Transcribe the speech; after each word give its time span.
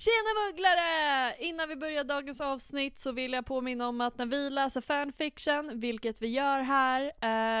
Tjena 0.00 0.46
mugglare! 0.46 1.34
Innan 1.38 1.68
vi 1.68 1.76
börjar 1.76 2.04
dagens 2.04 2.40
avsnitt 2.40 2.98
så 2.98 3.12
vill 3.12 3.32
jag 3.32 3.46
påminna 3.46 3.88
om 3.88 4.00
att 4.00 4.18
när 4.18 4.26
vi 4.26 4.50
läser 4.50 4.80
fanfiction, 4.80 5.80
vilket 5.80 6.22
vi 6.22 6.28
gör 6.28 6.60
här, 6.60 7.02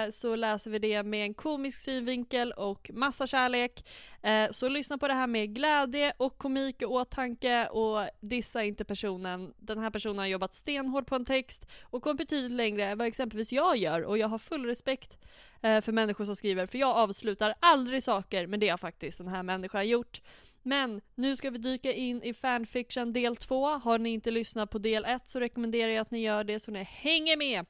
eh, 0.04 0.10
så 0.10 0.36
läser 0.36 0.70
vi 0.70 0.78
det 0.78 1.02
med 1.02 1.24
en 1.24 1.34
komisk 1.34 1.78
synvinkel 1.78 2.52
och 2.52 2.90
massa 2.94 3.26
kärlek. 3.26 3.88
Eh, 4.22 4.50
så 4.50 4.68
lyssna 4.68 4.98
på 4.98 5.08
det 5.08 5.14
här 5.14 5.26
med 5.26 5.54
glädje 5.54 6.12
och 6.16 6.38
komik 6.38 6.82
i 6.82 6.84
åtanke 6.84 7.66
och 7.66 8.08
dissa 8.20 8.64
inte 8.64 8.84
personen. 8.84 9.54
Den 9.58 9.78
här 9.78 9.90
personen 9.90 10.18
har 10.18 10.26
jobbat 10.26 10.54
stenhårt 10.54 11.06
på 11.06 11.14
en 11.14 11.24
text 11.24 11.66
och 11.82 12.02
kommit 12.02 12.18
betydligt 12.18 12.56
längre 12.56 12.84
än 12.84 12.98
vad 12.98 13.06
exempelvis 13.06 13.52
jag 13.52 13.76
gör 13.76 14.02
och 14.02 14.18
jag 14.18 14.28
har 14.28 14.38
full 14.38 14.64
respekt 14.64 15.18
eh, 15.62 15.80
för 15.80 15.92
människor 15.92 16.24
som 16.24 16.36
skriver, 16.36 16.66
för 16.66 16.78
jag 16.78 16.96
avslutar 16.96 17.54
aldrig 17.60 18.02
saker, 18.02 18.46
med 18.46 18.60
det 18.60 18.68
har 18.68 18.78
faktiskt 18.78 19.18
den 19.18 19.28
här 19.28 19.42
människan 19.42 19.88
gjort. 19.88 20.20
Men 20.62 21.00
nu 21.14 21.36
ska 21.36 21.50
vi 21.50 21.58
dyka 21.58 21.92
in 21.92 22.22
i 22.22 22.34
fanfiction 22.34 23.12
del 23.12 23.36
2. 23.36 23.66
Har 23.66 23.98
ni 23.98 24.10
inte 24.10 24.30
lyssnat 24.30 24.70
på 24.70 24.78
del 24.78 25.04
1 25.04 25.28
så 25.28 25.40
rekommenderar 25.40 25.90
jag 25.90 26.02
att 26.02 26.10
ni 26.10 26.20
gör 26.20 26.44
det 26.44 26.60
så 26.60 26.70
ni 26.70 26.82
hänger 26.82 27.36
med 27.36 27.66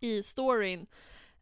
i 0.00 0.22
storyn. 0.22 0.86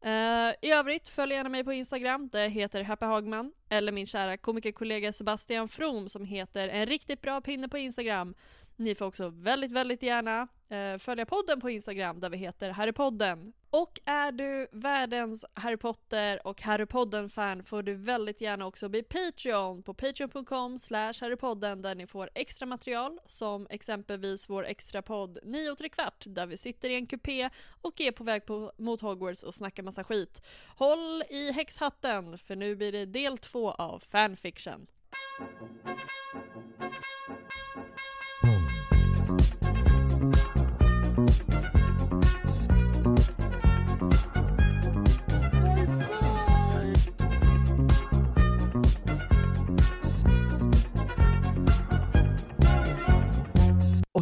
Uh, 0.06 0.52
I 0.62 0.70
övrigt, 0.70 1.08
följ 1.08 1.34
gärna 1.34 1.48
mig 1.48 1.64
på 1.64 1.72
Instagram, 1.72 2.28
där 2.28 2.42
jag 2.42 2.50
heter 2.50 2.82
Happy 2.82 3.06
Hagman, 3.06 3.52
eller 3.68 3.92
min 3.92 4.06
kära 4.06 4.36
komikerkollega 4.36 5.12
Sebastian 5.12 5.68
From 5.68 6.08
som 6.08 6.24
heter 6.24 6.68
En 6.68 6.86
riktigt 6.86 7.20
bra 7.20 7.40
pinne 7.40 7.68
på 7.68 7.78
Instagram. 7.78 8.34
Ni 8.76 8.94
får 8.94 9.06
också 9.06 9.28
väldigt, 9.28 9.72
väldigt 9.72 10.02
gärna 10.02 10.48
eh, 10.68 10.98
följa 10.98 11.26
podden 11.26 11.60
på 11.60 11.70
Instagram 11.70 12.20
där 12.20 12.30
vi 12.30 12.36
heter 12.36 12.70
Harrypodden. 12.70 13.52
Och 13.70 14.00
är 14.04 14.32
du 14.32 14.68
världens 14.72 15.44
Harry 15.54 15.76
Potter 15.76 16.46
och 16.46 16.62
Harry 16.62 16.86
Podden-fan 16.86 17.62
får 17.62 17.82
du 17.82 17.94
väldigt 17.94 18.40
gärna 18.40 18.66
också 18.66 18.88
bli 18.88 19.02
Patreon 19.02 19.82
på 19.82 19.94
patreon.com 19.94 20.78
slash 20.78 21.12
harrypodden 21.20 21.82
där 21.82 21.94
ni 21.94 22.06
får 22.06 22.30
extra 22.34 22.66
material 22.66 23.20
som 23.26 23.66
exempelvis 23.70 24.50
vår 24.50 24.66
extra 24.66 25.02
podd 25.02 25.38
9 25.42 25.70
och 25.70 25.92
kvart 25.92 26.24
där 26.26 26.46
vi 26.46 26.56
sitter 26.56 26.90
i 26.90 26.94
en 26.94 27.06
kupé 27.06 27.50
och 27.82 28.00
är 28.00 28.12
på 28.12 28.24
väg 28.24 28.46
på, 28.46 28.72
mot 28.78 29.00
Hogwarts 29.00 29.42
och 29.42 29.54
snackar 29.54 29.82
massa 29.82 30.04
skit. 30.04 30.42
Håll 30.76 31.22
i 31.30 31.52
häxhatten 31.52 32.38
för 32.38 32.56
nu 32.56 32.76
blir 32.76 32.92
det 32.92 33.06
del 33.06 33.38
två 33.38 33.70
av 33.70 33.98
fanfiction. 33.98 34.86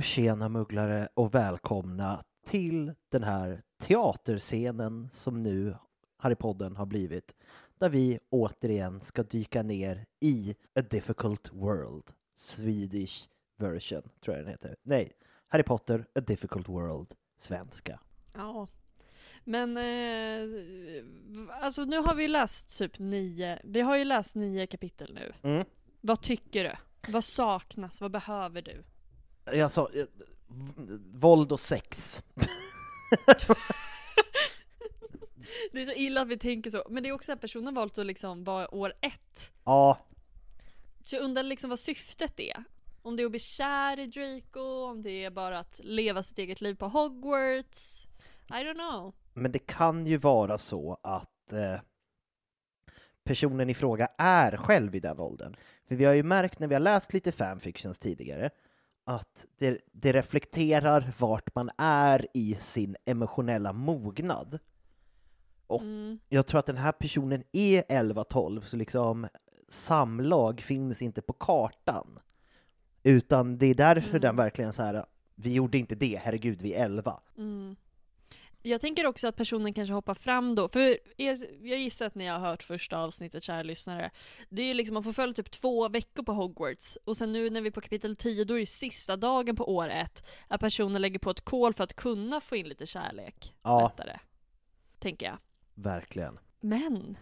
Och 0.03 0.07
tjena 0.07 0.49
mugglare 0.49 1.09
och 1.15 1.35
välkomna 1.35 2.25
till 2.47 2.95
den 3.09 3.23
här 3.23 3.63
teaterscenen 3.81 5.09
som 5.15 5.43
nu 5.43 5.77
Harrypodden 6.17 6.77
har 6.77 6.87
blivit. 6.87 7.35
Där 7.79 7.89
vi 7.89 8.19
återigen 8.31 9.01
ska 9.01 9.23
dyka 9.23 9.62
ner 9.62 10.07
i 10.21 10.55
A 10.75 10.83
Difficult 10.91 11.53
World. 11.53 12.03
Swedish 12.37 13.29
version, 13.59 14.03
tror 14.25 14.37
jag 14.37 14.45
den 14.45 14.51
heter. 14.51 14.77
Nej, 14.83 15.12
Harry 15.49 15.62
Potter, 15.62 16.07
A 16.15 16.21
Difficult 16.21 16.69
World, 16.69 17.15
svenska. 17.39 18.01
Ja. 18.35 18.69
Men 19.45 19.77
eh, 19.77 20.65
alltså 21.62 21.85
nu 21.85 21.99
har 21.99 22.15
vi 22.15 22.29
läst 22.29 22.79
typ 22.79 22.99
nio, 22.99 23.59
vi 23.65 23.81
har 23.81 23.97
ju 23.97 24.05
läst 24.05 24.35
nio 24.35 24.67
kapitel 24.67 25.15
nu. 25.15 25.51
Mm. 25.51 25.67
Vad 26.01 26.23
tycker 26.23 26.65
du? 26.65 26.73
Vad 27.12 27.25
saknas? 27.25 28.01
Vad 28.01 28.11
behöver 28.11 28.62
du? 28.62 28.85
Jag 29.45 29.71
sa, 29.71 29.89
eh, 29.95 30.05
v- 30.77 30.99
våld 31.15 31.53
och 31.53 31.61
sex. 31.61 32.23
Det 35.73 35.81
är 35.81 35.85
så 35.85 35.93
illa 35.93 36.21
att 36.21 36.29
vi 36.29 36.39
tänker 36.39 36.71
så, 36.71 36.83
men 36.91 37.03
det 37.03 37.09
är 37.09 37.13
också 37.13 37.33
att 37.33 37.41
personen 37.41 37.75
valt 37.75 37.99
att 37.99 38.07
liksom 38.07 38.45
vara 38.45 38.75
år 38.75 38.93
ett. 39.01 39.53
Ja, 39.65 39.99
Så 41.05 41.17
jag 41.17 41.23
undrar 41.23 41.43
liksom 41.43 41.71
vad 41.71 41.79
syftet 41.79 42.41
är. 42.41 42.65
Om 43.03 43.17
det 43.17 43.23
är 43.23 43.25
att 43.25 43.31
bli 43.31 43.41
kär 43.41 43.99
i 43.99 44.07
Draco, 44.07 44.61
om 44.85 45.03
det 45.03 45.25
är 45.25 45.31
bara 45.31 45.59
att 45.59 45.81
leva 45.85 46.23
sitt 46.23 46.39
eget 46.39 46.61
liv 46.61 46.75
på 46.75 46.89
Hogwarts. 46.89 48.07
I 48.49 48.53
don't 48.53 48.75
know. 48.75 49.15
men 49.35 49.53
det 49.53 49.59
kan 49.59 50.07
ju 50.07 50.17
vara 50.17 50.59
så 50.59 50.99
att 51.03 51.53
eh, 51.53 51.81
personen 53.25 53.71
i 53.71 53.75
fråga 53.75 54.09
är 54.19 54.57
själv 54.57 54.95
i 54.95 55.01
den 55.01 55.19
åldern. 55.19 55.57
För 55.89 55.95
vi 55.95 56.05
har 56.05 56.15
ju 56.15 56.23
märkt 56.23 56.59
när 56.59 56.69
vi 56.69 56.75
har 56.75 56.81
läst 56.81 57.13
lite 57.13 57.33
fanfictions 57.33 57.99
tidigare 57.99 58.51
att 59.05 59.47
det, 59.59 59.79
det 59.93 60.13
reflekterar 60.13 61.13
vart 61.19 61.55
man 61.55 61.71
är 61.79 62.27
i 62.35 62.57
sin 62.61 62.97
emotionella 63.05 63.73
mognad. 63.73 64.59
Och 65.67 65.81
Mm. 65.83 66.19
jag 66.29 66.47
tror 66.47 66.59
att 66.59 66.67
den 66.67 66.77
här 66.77 66.93
personen 66.93 67.43
är 67.53 67.83
11-12, 67.89 68.61
så 68.61 68.77
liksom 68.77 69.27
samlag 69.69 70.61
finns 70.61 71.03
inte 71.03 71.23
på 71.23 71.33
kartan. 71.33 72.19
Utan 73.03 73.59
det 73.59 73.67
är 73.67 73.75
därför 73.75 74.09
Mm. 74.09 74.21
den 74.21 74.37
verkligen 74.37 74.73
så 74.73 74.82
här, 74.82 75.05
vi 75.35 75.53
gjorde 75.53 75.79
inte 75.79 75.94
det, 75.94 76.21
herregud, 76.25 76.62
vi 76.62 76.75
är 76.75 76.85
11. 76.85 77.21
Mm. 77.38 77.76
Jag 78.64 78.81
tänker 78.81 79.06
också 79.06 79.29
att 79.29 79.37
personen 79.37 79.75
kanske 79.75 79.93
hoppar 79.94 80.14
fram 80.14 80.55
då, 80.55 80.69
för 80.69 80.99
jag 81.17 81.38
jag 81.62 81.79
gissar 81.79 82.06
att 82.06 82.14
ni 82.14 82.26
har 82.26 82.38
hört 82.38 82.62
första 82.62 82.99
avsnittet 82.99 83.43
kära 83.43 83.62
lyssnare. 83.62 84.11
Det 84.49 84.62
är 84.62 84.67
ju 84.67 84.75
liksom, 84.75 84.94
man 84.94 85.03
får 85.03 85.12
följa 85.12 85.35
typ 85.35 85.50
två 85.50 85.88
veckor 85.88 86.23
på 86.23 86.32
Hogwarts 86.32 86.99
och 87.05 87.17
sen 87.17 87.32
nu 87.32 87.50
när 87.50 87.61
vi 87.61 87.67
är 87.67 87.70
på 87.73 87.81
kapitel 87.81 88.17
10 88.17 88.44
då 88.44 88.55
är 88.55 88.61
det 88.61 88.67
sista 88.67 89.17
dagen 89.17 89.56
på 89.56 89.75
år 89.76 89.88
ett. 89.88 90.29
Att 90.49 90.61
personen 90.61 91.03
lägger 91.03 91.19
på 91.19 91.31
ett 91.31 91.41
kol 91.41 91.75
för 91.75 91.85
att 91.85 91.94
kunna 91.97 92.41
få 92.41 92.56
in 92.56 92.69
lite 92.69 92.87
kärlek 92.87 93.55
Ja. 93.62 93.88
lättare. 93.88 94.19
Tänker 94.99 95.26
jag. 95.26 95.38
Verkligen. 95.75 96.38
Men 96.61 97.17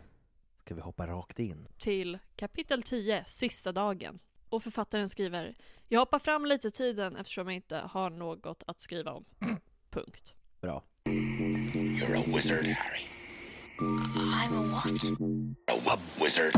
Ska 0.56 0.74
vi 0.74 0.80
hoppa 0.80 1.06
rakt 1.06 1.38
in? 1.38 1.68
till 1.78 2.18
kapitel 2.36 2.82
10, 2.82 3.24
sista 3.26 3.72
dagen. 3.72 4.18
Och 4.48 4.62
författaren 4.62 5.08
skriver 5.08 5.54
Jag 5.88 6.00
hoppar 6.00 6.18
fram 6.18 6.46
lite 6.46 6.68
i 6.68 6.70
tiden 6.70 7.16
eftersom 7.16 7.46
jag 7.46 7.54
inte 7.54 7.76
har 7.76 8.10
något 8.10 8.62
att 8.66 8.80
skriva 8.80 9.12
om. 9.12 9.24
Punkt. 9.90 10.34
Bra. 10.60 10.84
You're 11.06 12.14
a 12.14 12.22
wizard, 12.26 12.66
Harry. 12.66 13.06
I'm 13.78 14.52
a 14.54 14.62
what? 14.72 14.86
A 15.68 15.76
wub 15.84 16.00
wizard. 16.20 16.54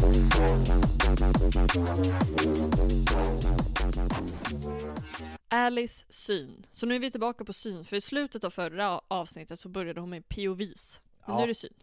Alice 5.49 6.05
syn. 6.09 6.67
Så 6.73 6.87
nu 6.87 6.95
är 6.95 6.99
vi 6.99 7.11
tillbaka 7.11 7.45
på 7.45 7.53
syn, 7.53 7.85
för 7.85 7.97
i 7.97 8.01
slutet 8.01 8.45
av 8.45 8.51
förra 8.51 9.01
avsnittet 9.09 9.59
så 9.59 9.69
började 9.69 10.01
hon 10.01 10.11
med 10.11 10.29
POVs. 10.29 11.01
Men 11.27 11.35
Ja. 11.35 11.37
nu 11.37 11.43
är 11.43 11.47
det 11.47 11.55
syn. 11.55 11.75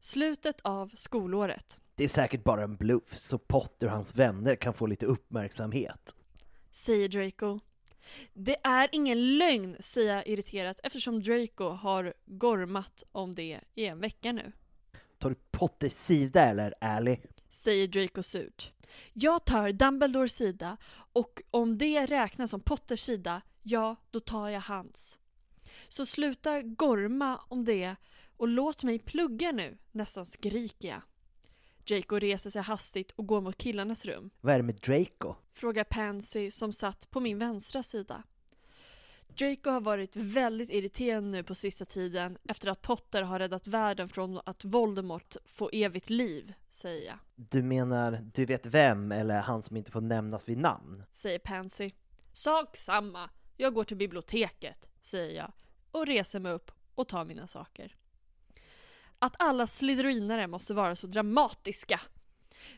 Slutet 0.00 0.60
av 0.60 0.90
skolåret. 0.94 1.80
Det 1.94 2.04
är 2.04 2.08
säkert 2.08 2.44
bara 2.44 2.62
en 2.62 2.76
bluff, 2.76 3.16
så 3.18 3.38
Potter 3.38 3.86
och 3.86 3.92
hans 3.92 4.14
vänner 4.14 4.56
kan 4.56 4.74
få 4.74 4.86
lite 4.86 5.06
uppmärksamhet. 5.06 6.14
Säger 6.72 7.08
Draco. 7.08 7.60
Det 8.32 8.56
är 8.62 8.88
ingen 8.92 9.38
lögn, 9.38 9.76
säger 9.80 10.14
jag 10.14 10.26
irriterat 10.26 10.80
eftersom 10.82 11.22
Draco 11.22 11.68
har 11.68 12.14
gormat 12.26 13.04
om 13.12 13.34
det 13.34 13.60
i 13.74 13.86
en 13.86 14.00
vecka 14.00 14.32
nu. 14.32 14.52
Tar 15.18 15.30
du 15.30 15.36
Potters 15.50 15.92
sida 15.92 16.42
eller, 16.42 16.74
Ally? 16.80 17.16
Säger 17.50 17.88
Draco 17.88 18.22
surt. 18.22 18.72
Jag 19.12 19.44
tar 19.44 19.72
Dumbledores 19.72 20.36
sida 20.36 20.76
och 21.12 21.42
om 21.50 21.78
det 21.78 22.06
räknas 22.06 22.50
som 22.50 22.60
Potters 22.60 23.00
sida, 23.00 23.42
ja, 23.62 23.96
då 24.10 24.20
tar 24.20 24.48
jag 24.48 24.60
hans. 24.60 25.18
Så 25.88 26.06
sluta 26.06 26.62
gorma 26.62 27.40
om 27.48 27.64
det 27.64 27.96
och 28.36 28.48
låt 28.48 28.84
mig 28.84 28.98
plugga 28.98 29.52
nu, 29.52 29.78
nästan 29.92 30.24
skriker 30.24 30.88
jag. 30.88 31.02
Draco 31.88 32.18
reser 32.18 32.50
sig 32.50 32.62
hastigt 32.62 33.12
och 33.16 33.26
går 33.26 33.40
mot 33.40 33.58
killarnas 33.58 34.04
rum. 34.04 34.30
Vad 34.40 34.54
är 34.54 34.58
det 34.58 34.62
med 34.62 34.74
Draco? 34.74 35.34
Frågar 35.52 35.84
Pansy 35.84 36.50
som 36.50 36.72
satt 36.72 37.10
på 37.10 37.20
min 37.20 37.38
vänstra 37.38 37.82
sida. 37.82 38.22
Draco 39.38 39.70
har 39.70 39.80
varit 39.80 40.16
väldigt 40.16 40.70
irriterad 40.70 41.24
nu 41.24 41.42
på 41.42 41.54
sista 41.54 41.84
tiden 41.84 42.38
efter 42.48 42.68
att 42.68 42.82
Potter 42.82 43.22
har 43.22 43.38
räddat 43.38 43.66
världen 43.66 44.08
från 44.08 44.40
att 44.44 44.64
Voldemort 44.64 45.36
får 45.44 45.70
evigt 45.72 46.10
liv, 46.10 46.52
säger 46.68 47.06
jag. 47.06 47.18
Du 47.34 47.62
menar, 47.62 48.30
du 48.34 48.44
vet 48.44 48.66
vem, 48.66 49.12
eller 49.12 49.40
han 49.40 49.62
som 49.62 49.76
inte 49.76 49.90
får 49.90 50.00
nämnas 50.00 50.48
vid 50.48 50.58
namn? 50.58 51.02
Säger 51.12 51.38
Pansy. 51.38 51.90
Sak 52.32 52.76
samma. 52.76 53.30
Jag 53.56 53.74
går 53.74 53.84
till 53.84 53.96
biblioteket, 53.96 54.88
säger 55.00 55.36
jag 55.36 55.52
och 55.90 56.06
reser 56.06 56.40
mig 56.40 56.52
upp 56.52 56.70
och 56.94 57.08
tar 57.08 57.24
mina 57.24 57.46
saker. 57.46 57.96
Att 59.22 59.34
alla 59.38 59.66
slytherinare 59.66 60.46
måste 60.46 60.74
vara 60.74 60.96
så 60.96 61.06
dramatiska. 61.06 62.00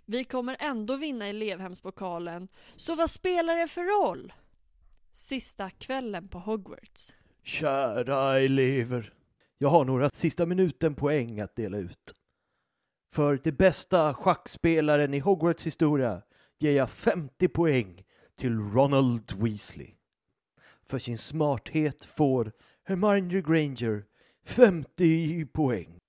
Vi 0.05 0.25
kommer 0.25 0.57
ändå 0.61 0.97
vinna 0.97 1.27
elevhemspokalen, 1.27 2.49
så 2.77 2.95
vad 2.95 3.11
spelar 3.11 3.57
det 3.57 3.69
för 3.69 3.85
roll? 3.85 4.33
Sista 5.13 5.71
kvällen 5.71 6.29
på 6.29 6.39
Hogwarts. 6.39 7.15
Kära 7.43 8.41
elever. 8.41 9.13
Jag 9.59 9.69
har 9.69 9.85
några 9.85 10.11
sista 10.11 10.47
minuten 10.47 10.95
poäng 10.95 11.41
att 11.41 11.57
dela 11.57 11.79
ut. 11.79 12.15
För 13.13 13.41
det 13.45 13.53
bästa 13.53 14.15
schackspelaren 14.15 15.15
i 15.15 15.19
Hogwarts 15.19 15.67
historia 15.67 16.23
ger 16.59 16.73
jag 16.73 16.91
50 16.91 17.49
poäng 17.49 18.05
till 18.37 18.59
Ronald 18.59 19.33
Weasley. 19.33 19.91
För 20.83 20.99
sin 20.99 21.19
smarthet 21.19 22.05
får 22.05 22.53
Hermione 22.85 23.41
Granger 23.41 24.05
50 24.45 25.47
poäng. 25.47 26.01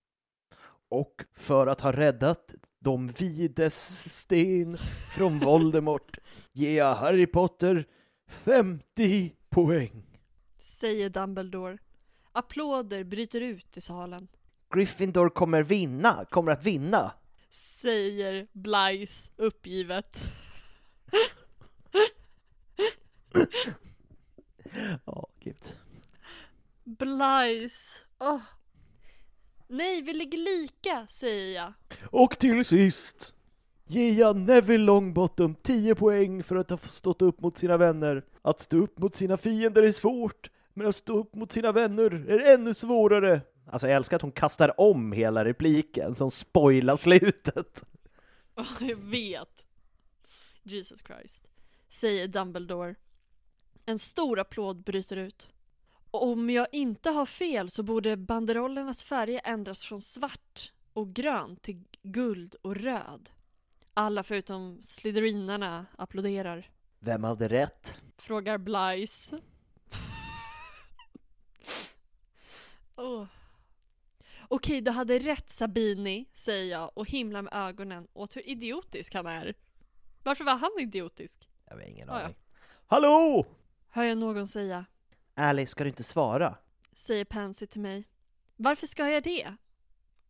Och 0.89 1.23
för 1.35 1.67
att 1.67 1.81
ha 1.81 1.91
räddat 1.91 2.51
de 2.79 3.07
vides 3.07 3.75
sten 4.19 4.77
från 5.15 5.39
Voldemort 5.43 6.17
ger 6.51 6.77
jag 6.77 6.95
Harry 6.95 7.27
Potter 7.27 7.87
50 8.27 9.35
poäng. 9.49 10.19
Säger 10.59 11.09
Dumbledore. 11.09 11.77
Applåder 12.31 13.03
bryter 13.03 13.41
ut 13.41 13.77
i 13.77 13.81
salen. 13.81 14.27
Gryffindor 14.73 15.29
kommer 15.29 15.63
vinna, 15.63 16.25
kommer 16.29 16.51
att 16.51 16.63
vinna. 16.63 17.11
Säger 17.49 18.47
Blyce 18.53 19.29
uppgivet. 19.35 20.23
Ja, 25.05 25.27
gud. 25.39 25.77
Blyce. 26.83 28.03
Åh. 28.19 28.41
Nej, 29.67 30.01
vi 30.01 30.13
ligger 30.13 30.37
lika, 30.37 31.07
säger 31.07 31.55
jag. 31.55 31.73
Och 32.03 32.39
till 32.39 32.65
sist 32.65 33.33
ger 33.85 34.13
jag 34.19 34.35
Neville 34.35 34.83
Longbottom 34.83 35.55
10 35.55 35.95
poäng 35.95 36.43
för 36.43 36.55
att 36.55 36.69
ha 36.69 36.77
stått 36.77 37.21
upp 37.21 37.41
mot 37.41 37.57
sina 37.57 37.77
vänner. 37.77 38.25
Att 38.41 38.59
stå 38.59 38.77
upp 38.77 38.99
mot 38.99 39.15
sina 39.15 39.37
fiender 39.37 39.83
är 39.83 39.91
svårt, 39.91 40.49
men 40.73 40.87
att 40.87 40.95
stå 40.95 41.19
upp 41.19 41.35
mot 41.35 41.51
sina 41.51 41.71
vänner 41.71 42.11
är 42.29 42.53
ännu 42.53 42.73
svårare. 42.73 43.41
Alltså 43.67 43.87
jag 43.87 43.95
älskar 43.95 44.15
att 44.15 44.21
hon 44.21 44.31
kastar 44.31 44.79
om 44.81 45.11
hela 45.11 45.45
repliken 45.45 46.15
som 46.15 46.31
spoilar 46.31 46.97
slutet. 46.97 47.83
Ja, 48.57 48.65
jag 48.79 48.95
vet. 48.95 49.65
Jesus 50.63 51.03
Christ. 51.03 51.47
Säger 51.89 52.27
Dumbledore. 52.27 52.95
En 53.85 53.99
stor 53.99 54.39
applåd 54.39 54.83
bryter 54.83 55.17
ut. 55.17 55.53
Om 56.21 56.49
jag 56.49 56.67
inte 56.71 57.09
har 57.09 57.25
fel 57.25 57.69
så 57.69 57.83
borde 57.83 58.17
banderollernas 58.17 59.03
färger 59.03 59.41
ändras 59.43 59.83
från 59.83 60.01
svart 60.01 60.71
och 60.93 61.13
grön 61.13 61.55
till 61.55 61.83
guld 62.03 62.55
och 62.61 62.75
röd. 62.75 63.29
Alla 63.93 64.23
förutom 64.23 64.81
Slytherinarna 64.81 65.85
applåderar. 65.97 66.69
Vem 66.99 67.23
hade 67.23 67.47
rätt? 67.47 67.99
Frågar 68.17 68.57
Blyce. 68.57 69.41
Åh. 72.95 73.25
Okej, 74.47 74.81
du 74.81 74.91
hade 74.91 75.19
rätt 75.19 75.49
Sabini, 75.49 76.25
säger 76.33 76.71
jag 76.71 76.91
och 76.93 77.09
himlar 77.09 77.41
med 77.41 77.53
ögonen 77.53 78.07
åt 78.13 78.35
hur 78.35 78.49
idiotisk 78.49 79.13
han 79.13 79.25
är. 79.25 79.55
Varför 80.23 80.43
var 80.43 80.55
han 80.55 80.71
idiotisk? 80.79 81.49
Jag 81.65 81.75
har 81.75 81.81
ingen 81.81 82.09
aning. 82.09 82.35
Hallå! 82.87 83.45
Hör 83.89 84.03
jag 84.03 84.17
någon 84.17 84.47
säga. 84.47 84.85
Alice, 85.37 85.71
ska 85.71 85.83
du 85.83 85.89
inte 85.89 86.03
svara? 86.03 86.55
Säger 86.91 87.25
Pansy 87.25 87.67
till 87.67 87.81
mig. 87.81 88.03
Varför 88.55 88.87
ska 88.87 89.09
jag 89.09 89.23
det? 89.23 89.55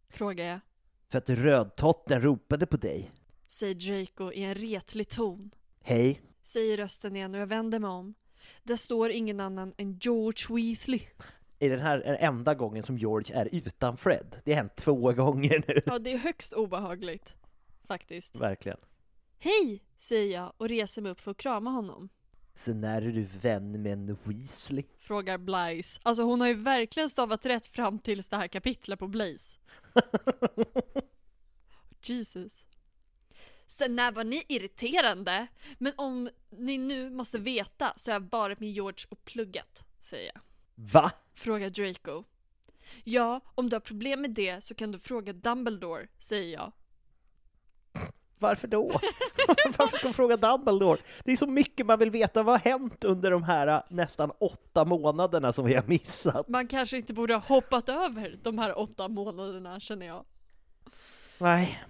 Frågar 0.09 0.45
jag. 0.45 0.59
För 1.09 1.17
att 1.17 1.29
rödtotten 1.29 2.21
ropade 2.21 2.65
på 2.65 2.77
dig. 2.77 3.11
Säger 3.47 3.75
Draco 3.75 4.31
i 4.31 4.43
en 4.43 4.55
retlig 4.55 5.09
ton. 5.09 5.51
Hej. 5.81 6.21
Säger 6.41 6.77
rösten 6.77 7.15
igen 7.15 7.33
och 7.33 7.39
jag 7.39 7.47
vänder 7.47 7.79
mig 7.79 7.89
om. 7.89 8.13
Där 8.63 8.75
står 8.75 9.11
ingen 9.11 9.39
annan 9.39 9.73
än 9.77 9.99
George 10.01 10.55
Weasley. 10.55 11.01
Är 11.59 11.69
den 11.69 11.79
här 11.79 11.99
är 11.99 12.15
enda 12.15 12.55
gången 12.55 12.83
som 12.83 12.97
George 12.97 13.35
är 13.35 13.49
utan 13.51 13.97
Fred? 13.97 14.41
Det 14.45 14.51
har 14.51 14.57
hänt 14.57 14.75
två 14.75 15.13
gånger 15.13 15.63
nu. 15.67 15.81
Ja, 15.85 15.99
det 15.99 16.13
är 16.13 16.17
högst 16.17 16.53
obehagligt. 16.53 17.33
Faktiskt. 17.87 18.35
Verkligen. 18.35 18.77
Hej! 19.39 19.83
Säger 19.97 20.33
jag 20.33 20.53
och 20.57 20.69
reser 20.69 21.01
mig 21.01 21.11
upp 21.11 21.19
för 21.19 21.31
att 21.31 21.37
krama 21.37 21.69
honom. 21.69 22.09
Så 22.57 22.73
när 22.73 23.01
är 23.01 23.11
du 23.11 23.23
vän 23.23 23.81
med 23.81 23.93
en 23.93 24.17
Weasley? 24.23 24.83
Frågar 24.97 25.37
Blaze. 25.37 25.99
Alltså 26.03 26.23
hon 26.23 26.41
har 26.41 26.47
ju 26.47 26.53
verkligen 26.53 27.09
stavat 27.09 27.45
rätt 27.45 27.67
fram 27.67 27.99
tills 27.99 28.29
det 28.29 28.37
här 28.37 28.47
kapitlet 28.47 28.99
på 28.99 29.07
Blaze. 29.07 29.57
Jesus. 32.03 32.65
Sen 33.67 33.95
när 33.95 34.11
var 34.11 34.23
ni 34.23 34.43
irriterande? 34.47 35.47
Men 35.77 35.93
om 35.97 36.29
ni 36.49 36.77
nu 36.77 37.09
måste 37.09 37.37
veta 37.37 37.93
så 37.95 38.11
har 38.11 38.15
jag 38.15 38.31
varit 38.31 38.59
med 38.59 38.69
George 38.69 39.05
och 39.09 39.25
pluggat, 39.25 39.85
säger 39.99 40.31
jag. 40.33 40.41
Va? 40.75 41.11
Frågar 41.33 41.69
Draco. 41.69 42.23
Ja, 43.03 43.41
om 43.55 43.69
du 43.69 43.75
har 43.75 43.81
problem 43.81 44.21
med 44.21 44.31
det 44.31 44.63
så 44.63 44.75
kan 44.75 44.91
du 44.91 44.99
fråga 44.99 45.33
Dumbledore, 45.33 46.07
säger 46.19 46.53
jag. 46.53 46.71
Varför 48.39 48.67
då? 48.67 48.87
Varför 49.77 49.97
ska 49.97 50.07
de 50.07 50.13
fråga 50.13 50.37
Dumbledore? 50.37 51.01
Det 51.23 51.31
är 51.31 51.35
så 51.37 51.47
mycket 51.47 51.85
man 51.85 51.99
vill 51.99 52.11
veta. 52.11 52.43
Vad 52.43 52.61
har 52.61 52.71
hänt 52.71 53.03
under 53.03 53.31
de 53.31 53.43
här 53.43 53.67
äh, 53.67 53.81
nästan 53.89 54.31
åtta 54.39 54.85
månaderna 54.85 55.53
som 55.53 55.65
vi 55.65 55.73
har 55.73 55.83
missat? 55.83 56.47
Man 56.47 56.67
kanske 56.67 56.97
inte 56.97 57.13
borde 57.13 57.33
ha 57.33 57.41
hoppat 57.41 57.89
över 57.89 58.39
de 58.43 58.57
här 58.57 58.79
åtta 58.79 59.07
månaderna, 59.07 59.79
känner 59.79 60.05
jag. 60.05 60.25
Nej. 61.37 61.83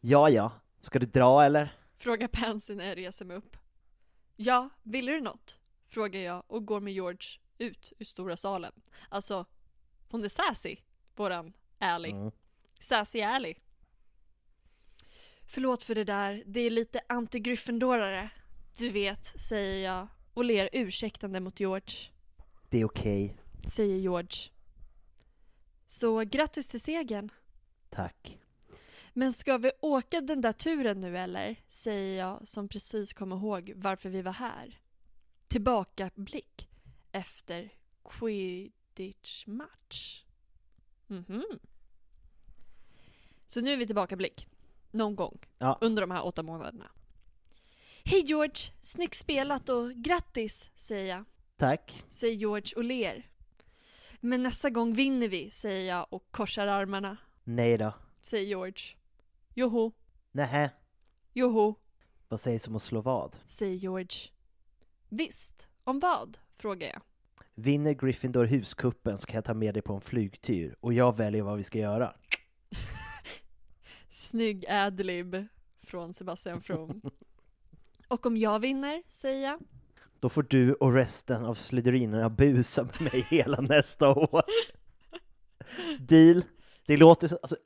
Ja, 0.00 0.30
ja. 0.30 0.52
Ska 0.80 0.98
du 0.98 1.06
dra 1.06 1.44
eller? 1.44 1.72
Frågar 1.96 2.28
Pansy 2.28 2.74
när 2.74 2.84
jag 2.84 2.98
reser 2.98 3.24
mig 3.24 3.36
upp. 3.36 3.56
Ja, 4.36 4.68
ville 4.82 5.12
du 5.12 5.20
något? 5.20 5.58
Frågar 5.88 6.20
jag 6.20 6.42
och 6.46 6.66
går 6.66 6.80
med 6.80 6.92
George 6.92 7.28
ut 7.58 7.92
ur 7.98 8.04
stora 8.04 8.36
salen. 8.36 8.72
Alltså, 9.08 9.44
hon 10.10 10.24
är 10.24 10.28
sassy, 10.28 10.76
våran 11.16 11.52
Ally. 11.78 12.10
Mm. 12.10 12.30
Sassy 12.78 13.20
Ally. 13.20 13.54
Förlåt 15.46 15.82
för 15.82 15.94
det 15.94 16.04
där, 16.04 16.42
det 16.46 16.60
är 16.60 16.70
lite 16.70 17.00
anti-Gryffindorare. 17.08 18.30
Du 18.78 18.88
vet, 18.88 19.40
säger 19.40 19.84
jag 19.84 20.08
och 20.34 20.44
ler 20.44 20.68
ursäktande 20.72 21.40
mot 21.40 21.60
George. 21.60 21.94
Det 22.70 22.80
är 22.80 22.84
okej. 22.84 23.36
Säger 23.68 23.96
George. 23.96 24.50
Så 25.86 26.20
grattis 26.20 26.68
till 26.68 26.80
segern. 26.80 27.30
Tack. 27.90 28.38
Men 29.12 29.32
ska 29.32 29.58
vi 29.58 29.72
åka 29.80 30.20
den 30.20 30.40
där 30.40 30.52
turen 30.52 31.00
nu 31.00 31.18
eller? 31.18 31.56
Säger 31.68 32.18
jag 32.18 32.48
som 32.48 32.68
precis 32.68 33.12
kom 33.12 33.32
ihåg 33.32 33.72
varför 33.76 34.08
vi 34.08 34.22
var 34.22 34.32
här. 34.32 34.80
Tillbakablick 35.48 36.68
efter 37.12 37.72
quidditch-match. 38.04 40.24
Mhm. 41.06 41.44
Så 43.48 43.60
nu 43.60 43.72
är 43.72 43.76
vi 43.76 43.86
tillbaka 43.86 44.16
blick. 44.16 44.46
Någon 44.90 45.16
gång. 45.16 45.38
Ja. 45.58 45.78
Under 45.80 46.00
de 46.02 46.10
här 46.10 46.24
åtta 46.26 46.42
månaderna. 46.42 46.90
Hej 48.04 48.20
George! 48.26 48.72
Snyggt 48.80 49.14
spelat 49.18 49.68
och 49.68 49.92
grattis, 49.94 50.70
säger 50.76 51.14
jag. 51.16 51.24
Tack. 51.56 52.04
Säger 52.10 52.34
George 52.34 52.72
och 52.76 52.84
ler. 52.84 53.30
Men 54.20 54.42
nästa 54.42 54.70
gång 54.70 54.92
vinner 54.94 55.28
vi, 55.28 55.50
säger 55.50 55.88
jag 55.88 56.06
och 56.10 56.26
korsar 56.30 56.66
armarna. 56.66 57.16
Nej 57.44 57.78
då. 57.78 57.92
Säger 58.20 58.46
George. 58.46 58.82
Joho, 59.54 59.92
Nähä. 60.32 60.70
joho, 61.32 61.74
Vad 62.28 62.40
sägs 62.40 62.68
om 62.68 62.76
att 62.76 62.82
slå 62.82 63.00
vad? 63.00 63.36
säger 63.46 63.74
George. 63.76 64.18
Visst, 65.08 65.68
om 65.84 65.98
vad? 66.00 66.38
frågar 66.56 66.88
jag. 66.88 67.02
Vinner 67.54 67.92
Gryffindor 67.92 68.44
huskuppen 68.44 69.18
så 69.18 69.26
kan 69.26 69.34
jag 69.34 69.44
ta 69.44 69.54
med 69.54 69.74
dig 69.74 69.82
på 69.82 69.94
en 69.94 70.00
flygtur 70.00 70.76
och 70.80 70.92
jag 70.92 71.16
väljer 71.16 71.42
vad 71.42 71.56
vi 71.56 71.64
ska 71.64 71.78
göra. 71.78 72.14
Snygg 74.18 74.66
adlib 74.68 75.46
från 75.82 76.14
Sebastian 76.14 76.60
From. 76.60 77.00
och 78.08 78.26
om 78.26 78.36
jag 78.36 78.58
vinner, 78.60 79.02
säger 79.08 79.50
jag. 79.50 79.60
Då 80.20 80.28
får 80.28 80.42
du 80.42 80.74
och 80.74 80.92
resten 80.92 81.44
av 81.44 81.54
Slytherinerna 81.54 82.30
busa 82.30 82.82
med 82.82 83.00
mig 83.00 83.26
hela 83.30 83.60
nästa 83.60 84.08
år. 84.08 84.42
Deal. 85.98 86.44
Det 86.86 86.96
låter 86.96 87.28
så, 87.28 87.38
alltså, 87.42 87.56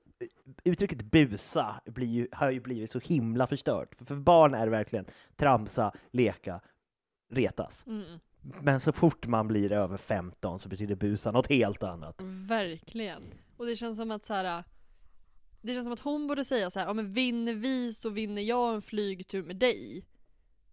uttrycket 0.64 1.02
busa 1.02 1.80
blir 1.87 2.06
ju, 2.06 2.28
har 2.32 2.50
ju 2.50 2.61
blivit 2.61 2.90
så 2.90 2.99
himla 2.99 3.47
förstört. 3.47 3.94
För, 3.99 4.04
för 4.04 4.16
barn 4.16 4.54
är 4.54 4.64
det 4.64 4.71
verkligen 4.71 5.04
tramsa, 5.37 5.92
leka, 6.11 6.61
retas. 7.30 7.87
Mm, 7.87 8.18
Men 8.61 8.80
så 8.80 8.92
fort 8.92 9.26
man 9.26 9.49
blir 9.49 9.73
över 9.73 9.97
15 9.97 10.61
så 10.61 10.68
betyder 10.68 10.94
busa 10.94 11.30
något 11.30 11.47
helt 11.47 11.82
annat. 11.82 12.23
verkligen. 12.49 13.23
Och 13.56 13.66
det 13.66 13.76
känns 13.76 13.97
som 13.97 14.11
att 14.11 14.25
så 14.25 14.35
här. 14.35 14.64
Det 15.62 15.75
känns 15.75 15.87
som 15.87 15.92
att 15.92 16.00
hon 16.00 16.26
borde 16.26 16.45
säga 16.45 16.71
så 16.71 16.78
här, 16.81 16.87
ja 16.87 16.92
men 16.92 17.12
vinner 17.12 17.54
vi 17.54 17.92
så 17.92 18.11
vinner 18.11 18.42
jag 18.42 18.75
en 18.75 18.83
flygtur 18.83 19.42
med 19.42 19.57
dig. 19.57 20.04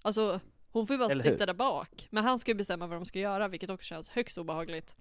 Alltså, 0.01 0.39
hon 0.72 0.88
får 0.88 0.93
ju 0.93 0.98
bara 0.98 1.10
Eller 1.12 1.24
hur? 1.24 1.31
sitta 1.31 1.46
där 1.46 1.53
bak. 1.53 2.08
Men 2.12 2.24
han 2.24 2.39
ska 2.39 2.51
ju 2.51 2.55
bestämma 2.55 2.88
vad 2.88 2.98
de 2.98 3.05
ska 3.05 3.19
göra, 3.19 3.48
vilket 3.48 3.69
också 3.69 3.86
känns 3.86 4.10
högst 4.10 4.38
obehagligt. 4.38 4.96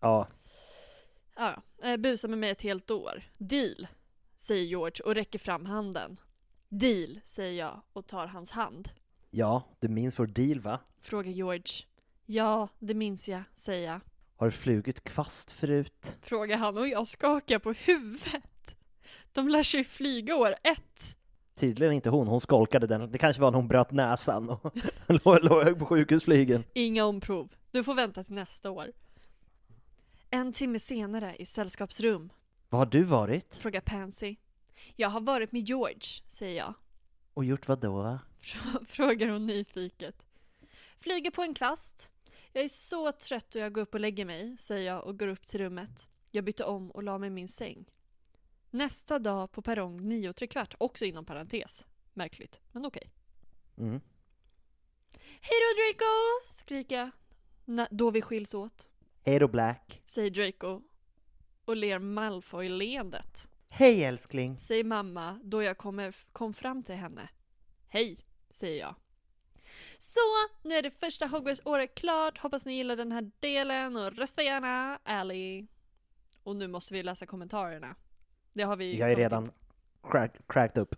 Ja, 0.00 0.28
Ja, 1.36 1.62
ja. 1.82 1.88
Eh, 1.88 1.96
busa 1.96 2.28
med 2.28 2.38
mig 2.38 2.50
ett 2.50 2.62
helt 2.62 2.90
år. 2.90 3.22
Deal, 3.38 3.86
säger 4.36 4.64
George 4.64 5.04
och 5.04 5.14
räcker 5.14 5.38
fram 5.38 5.66
handen. 5.66 6.20
Deal, 6.68 7.20
säger 7.24 7.58
jag 7.64 7.80
och 7.92 8.06
tar 8.06 8.26
hans 8.26 8.50
hand. 8.50 8.88
ja, 9.30 9.62
du 9.80 9.88
minns 9.88 10.18
vår 10.18 10.26
deal 10.26 10.60
va? 10.60 10.80
Frågar 11.00 11.30
George. 11.30 11.84
Ja, 12.26 12.68
det 12.78 12.94
minns 12.94 13.28
jag, 13.28 13.42
säger 13.54 13.92
jag. 13.92 14.00
Har 14.36 14.46
du 14.46 14.52
flugit 14.52 15.04
kvast 15.04 15.50
förut? 15.50 16.18
Frågar 16.22 16.56
han 16.56 16.78
och 16.78 16.88
jag 16.88 17.06
skakar 17.06 17.58
på 17.58 17.72
huvudet. 17.72 18.42
De 19.34 19.48
lär 19.48 19.62
sig 19.62 19.84
flyga 19.84 20.36
år 20.36 20.54
ett. 20.62 21.16
Tydligen 21.54 21.92
inte 21.94 22.10
hon, 22.10 22.26
hon 22.26 22.40
skolkade 22.40 22.86
den. 22.86 23.10
Det 23.12 23.18
kanske 23.18 23.42
var 23.42 23.50
när 23.50 23.56
hon 23.56 23.68
bröt 23.68 23.90
näsan 23.92 24.48
och 24.48 24.74
låg, 25.42 25.78
på 25.78 25.86
sjukhusflygen. 25.86 26.64
Inga 26.72 27.04
omprov. 27.04 27.54
Du 27.70 27.84
får 27.84 27.94
vänta 27.94 28.24
till 28.24 28.34
nästa 28.34 28.70
år. 28.70 28.92
En 30.30 30.52
timme 30.52 30.78
senare 30.78 31.36
i 31.38 31.46
sällskapsrum 31.46 32.32
Vad 32.68 32.78
har 32.78 32.86
du 32.86 33.02
varit? 33.04 33.54
frågar 33.54 33.80
Pansy. 33.80 34.36
Jag 34.96 35.08
har 35.08 35.20
varit 35.20 35.52
med 35.52 35.68
George, 35.68 36.00
säger 36.28 36.56
jag. 36.58 36.74
Och 37.34 37.44
gjort 37.44 37.68
vad 37.68 37.80
då? 37.80 38.18
Frå- 38.40 38.84
Frågar 38.88 39.28
hon 39.28 39.46
nyfiket. 39.46 40.26
Flyger 41.00 41.30
på 41.30 41.42
en 41.42 41.54
kvast. 41.54 42.10
Jag 42.52 42.64
är 42.64 42.68
så 42.68 43.12
trött 43.12 43.54
och 43.54 43.60
jag 43.60 43.72
går 43.72 43.82
upp 43.82 43.94
och 43.94 44.00
lägger 44.00 44.24
mig, 44.24 44.56
säger 44.56 44.86
jag 44.92 45.04
och 45.06 45.18
går 45.18 45.28
upp 45.28 45.46
till 45.46 45.60
rummet. 45.60 46.08
Jag 46.30 46.44
bytte 46.44 46.64
om 46.64 46.90
och 46.90 47.02
la 47.02 47.18
mig 47.18 47.26
i 47.26 47.30
min 47.30 47.48
säng. 47.48 47.84
Nästa 48.74 49.18
dag 49.18 49.52
på 49.52 49.62
perrong 49.62 50.00
9 50.08 50.28
och 50.30 50.36
kvart, 50.50 50.74
också 50.78 51.04
inom 51.04 51.24
parentes. 51.24 51.86
Märkligt, 52.14 52.60
men 52.72 52.86
okej. 52.86 53.10
Mm. 53.78 54.00
Hej 55.40 55.58
då 55.60 55.82
Draco! 55.82 56.14
skriker 56.46 56.96
jag. 56.98 57.10
Nä- 57.64 57.88
då 57.90 58.10
vi 58.10 58.22
skiljs 58.22 58.54
åt, 58.54 58.88
Hej 59.22 59.38
då 59.38 59.48
Black. 59.48 60.00
säger 60.04 60.30
Draco. 60.30 60.82
Och 61.64 61.76
ler 61.76 61.98
Malfoy-leendet. 61.98 63.50
Hej 63.68 64.04
älskling. 64.04 64.58
Säger 64.60 64.84
mamma 64.84 65.40
då 65.44 65.62
jag 65.62 65.78
kommer, 65.78 66.14
kom 66.32 66.54
fram 66.54 66.82
till 66.82 66.94
henne. 66.94 67.28
Hej, 67.88 68.18
säger 68.50 68.80
jag. 68.80 68.94
Så, 69.98 70.20
nu 70.62 70.74
är 70.74 70.82
det 70.82 70.90
första 70.90 71.26
Hogwarts-året 71.26 71.94
klart. 71.94 72.38
Hoppas 72.38 72.66
ni 72.66 72.74
gillar 72.76 72.96
den 72.96 73.12
här 73.12 73.30
delen 73.40 73.96
och 73.96 74.12
rösta 74.16 74.42
gärna 74.42 74.98
Ally. 75.04 75.66
Och 76.42 76.56
nu 76.56 76.68
måste 76.68 76.94
vi 76.94 77.02
läsa 77.02 77.26
kommentarerna. 77.26 77.94
Det 78.54 78.62
har 78.62 78.76
vi 78.76 78.98
Jag 78.98 79.12
är 79.12 79.16
redan 79.16 79.50
crack, 80.10 80.32
cracked 80.46 80.82
upp. 80.82 80.94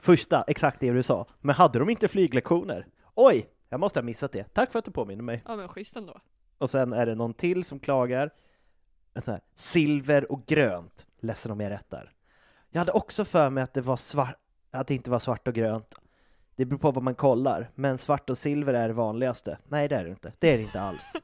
Första, 0.00 0.44
exakt 0.46 0.80
det 0.80 0.92
du 0.92 1.02
sa. 1.02 1.26
Men 1.40 1.54
hade 1.54 1.78
de 1.78 1.90
inte 1.90 2.08
flyglektioner? 2.08 2.86
Oj, 3.14 3.48
jag 3.68 3.80
måste 3.80 3.98
ha 3.98 4.04
missat 4.04 4.32
det. 4.32 4.54
Tack 4.54 4.72
för 4.72 4.78
att 4.78 4.84
du 4.84 4.90
påminner 4.90 5.22
mig. 5.22 5.42
Ja 5.46 5.56
men 5.56 5.68
schysst 5.68 5.96
ändå. 5.96 6.20
Och 6.58 6.70
sen 6.70 6.92
är 6.92 7.06
det 7.06 7.14
någon 7.14 7.34
till 7.34 7.64
som 7.64 7.80
klagar. 7.80 8.30
Här, 9.26 9.40
silver 9.54 10.32
och 10.32 10.46
grönt. 10.46 11.06
Ledsen 11.20 11.52
om 11.52 11.60
jag 11.60 11.70
rättar. 11.70 12.12
Jag 12.70 12.78
hade 12.78 12.92
också 12.92 13.24
för 13.24 13.50
mig 13.50 13.62
att 13.62 13.74
det 13.74 13.80
var 13.80 13.96
svart, 13.96 14.36
att 14.70 14.86
det 14.86 14.94
inte 14.94 15.10
var 15.10 15.18
svart 15.18 15.48
och 15.48 15.54
grönt. 15.54 15.94
Det 16.56 16.64
beror 16.64 16.78
på 16.78 16.90
vad 16.90 17.04
man 17.04 17.14
kollar, 17.14 17.70
men 17.74 17.98
svart 17.98 18.30
och 18.30 18.38
silver 18.38 18.74
är 18.74 18.88
det 18.88 18.94
vanligaste. 18.94 19.58
Nej, 19.68 19.88
det 19.88 19.96
är 19.96 20.04
det 20.04 20.10
inte. 20.10 20.32
Det 20.38 20.52
är 20.52 20.56
det 20.56 20.62
inte 20.62 20.80
alls. 20.80 21.12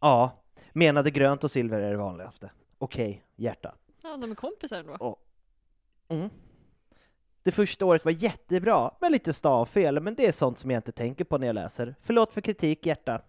Ja, 0.00 0.42
menade 0.72 1.10
grönt 1.10 1.44
och 1.44 1.50
silver 1.50 1.80
är 1.80 1.90
det 1.90 1.96
vanligaste. 1.96 2.50
Okej, 2.78 3.22
hjärta. 3.36 3.74
Ja, 4.06 4.16
de 4.16 4.30
är 4.30 4.34
kompisar 4.34 4.80
ändå. 4.80 5.18
Mm. 6.08 6.30
Det 7.42 7.52
första 7.52 7.86
året 7.86 8.04
var 8.04 8.12
jättebra, 8.12 8.94
med 9.00 9.12
lite 9.12 9.32
stavfel, 9.32 10.00
men 10.00 10.14
det 10.14 10.26
är 10.26 10.32
sånt 10.32 10.58
som 10.58 10.70
jag 10.70 10.78
inte 10.78 10.92
tänker 10.92 11.24
på 11.24 11.38
när 11.38 11.46
jag 11.46 11.54
läser. 11.54 11.94
Förlåt 12.02 12.32
för 12.34 12.40
kritik, 12.40 12.86
hjärta. 12.86 13.22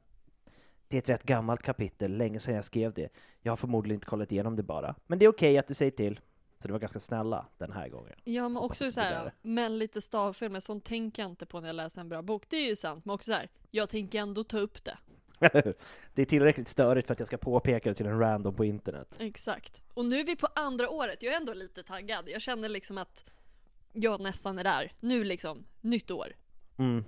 Det 0.87 0.97
är 0.97 1.01
ett 1.01 1.09
rätt 1.09 1.23
gammalt 1.23 1.63
kapitel, 1.63 2.17
länge 2.17 2.39
sedan 2.39 2.55
jag 2.55 2.65
skrev 2.65 2.93
det. 2.93 3.09
Jag 3.41 3.51
har 3.51 3.57
förmodligen 3.57 3.95
inte 3.95 4.07
kollat 4.07 4.31
igenom 4.31 4.55
det 4.55 4.63
bara. 4.63 4.95
Men 5.07 5.19
det 5.19 5.25
är 5.25 5.29
okej 5.29 5.57
att 5.57 5.67
du 5.67 5.73
säger 5.73 5.91
till. 5.91 6.19
Så 6.59 6.67
det 6.67 6.71
var 6.71 6.79
ganska 6.79 6.99
snälla 6.99 7.45
den 7.57 7.71
här 7.71 7.89
gången. 7.89 8.13
Ja 8.23 8.49
men 8.49 8.63
också 8.63 8.91
så 8.91 9.01
här, 9.01 9.33
men 9.41 9.77
lite 9.77 10.01
stavfel, 10.01 10.51
men 10.51 10.61
sånt 10.61 10.85
tänker 10.85 11.21
jag 11.21 11.31
inte 11.31 11.45
på 11.45 11.59
när 11.59 11.67
jag 11.67 11.75
läser 11.75 12.01
en 12.01 12.09
bra 12.09 12.21
bok. 12.21 12.43
Det 12.49 12.57
är 12.57 12.69
ju 12.69 12.75
sant, 12.75 13.05
men 13.05 13.13
också 13.13 13.31
så 13.31 13.37
här, 13.37 13.49
jag 13.71 13.89
tänker 13.89 14.19
ändå 14.19 14.43
ta 14.43 14.57
upp 14.57 14.83
det. 14.83 14.97
Det 16.13 16.21
är 16.21 16.25
tillräckligt 16.25 16.67
störigt 16.67 17.07
för 17.07 17.13
att 17.13 17.19
jag 17.19 17.27
ska 17.27 17.37
påpeka 17.37 17.89
det 17.89 17.95
till 17.95 18.05
en 18.05 18.19
random 18.19 18.55
på 18.55 18.65
internet. 18.65 19.15
Exakt. 19.19 19.83
Och 19.93 20.05
nu 20.05 20.19
är 20.19 20.25
vi 20.25 20.35
på 20.35 20.47
andra 20.55 20.89
året, 20.89 21.23
jag 21.23 21.33
är 21.33 21.37
ändå 21.37 21.53
lite 21.53 21.83
taggad. 21.83 22.29
Jag 22.29 22.41
känner 22.41 22.69
liksom 22.69 22.97
att 22.97 23.25
jag 23.93 24.21
nästan 24.21 24.59
är 24.59 24.63
där. 24.63 24.91
Nu 24.99 25.23
liksom, 25.23 25.65
nytt 25.81 26.11
år. 26.11 26.35
Mm. 26.77 27.05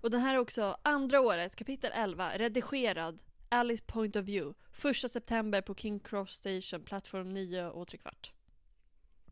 Och 0.00 0.10
den 0.10 0.20
här 0.20 0.34
är 0.34 0.38
också 0.38 0.76
andra 0.82 1.20
året, 1.20 1.56
kapitel 1.56 1.90
11, 1.94 2.38
redigerad, 2.38 3.18
Alice 3.48 3.84
Point 3.86 4.16
of 4.16 4.24
View, 4.24 4.58
första 4.70 5.08
september 5.08 5.60
på 5.60 5.74
King 5.74 6.00
Cross 6.00 6.30
Station, 6.30 6.84
plattform 6.84 7.28
9 7.28 7.66
och 7.66 7.88
tre 7.88 7.98
kvart. 7.98 8.32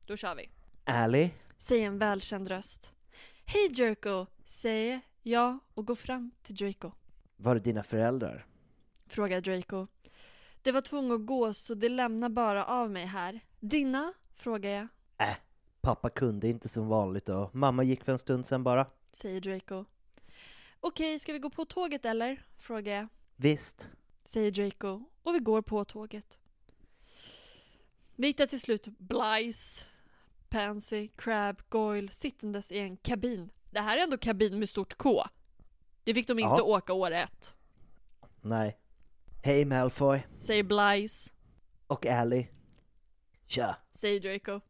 Då 0.07 0.17
kör 0.17 0.35
vi. 0.35 0.51
Ally? 0.85 1.31
Säger 1.59 1.87
en 1.87 1.99
välkänd 1.99 2.49
röst. 2.49 2.95
Hej 3.45 3.69
Draco, 3.69 4.27
säger 4.45 5.01
jag 5.23 5.59
och 5.75 5.87
går 5.87 5.95
fram 5.95 6.31
till 6.43 6.55
Draco. 6.55 6.93
Var 7.43 7.55
det 7.55 7.61
dina 7.61 7.83
föräldrar? 7.83 8.47
Frågar 9.07 9.41
Draco. 9.41 9.87
Det 10.63 10.73
var 10.73 10.81
tvungen 10.81 11.13
att 11.13 11.27
gå 11.27 11.55
så 11.55 11.75
det 11.75 11.89
lämnar 11.89 12.29
bara 12.29 12.65
av 12.65 12.91
mig 12.91 13.07
här. 13.07 13.41
Dina? 13.61 14.13
Frågar 14.35 14.71
jag. 14.71 14.89
Äh, 15.29 15.37
pappa 15.81 16.11
kunde 16.11 16.49
inte 16.49 16.69
som 16.69 16.89
vanligt 16.89 17.29
och 17.29 17.55
mamma 17.55 17.83
gick 17.83 18.05
för 18.05 18.13
en 18.13 18.19
stund 18.19 18.47
sedan 18.47 18.65
bara. 18.65 18.87
Säger 19.13 19.41
Draco. 19.41 19.85
Okej, 20.81 21.19
ska 21.19 21.33
vi 21.33 21.39
gå 21.39 21.51
på 21.51 21.65
tåget 21.65 22.05
eller? 22.05 22.47
Frågar 22.59 22.93
jag. 22.93 23.07
Visst. 23.37 23.91
Säger 24.25 24.51
Draco. 24.51 25.03
Och 25.23 25.35
vi 25.35 25.39
går 25.39 25.63
på 25.63 25.85
tåget. 25.85 26.39
Vi 28.17 28.27
hittar 28.27 28.47
till 28.47 28.61
slut 28.61 28.89
Blyce, 28.99 29.85
Pansy, 30.49 31.09
Crab, 31.17 31.63
Goyle 31.69 32.09
sittandes 32.09 32.73
i 32.73 32.79
en 32.79 32.97
kabin. 32.97 33.51
Det 33.71 33.81
här 33.81 33.97
är 33.99 34.03
ändå 34.03 34.19
kabin 34.19 34.59
med 34.59 34.69
stort 34.69 34.95
K. 34.95 35.25
Det 36.04 36.14
fick 36.14 36.26
de 36.26 36.38
inte 36.38 36.62
åka 36.62 36.92
år 36.92 37.11
ett. 37.11 37.57
Nej. 38.40 38.78
Hej 39.42 39.64
Malfoy. 39.64 40.26
Säger 40.38 40.62
Blyce. 40.62 41.33
Och 41.87 42.07
Ally. 42.07 42.47
Tja. 43.47 43.76
Säger 43.90 44.21
Draco. 44.21 44.61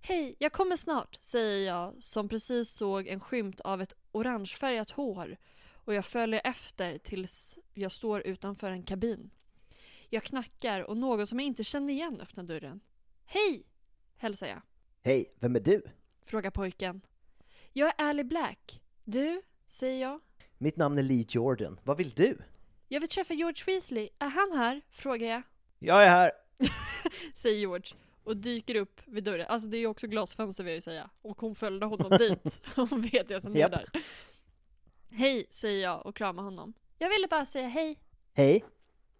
Hej, 0.00 0.36
jag 0.38 0.52
kommer 0.52 0.76
snart, 0.76 1.18
säger 1.20 1.66
jag 1.66 1.94
som 2.00 2.28
precis 2.28 2.70
såg 2.70 3.06
en 3.06 3.20
skymt 3.20 3.60
av 3.60 3.82
ett 3.82 3.96
orangefärgat 4.12 4.90
hår 4.90 5.36
och 5.72 5.94
jag 5.94 6.04
följer 6.04 6.40
efter 6.44 6.98
tills 6.98 7.58
jag 7.74 7.92
står 7.92 8.20
utanför 8.26 8.70
en 8.70 8.82
kabin. 8.82 9.30
Jag 10.08 10.22
knackar 10.22 10.80
och 10.80 10.96
någon 10.96 11.26
som 11.26 11.40
jag 11.40 11.46
inte 11.46 11.64
känner 11.64 11.92
igen 11.92 12.20
öppnar 12.20 12.44
dörren. 12.44 12.80
Hej! 13.24 13.66
hälsar 14.16 14.46
jag. 14.46 14.62
Hej, 15.02 15.34
vem 15.38 15.56
är 15.56 15.60
du? 15.60 15.82
Frågar 16.24 16.50
pojken. 16.50 17.00
Jag 17.72 17.88
är 17.88 17.94
Ally 18.08 18.24
Black. 18.24 18.82
Du? 19.04 19.42
säger 19.66 20.00
jag. 20.02 20.20
Mitt 20.62 20.76
namn 20.76 20.98
är 20.98 21.02
Lee 21.02 21.24
Jordan. 21.28 21.80
Vad 21.84 21.96
vill 21.96 22.10
du? 22.10 22.38
Jag 22.88 23.00
vill 23.00 23.08
träffa 23.08 23.34
George 23.34 23.64
Weasley. 23.66 24.08
Är 24.18 24.28
han 24.28 24.52
här? 24.58 24.80
frågar 24.90 25.26
jag. 25.28 25.42
Jag 25.78 26.04
är 26.04 26.08
här! 26.08 26.32
säger 27.34 27.58
George 27.60 27.96
och 28.24 28.36
dyker 28.36 28.74
upp 28.74 29.00
vid 29.06 29.24
dörren. 29.24 29.46
Alltså 29.48 29.68
det 29.68 29.76
är 29.76 29.78
ju 29.78 29.86
också 29.86 30.06
glasfönster 30.06 30.64
vill 30.64 30.70
jag 30.70 30.76
ju 30.76 30.80
säga. 30.80 31.10
Och 31.22 31.40
hon 31.40 31.54
följde 31.54 31.86
honom 31.86 32.10
dit. 32.18 32.66
Hon 32.76 33.02
vet 33.02 33.30
ju 33.30 33.34
att 33.34 33.42
han 33.42 33.56
är 33.56 33.68
där. 33.68 33.88
Hej, 35.10 35.46
säger 35.50 35.82
jag 35.82 36.06
och 36.06 36.16
kramar 36.16 36.42
honom. 36.42 36.72
Jag 36.98 37.08
ville 37.10 37.26
bara 37.28 37.46
säga 37.46 37.68
hej. 37.68 37.98
Hej! 38.32 38.64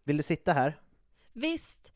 Vill 0.05 0.17
du 0.17 0.23
sitta 0.23 0.53
här? 0.53 0.81
Visst. 1.33 1.93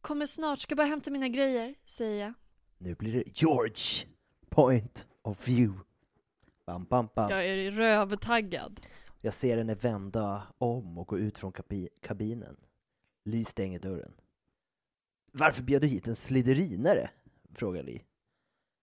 Kommer 0.00 0.26
snart, 0.26 0.58
ska 0.58 0.74
bara 0.76 0.86
hämta 0.86 1.10
mina 1.10 1.28
grejer, 1.28 1.74
säger 1.84 2.24
jag. 2.24 2.32
Nu 2.78 2.94
blir 2.94 3.12
det 3.12 3.40
George 3.42 4.06
point 4.48 5.06
of 5.22 5.48
view. 5.48 5.80
Bam, 6.70 6.84
bam, 6.84 7.08
bam. 7.14 7.30
Jag 7.30 7.46
är 7.46 7.70
rövtaggad. 7.70 8.80
Jag 9.20 9.34
ser 9.34 9.58
henne 9.58 9.74
vända 9.74 10.42
om 10.58 10.98
och 10.98 11.06
gå 11.06 11.18
ut 11.18 11.38
från 11.38 11.52
kabi- 11.52 11.88
kabinen. 12.02 12.56
Li 13.24 13.44
stänger 13.44 13.78
dörren. 13.78 14.12
Varför 15.32 15.62
bjöd 15.62 15.82
du 15.82 15.86
hit 15.88 16.06
en 16.06 16.16
sliderinare? 16.16 17.10
frågar 17.54 17.82
Li. 17.82 18.04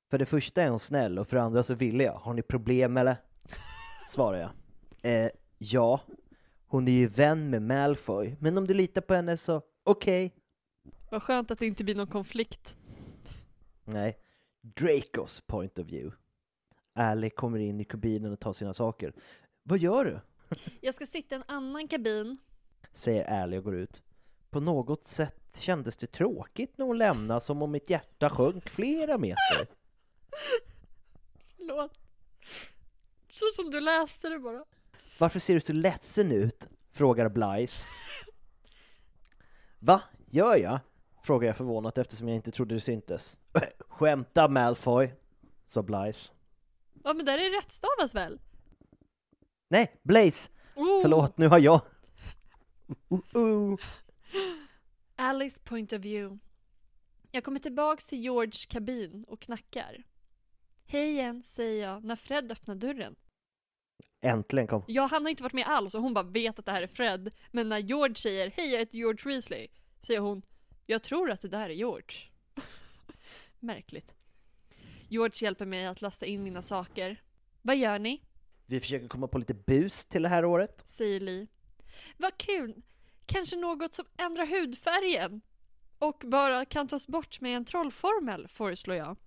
För 0.09 0.17
det 0.17 0.25
första 0.25 0.61
är 0.63 0.69
hon 0.69 0.79
snäll 0.79 1.19
och 1.19 1.27
för 1.27 1.37
det 1.37 1.43
andra 1.43 1.63
så 1.63 1.73
ville 1.73 2.03
jag. 2.03 2.13
Har 2.13 2.33
ni 2.33 2.41
problem 2.41 2.97
eller? 2.97 3.15
Svarar 4.07 4.37
jag. 4.39 4.51
Eh, 5.25 5.29
ja. 5.57 6.01
Hon 6.67 6.87
är 6.87 6.91
ju 6.91 7.07
vän 7.07 7.49
med 7.49 7.61
Malfoy, 7.61 8.35
men 8.39 8.57
om 8.57 8.67
du 8.67 8.73
litar 8.73 9.01
på 9.01 9.13
henne 9.13 9.37
så 9.37 9.61
okej. 9.83 10.35
Vad 11.11 11.23
skönt 11.23 11.51
att 11.51 11.59
det 11.59 11.65
inte 11.65 11.83
blir 11.83 11.95
någon 11.95 12.07
konflikt. 12.07 12.77
Nej. 13.83 14.17
Dracos 14.61 15.41
point 15.41 15.79
of 15.79 15.87
view. 15.87 16.15
Ally 16.97 17.29
kommer 17.29 17.59
in 17.59 17.81
i 17.81 17.83
kabinen 17.85 18.31
och 18.33 18.39
tar 18.39 18.53
sina 18.53 18.73
saker. 18.73 19.13
Vad 19.63 19.79
gör 19.79 20.05
du? 20.05 20.19
Jag 20.81 20.93
ska 20.93 21.05
sitta 21.05 21.35
i 21.35 21.37
en 21.37 21.43
annan 21.47 21.87
kabin. 21.87 22.35
säger 22.91 23.41
Ally 23.41 23.57
och 23.57 23.63
går 23.63 23.75
ut. 23.75 24.01
På 24.49 24.59
något 24.59 25.07
sätt 25.07 25.57
kändes 25.59 25.97
det 25.97 26.07
tråkigt 26.07 26.77
när 26.77 26.85
hon 26.85 26.97
lämnade 26.97 27.41
som 27.41 27.61
om 27.61 27.71
mitt 27.71 27.89
hjärta 27.89 28.29
sjönk 28.29 28.69
flera 28.69 29.17
meter. 29.17 29.67
Förlåt. 31.57 31.99
Så 33.29 33.45
som 33.55 33.71
du 33.71 33.79
läste 33.81 34.29
det 34.29 34.39
bara. 34.39 34.65
Varför 35.19 35.39
ser 35.39 35.53
du 35.53 35.61
så 35.61 35.73
ledsen 35.73 36.31
ut? 36.31 36.67
frågar 36.91 37.29
Blyce. 37.29 37.87
Va? 39.79 40.01
Gör 40.25 40.55
jag? 40.55 40.79
frågar 41.23 41.47
jag 41.47 41.57
förvånat 41.57 41.97
eftersom 41.97 42.27
jag 42.27 42.35
inte 42.35 42.51
trodde 42.51 42.75
det 42.75 42.81
syntes. 42.81 43.37
Skämta 43.89 44.47
Malfoy, 44.47 45.13
sa 45.65 45.81
Blyce. 45.83 46.33
Ja 47.07 47.13
men 47.13 47.25
där 47.25 47.37
är 47.37 47.51
det 47.51 47.57
rättstavas 47.57 48.15
väl? 48.15 48.39
Nej, 49.67 49.99
Blaze! 50.03 50.49
Oh. 50.75 51.01
Förlåt, 51.01 51.37
nu 51.37 51.47
har 51.47 51.59
jag... 51.59 51.81
Uh, 53.11 53.41
uh. 53.43 53.77
Alice 55.15 55.61
point 55.63 55.93
of 55.93 55.99
view. 55.99 56.39
Jag 57.31 57.43
kommer 57.43 57.59
tillbaks 57.59 58.07
till 58.07 58.19
Georges 58.19 58.65
kabin 58.65 59.25
och 59.27 59.41
knackar. 59.41 60.03
Hej 60.85 61.09
igen, 61.11 61.43
säger 61.43 61.87
jag 61.87 62.03
när 62.03 62.15
Fred 62.15 62.51
öppnar 62.51 62.75
dörren. 62.75 63.15
Äntligen 64.21 64.67
kom... 64.67 64.83
Ja, 64.87 65.07
han 65.11 65.25
har 65.25 65.29
inte 65.29 65.43
varit 65.43 65.53
med 65.53 65.67
alls 65.67 65.95
och 65.95 66.01
hon 66.01 66.13
bara 66.13 66.25
vet 66.25 66.59
att 66.59 66.65
det 66.65 66.71
här 66.71 66.83
är 66.83 66.87
Fred. 66.87 67.33
Men 67.51 67.69
när 67.69 67.79
George 67.79 68.15
säger 68.15 68.51
hej 68.55 68.71
jag 68.71 68.79
heter 68.79 68.97
George 68.97 69.33
Weasley, 69.33 69.67
säger 70.01 70.19
hon 70.19 70.41
jag 70.85 71.03
tror 71.03 71.31
att 71.31 71.41
det 71.41 71.47
där 71.47 71.69
är 71.69 71.73
George. 71.73 72.17
Märkligt. 73.59 74.16
George 75.09 75.45
hjälper 75.45 75.65
mig 75.65 75.85
att 75.85 76.01
lasta 76.01 76.25
in 76.25 76.43
mina 76.43 76.61
saker. 76.61 77.21
Vad 77.61 77.77
gör 77.77 77.99
ni? 77.99 78.21
Vi 78.65 78.79
försöker 78.79 79.07
komma 79.07 79.27
på 79.27 79.37
lite 79.37 79.53
bus 79.53 80.05
till 80.05 80.21
det 80.21 80.29
här 80.29 80.45
året. 80.45 80.83
säger 80.85 81.19
Li. 81.19 81.47
Vad 82.17 82.37
kul! 82.37 82.81
Kanske 83.25 83.55
något 83.55 83.93
som 83.95 84.05
ändrar 84.17 84.45
hudfärgen 84.45 85.41
och 85.99 86.23
bara 86.25 86.65
kan 86.65 86.87
tas 86.87 87.07
bort 87.07 87.41
med 87.41 87.55
en 87.57 87.65
trollformel, 87.65 88.47
föreslår 88.47 88.97
jag. 88.97 89.17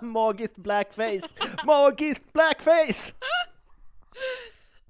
Magiskt 0.00 0.56
blackface! 0.56 1.28
Magiskt 1.66 2.32
blackface! 2.32 3.12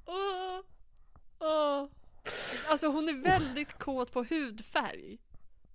Åh, 0.07 0.61
åh. 1.39 1.87
Alltså 2.69 2.87
hon 2.87 3.09
är 3.09 3.23
väldigt 3.23 3.79
kåt 3.79 4.13
på 4.13 4.25
hudfärg. 4.25 5.19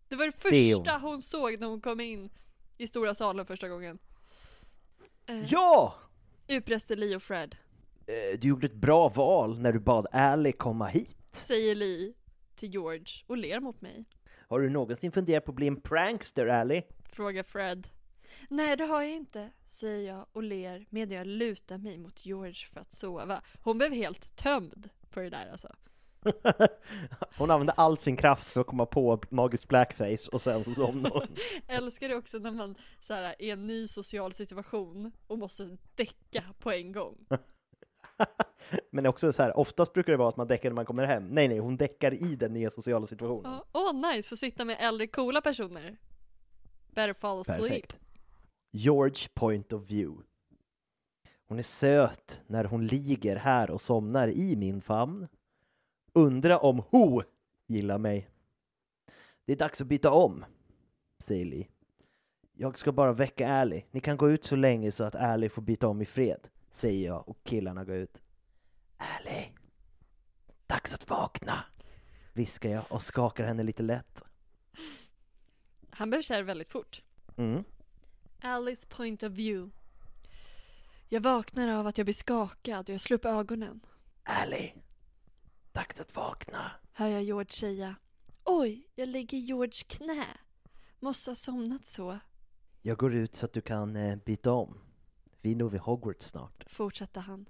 Det 0.08 0.15
var 0.15 0.26
det 0.26 0.50
Det 0.50 0.58
är 0.58 0.76
hon. 0.76 0.84
första 0.86 0.98
hon 1.00 1.22
såg 1.22 1.60
när 1.60 1.67
hon 1.67 1.82
kom 1.82 2.00
in 2.00 2.30
i 2.80 2.88
stora 2.88 3.13
salen 3.15 3.46
första 3.46 3.68
gången. 3.70 4.00
Eh, 5.26 5.46
Ja! 5.52 5.96
Utbräste 6.48 6.96
Li 6.96 7.15
och 7.15 7.24
Fred, 7.24 7.56
Eh, 8.08 8.39
Du 8.39 8.48
gjorde 8.48 8.68
ett 8.68 8.74
bra 8.76 9.10
val 9.10 9.60
när 9.60 9.74
du 9.74 9.80
bad 9.80 10.08
Ally 10.12 10.52
komma 10.52 10.88
hit. 10.88 11.18
säger 11.32 11.76
Li 11.76 12.13
till 12.56 12.74
George 12.74 13.06
och 13.28 13.38
ler 13.38 13.60
mot 13.60 13.82
mig. 13.82 14.06
Har 14.48 14.60
du 14.60 14.70
någonsin 14.70 15.12
funderat 15.12 15.46
på 15.46 15.52
att 15.52 15.56
bli 15.56 15.68
en 15.68 15.82
prankster, 15.82 16.48
Ally? 16.48 16.82
Frågar 17.12 17.44
Fred. 17.44 17.88
Nej, 18.50 18.78
det 18.78 18.84
har 18.84 19.02
jag 19.02 19.12
inte, 19.12 19.52
säger 19.65 20.13
jag 20.13 20.26
och 20.32 20.44
ler 20.44 20.86
medan 20.89 21.18
jag 21.18 21.28
lutar 21.28 21.78
mig 21.78 21.98
mot 21.98 22.26
George 22.26 22.68
för 22.74 22.80
att 22.80 22.94
sova. 22.94 23.42
Hon 23.63 23.78
blev 23.78 23.92
helt 23.94 24.36
tömd 24.36 24.89
på 25.10 25.20
det 25.20 25.30
där 25.30 25.50
alltså. 25.52 25.76
Hon 27.38 27.52
använde 27.52 27.72
all 27.72 27.98
sin 27.98 28.18
kraft 28.18 28.50
för 28.50 28.62
att 28.62 28.68
komma 28.68 28.86
på 28.86 29.22
magisk 29.30 29.68
blackface 29.68 30.30
och 30.32 30.42
sen 30.42 30.64
så 30.64 30.74
somnade 30.74 31.20
hon. 31.20 31.28
Älskar 31.68 32.10
det 32.10 32.16
också 32.16 32.38
när 32.38 32.52
man 32.52 32.76
så 33.02 33.14
här, 33.14 33.24
är 33.24 33.42
i 33.42 33.50
en 33.50 33.68
ny 33.68 33.88
social 33.88 34.34
situation 34.34 35.12
och 35.28 35.38
måste 35.38 35.78
däcka 35.96 36.44
på 36.60 36.72
en 36.72 36.92
gång. 36.92 37.26
Men 38.92 39.06
också 39.06 39.34
så 39.34 39.44
här, 39.44 39.58
oftast 39.58 39.94
brukar 39.94 40.12
det 40.14 40.18
vara 40.18 40.30
att 40.30 40.38
man 40.38 40.48
däckar 40.48 40.70
när 40.70 40.76
man 40.76 40.86
kommer 40.86 41.04
hem. 41.04 41.28
Nej, 41.28 41.48
nej, 41.48 41.60
hon 41.60 41.78
däckar 41.78 42.14
i 42.24 42.36
den 42.36 42.54
nya 42.54 42.70
sociala 42.70 43.08
situationen. 43.08 43.52
Ja, 43.52 43.66
Åh 43.72 44.12
nice, 44.12 44.30
få 44.30 44.36
sitta 44.36 44.66
med 44.66 44.78
äldre 44.80 45.08
coola 45.08 45.42
personer. 45.42 45.98
Better 46.88 47.14
fall 47.14 47.42
asleep. 47.42 47.62
Perfekt. 47.62 47.98
George 48.72 49.28
point 49.34 49.74
of 49.74 49.92
view. 49.92 50.24
Hon 51.48 51.60
är 51.60 51.64
söt 51.64 52.42
när 52.48 52.64
hon 52.64 52.88
ligger 52.88 53.36
här 53.36 53.72
och 53.72 53.82
somnar 53.82 54.28
i 54.28 54.56
min 54.56 54.82
famn. 54.82 55.28
Undra 56.20 56.60
om 56.60 56.80
Ho 56.80 57.22
gillar 57.68 57.98
mig. 57.98 58.30
Det 59.46 59.54
är 59.54 59.58
dags 59.58 59.82
att 59.82 59.88
byta 59.88 60.12
om, 60.12 60.46
säger 61.20 61.46
Li. 61.46 61.68
Jag 62.54 62.78
ska 62.78 62.92
bara 62.92 63.14
väcka 63.14 63.50
Ally. 63.50 63.82
Ni 63.92 64.00
kan 64.00 64.18
gå 64.18 64.30
ut 64.30 64.46
så 64.46 64.56
länge 64.56 64.92
så 64.92 65.04
att 65.04 65.16
Ally 65.16 65.50
får 65.50 65.62
byta 65.62 65.88
om 65.88 66.02
i 66.02 66.06
fred, 66.06 66.48
säger 66.72 67.08
jag 67.08 67.30
och 67.30 67.44
killarna 67.44 67.86
går 67.86 67.96
ut. 67.96 68.22
Ally, 68.98 69.46
dags 70.68 70.94
att 70.94 71.10
vakna, 71.10 71.64
viskar 72.34 72.70
jag 72.70 72.84
och 72.90 73.02
skakar 73.02 73.46
henne 73.46 73.64
lite 73.64 73.84
lätt. 73.84 74.24
Han 75.90 76.10
blev 76.10 76.22
kär 76.22 76.44
väldigt 76.44 76.72
fort. 76.72 77.04
Mm. 77.38 77.64
Alice 78.42 78.88
point 78.88 79.24
of 79.24 79.32
view. 79.32 79.72
Jag 81.10 81.22
vaknar 81.22 81.80
av 81.80 81.88
att 81.88 81.98
jag 81.98 82.06
blir 82.06 82.14
skakad 82.14 82.90
och 82.90 82.94
jag 82.94 83.02
slår 83.02 83.18
upp 83.18 83.26
ögonen. 83.26 83.80
Ally, 84.24 84.72
dags 85.80 86.02
att 86.02 86.15
vakna. 86.15 86.72
Hör 86.94 87.08
jag 87.08 87.24
George 87.24 87.50
säga. 87.52 87.96
Oj, 88.44 88.88
jag 88.96 89.10
ligger 89.10 89.38
i 89.38 89.42
George 89.42 89.84
knä. 89.88 90.26
Måste 91.00 91.30
ha 91.30 91.36
somnat 91.36 91.86
så, 91.86 92.20
Jag 92.82 92.98
går 92.98 93.13
ut 93.15 93.36
så 93.36 93.46
att 93.46 93.54
du 93.54 93.62
kan 93.62 93.96
eh, 93.96 94.15
byta 94.15 94.52
om. 94.52 94.78
Vi 95.42 95.52
är 95.52 95.56
nog 95.56 95.72
vid 95.72 95.82
Hogwarts 95.82 96.26
snart. 96.26 96.63
fortsatte 96.68 97.20
han. 97.20 97.46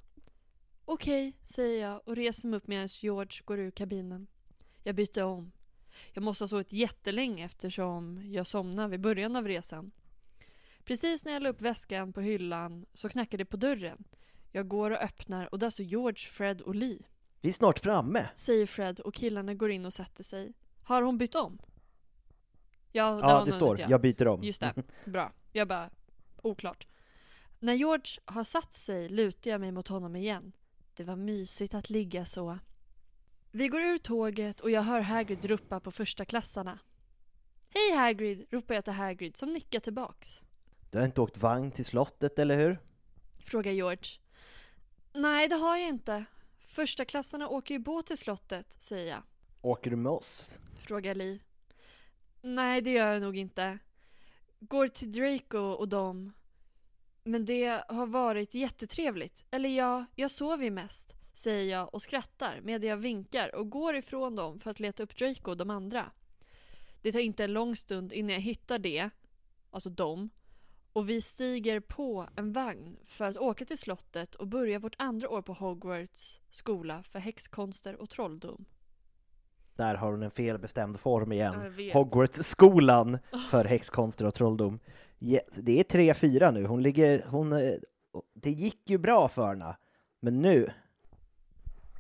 Okej, 0.86 1.38
säger 1.44 1.88
jag 1.88 2.02
och 2.06 2.16
reser 2.16 2.48
mig 2.50 2.58
upp 2.58 2.68
medan 2.68 2.88
George 2.88 3.42
går 3.46 3.60
ur 3.60 3.72
kabinen. 3.72 4.28
Jag 4.84 4.96
byter 4.96 5.24
om. 5.24 5.52
Jag 6.14 6.24
måste 6.24 6.44
ha 6.44 6.48
sovit 6.48 6.74
jättelänge 6.74 7.46
eftersom 7.46 8.22
jag 8.32 8.48
somnade 8.48 8.90
vid 8.90 9.02
början 9.02 9.36
av 9.36 9.48
resan. 9.48 9.92
Precis 10.84 11.26
när 11.26 11.32
jag 11.34 11.42
la 11.42 11.50
upp 11.50 11.62
väskan 11.62 12.14
på 12.14 12.22
hyllan 12.22 12.86
så 12.94 13.10
knackar 13.10 13.38
det 13.38 13.46
på 13.46 13.58
dörren. 13.58 14.04
Jag 14.52 14.68
går 14.68 14.92
och 14.92 14.98
öppnar 15.04 15.54
och 15.54 15.60
där 15.60 15.70
står 15.70 15.86
George, 15.86 16.30
Fred 16.30 16.62
och 16.62 16.76
Lee. 16.76 17.00
Vi 17.42 17.50
är 17.50 17.54
snart 17.54 17.80
framme. 17.80 18.30
Säger 18.36 18.66
Fred 18.66 19.00
och 19.00 19.14
killarna 19.14 19.54
går 19.54 19.72
in 19.72 19.86
och 19.86 19.94
sätter 19.94 20.24
sig. 20.24 20.54
Har 20.84 21.02
hon 21.02 21.18
bytt 21.18 21.36
om? 21.36 21.60
Ja, 22.92 23.04
har 23.12 23.20
Ja, 23.30 23.44
det 23.46 23.52
står. 23.52 23.68
hunnit, 23.68 23.80
ja. 23.80 23.88
Jag 23.90 24.02
byter 24.02 24.28
om. 24.28 24.44
Just 24.44 24.62
det, 24.62 24.74
bra. 25.06 25.34
Jag 25.52 25.68
bara, 25.68 25.90
oklart. 26.42 26.88
När 27.60 27.74
George 27.74 28.22
har 28.26 28.44
satt 28.44 28.74
sig 28.74 29.10
lutar 29.10 29.52
jag 29.52 29.62
mig 29.62 29.72
mot 29.72 29.88
honom 29.88 30.16
igen. 30.16 30.52
Det 30.94 31.04
var 31.04 31.16
mysigt 31.16 31.74
att 31.74 31.90
ligga 31.90 32.26
så. 32.26 32.60
Vi 33.52 33.68
går 33.68 33.82
ur 33.82 33.98
tåget 33.98 34.60
och 34.60 34.72
jag 34.72 34.82
hör 34.82 35.00
Hagrid 35.02 35.46
ropa 35.46 35.80
på 35.80 35.92
första 35.92 36.26
klassarna. 36.26 36.80
Hej 37.70 37.98
Hagrid, 37.98 38.46
ropar 38.52 38.76
jag 38.76 38.84
till 38.84 38.94
Hagrid 38.94 39.38
som 39.38 39.54
nickar 39.54 39.80
tillbaks. 39.80 40.44
Du 40.92 40.98
har 40.98 41.06
inte 41.06 41.22
åkt 41.22 41.38
vagn 41.38 41.72
till 41.72 41.86
slottet, 41.86 42.40
eller 42.40 42.58
hur? 42.58 42.80
Frågar 43.46 43.72
George. 43.72 44.04
Nej, 45.14 45.48
det 45.48 45.56
har 45.56 45.78
jag 45.78 45.90
inte. 45.90 46.26
Första 46.70 47.06
klassarna 47.06 47.48
åker 47.48 47.74
ju 47.74 47.80
båt 47.80 48.06
till 48.06 48.18
slottet, 48.18 48.76
säger 48.80 49.12
jag. 49.12 49.24
Åker 49.62 49.90
du 49.90 49.96
med 49.96 50.12
oss? 50.12 50.60
Frågar 50.80 51.16
Lee. 51.16 51.40
Nej, 52.42 52.82
det 52.82 52.92
gör 52.92 53.14
jag 53.14 53.22
nog 53.22 53.38
inte. 53.38 53.80
Går 54.60 54.88
till 54.88 55.12
Draco 55.12 55.58
och 55.58 55.88
dem. 55.88 56.34
Men 57.24 57.46
det 57.46 57.84
har 57.88 58.08
varit 58.08 58.54
jättetrevligt. 58.54 59.46
Eller 59.52 59.70
ja, 59.70 60.06
jag 60.16 60.32
sover 60.32 60.64
ju 60.64 60.72
mest. 60.72 61.14
säger 61.34 61.72
jag 61.72 61.94
och 61.94 62.02
skrattar 62.02 62.62
medan 62.64 62.90
jag 62.90 62.98
vinkar 62.98 63.56
och 63.56 63.70
går 63.70 63.96
ifrån 63.96 64.36
dem 64.36 64.60
för 64.60 64.72
att 64.72 64.80
leta 64.80 65.04
upp 65.04 65.18
Draco 65.18 65.52
och 65.52 65.58
de 65.58 65.70
andra. 65.70 66.12
Det 67.02 67.12
tar 67.12 67.20
inte 67.20 67.44
en 67.44 67.54
lång 67.54 67.76
stund 67.76 68.14
innan 68.14 68.34
jag 68.34 68.42
hittar 68.42 68.80
det, 68.80 69.10
alltså 69.72 69.90
dem, 69.90 70.30
och 70.94 71.10
vi 71.10 71.22
stiger 71.22 71.80
på 71.80 72.30
en 72.36 72.54
vagn 72.54 72.98
för 73.04 73.26
att 73.26 73.38
åka 73.38 73.66
till 73.66 73.78
slottet 73.78 74.36
och 74.36 74.48
börja 74.48 74.80
vårt 74.80 74.96
andra 74.98 75.30
år 75.30 75.42
på 75.42 75.54
Hogwarts 75.54 76.42
skola 76.50 77.04
för 77.04 77.20
häxkonster 77.20 78.02
och 78.02 78.10
trolldom. 78.10 78.66
Där 79.76 79.96
har 79.96 80.12
hon 80.12 80.24
en 80.24 80.32
felbestämd 80.32 81.00
form 81.00 81.32
igen. 81.32 81.54
Hogwarts-skolan 81.94 83.20
för 83.50 83.66
häxkonster 83.66 84.26
och 84.26 84.34
trolldom. 84.34 84.80
Det 85.56 85.80
är 85.80 86.14
3-4 86.14 86.52
nu, 86.52 86.66
hon 86.66 86.84
ligger, 86.84 87.26
hon, 87.28 87.54
eh, 87.54 87.74
det 88.34 88.52
gick 88.52 88.90
ju 88.90 88.98
bra 88.98 89.28
för 89.28 89.48
henne, 89.48 89.78
men 90.20 90.42
nu, 90.42 90.72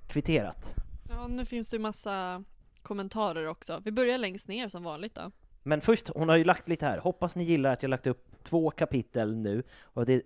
kvitterat. 0.08 0.76
Ja, 1.10 1.28
nu 1.28 1.46
finns 1.46 1.70
det 1.70 1.76
ju 1.78 1.82
massa 1.82 2.44
kommentarer 2.82 3.46
också. 3.48 3.82
Vi 3.86 3.92
börjar 3.92 4.18
längst 4.18 4.48
ner 4.48 4.70
som 4.70 4.84
vanligt 4.84 5.16
då. 5.16 5.32
Men 5.70 5.82
först, 5.82 6.10
hon 6.16 6.30
har 6.30 6.36
ju 6.36 6.44
lagt 6.44 6.70
lite 6.70 6.86
här, 6.86 6.98
hoppas 6.98 7.36
ni 7.36 7.44
gillar 7.44 7.74
att 7.74 7.84
jag 7.84 7.90
lagt 7.90 8.08
upp 8.08 8.44
två 8.44 8.72
kapitel 8.72 9.36
nu, 9.36 9.64
och 9.82 10.06
det, 10.06 10.22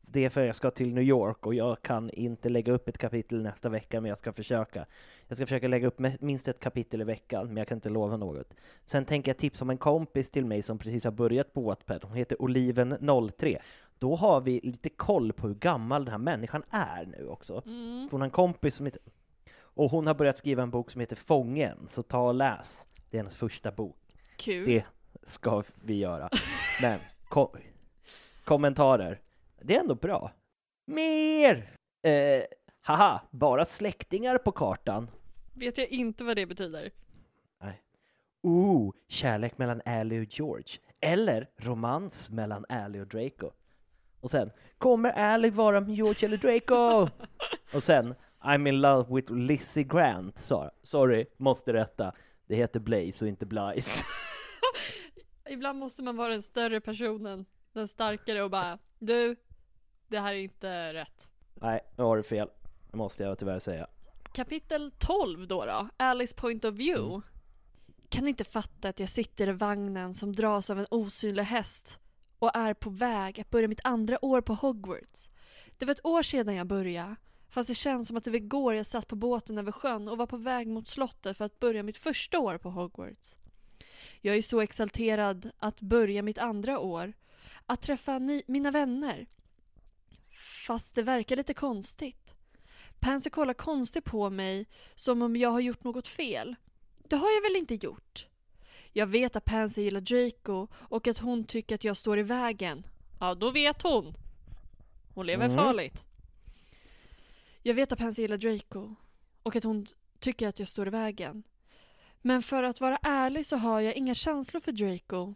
det 0.00 0.24
är 0.24 0.28
för 0.28 0.40
att 0.40 0.46
jag 0.46 0.56
ska 0.56 0.70
till 0.70 0.94
New 0.94 1.04
York 1.04 1.46
och 1.46 1.54
jag 1.54 1.82
kan 1.82 2.10
inte 2.10 2.48
lägga 2.48 2.72
upp 2.72 2.88
ett 2.88 2.98
kapitel 2.98 3.42
nästa 3.42 3.68
vecka, 3.68 4.00
men 4.00 4.08
jag 4.08 4.18
ska 4.18 4.32
försöka. 4.32 4.86
Jag 5.28 5.36
ska 5.36 5.46
försöka 5.46 5.68
lägga 5.68 5.86
upp 5.86 5.98
minst 6.20 6.48
ett 6.48 6.60
kapitel 6.60 7.00
i 7.00 7.04
veckan, 7.04 7.46
men 7.46 7.56
jag 7.56 7.68
kan 7.68 7.76
inte 7.76 7.88
lova 7.88 8.16
något. 8.16 8.54
Sen 8.86 9.04
tänker 9.04 9.30
jag 9.30 9.38
tipsa 9.38 9.64
om 9.64 9.70
en 9.70 9.78
kompis 9.78 10.30
till 10.30 10.46
mig 10.46 10.62
som 10.62 10.78
precis 10.78 11.04
har 11.04 11.12
börjat 11.12 11.52
på 11.52 11.60
Wattpad, 11.60 12.04
hon 12.04 12.16
heter 12.16 12.36
Oliven03. 12.36 13.58
Då 13.98 14.16
har 14.16 14.40
vi 14.40 14.60
lite 14.60 14.88
koll 14.88 15.32
på 15.32 15.48
hur 15.48 15.54
gammal 15.54 16.04
den 16.04 16.12
här 16.12 16.18
människan 16.18 16.62
är 16.70 17.06
nu 17.06 17.28
också. 17.28 17.62
Mm. 17.66 18.08
Hon 18.10 18.20
har 18.20 18.26
en 18.26 18.30
kompis 18.30 18.74
som 18.74 18.86
heter... 18.86 19.02
Och 19.56 19.90
hon 19.90 20.06
har 20.06 20.14
börjat 20.14 20.38
skriva 20.38 20.62
en 20.62 20.70
bok 20.70 20.90
som 20.90 21.00
heter 21.00 21.16
Fången, 21.16 21.78
så 21.88 22.02
ta 22.02 22.28
och 22.28 22.34
läs. 22.34 22.86
Det 23.10 23.16
är 23.16 23.18
hennes 23.18 23.36
första 23.36 23.72
bok. 23.72 24.03
Kul. 24.36 24.66
Det 24.66 24.84
ska 25.26 25.62
vi 25.82 25.98
göra. 25.98 26.28
Men, 26.82 26.98
ko- 27.28 27.56
kommentarer. 28.44 29.20
Det 29.62 29.76
är 29.76 29.80
ändå 29.80 29.94
bra. 29.94 30.32
Mer! 30.86 31.76
Eh, 32.02 32.42
haha, 32.80 33.20
bara 33.30 33.64
släktingar 33.64 34.38
på 34.38 34.52
kartan. 34.52 35.10
Vet 35.54 35.78
jag 35.78 35.88
inte 35.88 36.24
vad 36.24 36.36
det 36.36 36.46
betyder. 36.46 36.90
Ooh, 38.46 38.94
kärlek 39.08 39.58
mellan 39.58 39.82
Ally 39.84 40.20
och 40.20 40.26
George. 40.38 40.78
Eller 41.00 41.48
romans 41.56 42.30
mellan 42.30 42.64
Ally 42.68 43.00
och 43.00 43.06
Draco. 43.06 43.50
Och 44.20 44.30
sen, 44.30 44.50
kommer 44.78 45.10
Ally 45.12 45.50
vara 45.50 45.80
med 45.80 45.94
George 45.94 46.26
eller 46.28 46.36
Draco? 46.36 47.08
och 47.74 47.82
sen, 47.82 48.14
I'm 48.40 48.68
in 48.68 48.80
love 48.80 49.14
with 49.14 49.32
Lizzie 49.32 49.84
Grant. 49.84 50.34
So- 50.36 50.70
sorry, 50.82 51.26
måste 51.36 51.72
rätta. 51.72 52.12
Det 52.46 52.56
heter 52.56 52.80
Blaze 52.80 53.24
och 53.24 53.28
inte 53.28 53.46
Blaze. 53.46 54.04
Ibland 55.50 55.78
måste 55.78 56.02
man 56.02 56.16
vara 56.16 56.28
den 56.28 56.42
större 56.42 56.80
personen, 56.80 57.46
den 57.72 57.88
starkare 57.88 58.42
och 58.42 58.50
bara 58.50 58.78
Du, 58.98 59.36
det 60.08 60.18
här 60.18 60.32
är 60.32 60.38
inte 60.38 60.94
rätt. 60.94 61.30
Nej, 61.54 61.80
nu 61.96 62.04
har 62.04 62.16
du 62.16 62.22
fel. 62.22 62.48
Det 62.90 62.96
måste 62.96 63.22
jag 63.22 63.38
tyvärr 63.38 63.58
säga. 63.58 63.86
Kapitel 64.32 64.92
12 64.98 65.46
då 65.46 65.64
då, 65.64 65.88
Alice 65.96 66.34
point 66.34 66.64
of 66.64 66.74
view. 66.74 67.26
Kan 68.08 68.28
inte 68.28 68.44
fatta 68.44 68.88
att 68.88 69.00
jag 69.00 69.08
sitter 69.08 69.48
i 69.48 69.52
vagnen 69.52 70.14
som 70.14 70.32
dras 70.32 70.70
av 70.70 70.78
en 70.78 70.86
osynlig 70.90 71.42
häst 71.42 72.00
och 72.38 72.56
är 72.56 72.74
på 72.74 72.90
väg 72.90 73.40
att 73.40 73.50
börja 73.50 73.68
mitt 73.68 73.80
andra 73.84 74.24
år 74.24 74.40
på 74.40 74.54
Hogwarts. 74.54 75.30
Det 75.78 75.86
var 75.86 75.92
ett 75.92 76.06
år 76.06 76.22
sedan 76.22 76.54
jag 76.54 76.66
började, 76.66 77.16
fast 77.48 77.68
det 77.68 77.74
känns 77.74 78.08
som 78.08 78.16
att 78.16 78.24
det 78.24 78.30
var 78.30 78.36
igår 78.36 78.74
jag 78.74 78.86
satt 78.86 79.08
på 79.08 79.16
båten 79.16 79.58
över 79.58 79.72
sjön 79.72 80.08
och 80.08 80.18
var 80.18 80.26
på 80.26 80.36
väg 80.36 80.68
mot 80.68 80.88
slottet 80.88 81.36
för 81.36 81.44
att 81.44 81.60
börja 81.60 81.82
mitt 81.82 81.96
första 81.96 82.38
år 82.38 82.58
på 82.58 82.70
Hogwarts. 82.70 83.36
Jag 84.20 84.36
är 84.36 84.42
så 84.42 84.60
exalterad 84.60 85.50
att 85.58 85.80
börja 85.80 86.22
mitt 86.22 86.38
andra 86.38 86.78
år, 86.78 87.12
att 87.66 87.82
träffa 87.82 88.18
mina 88.46 88.70
vänner. 88.70 89.26
Fast 90.66 90.94
det 90.94 91.02
verkar 91.02 91.36
lite 91.36 91.54
konstigt. 91.54 92.34
Pansy 93.00 93.30
kollar 93.30 93.54
konstigt 93.54 94.04
på 94.04 94.30
mig 94.30 94.66
som 94.94 95.22
om 95.22 95.36
jag 95.36 95.50
har 95.50 95.60
gjort 95.60 95.84
något 95.84 96.06
fel. 96.06 96.54
Det 97.08 97.16
har 97.16 97.28
jag 97.30 97.42
väl 97.42 97.56
inte 97.56 97.74
gjort? 97.74 98.28
Jag 98.92 99.06
vet 99.06 99.36
att 99.36 99.44
Pansy 99.44 99.82
gillar 99.82 100.00
Draco 100.00 100.66
och 100.74 101.06
att 101.08 101.18
hon 101.18 101.44
tycker 101.44 101.74
att 101.74 101.84
jag 101.84 101.96
står 101.96 102.18
i 102.18 102.22
vägen. 102.22 102.86
Ja, 103.20 103.34
då 103.34 103.50
vet 103.50 103.82
hon. 103.82 104.14
Hon 105.14 105.26
lever 105.26 105.44
Mm. 105.44 105.56
farligt. 105.56 106.04
Jag 107.62 107.74
vet 107.74 107.92
att 107.92 107.98
Pansy 107.98 108.22
gillar 108.22 108.36
Draco 108.36 108.94
och 109.42 109.56
att 109.56 109.64
hon 109.64 109.86
tycker 110.18 110.48
att 110.48 110.58
jag 110.58 110.68
står 110.68 110.86
i 110.86 110.90
vägen. 110.90 111.42
Men 112.26 112.42
för 112.42 112.62
att 112.62 112.80
vara 112.80 112.98
ärlig 113.02 113.46
så 113.46 113.56
har 113.56 113.80
jag 113.80 113.94
inga 113.94 114.14
känslor 114.14 114.60
för 114.60 114.72
Draco. 114.72 115.34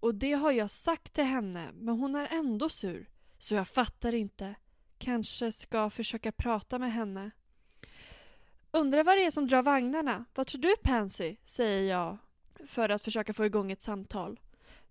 Och 0.00 0.14
det 0.14 0.32
har 0.32 0.52
jag 0.52 0.70
sagt 0.70 1.12
till 1.12 1.24
henne, 1.24 1.70
men 1.72 1.98
hon 1.98 2.14
är 2.14 2.26
ändå 2.26 2.68
sur. 2.68 3.08
Så 3.38 3.54
jag 3.54 3.68
fattar 3.68 4.14
inte. 4.14 4.54
Kanske 4.98 5.52
ska 5.52 5.90
försöka 5.90 6.32
prata 6.32 6.78
med 6.78 6.92
henne. 6.92 7.30
Undrar 8.70 9.04
vad 9.04 9.18
det 9.18 9.24
är 9.24 9.30
som 9.30 9.46
drar 9.46 9.62
vagnarna. 9.62 10.24
Vad 10.34 10.46
tror 10.46 10.60
du 10.60 10.76
Pansy? 10.82 11.36
säger 11.44 11.90
jag 11.90 12.18
för 12.66 12.88
att 12.88 13.02
försöka 13.02 13.32
få 13.32 13.46
igång 13.46 13.72
ett 13.72 13.82
samtal. 13.82 14.40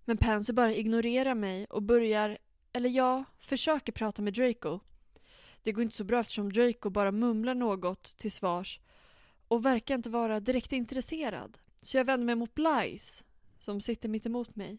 Men 0.04 0.16
Pansy 0.16 0.52
bara 0.52 0.74
ignorerar 0.74 1.34
mig 1.34 1.64
och 1.64 1.82
börjar, 1.82 2.38
eller 2.72 2.90
jag, 2.90 3.24
försöker 3.38 3.92
prata 3.92 4.22
med 4.22 4.34
Draco. 4.34 4.80
Det 5.62 5.72
går 5.72 5.82
inte 5.82 5.96
så 5.96 6.04
bra 6.04 6.20
eftersom 6.20 6.52
Draco 6.52 6.90
bara 6.90 7.12
mumlar 7.12 7.54
något 7.54 8.02
till 8.02 8.32
svars 8.32 8.80
och 9.50 9.64
verkar 9.64 9.94
inte 9.94 10.10
vara 10.10 10.40
direkt 10.40 10.72
intresserad. 10.72 11.58
Så 11.80 11.96
jag 11.96 12.04
vänder 12.04 12.26
mig 12.26 12.34
mot 12.34 12.54
Blyce 12.54 13.24
som 13.58 13.80
sitter 13.80 14.08
mitt 14.08 14.26
emot 14.26 14.56
mig. 14.56 14.78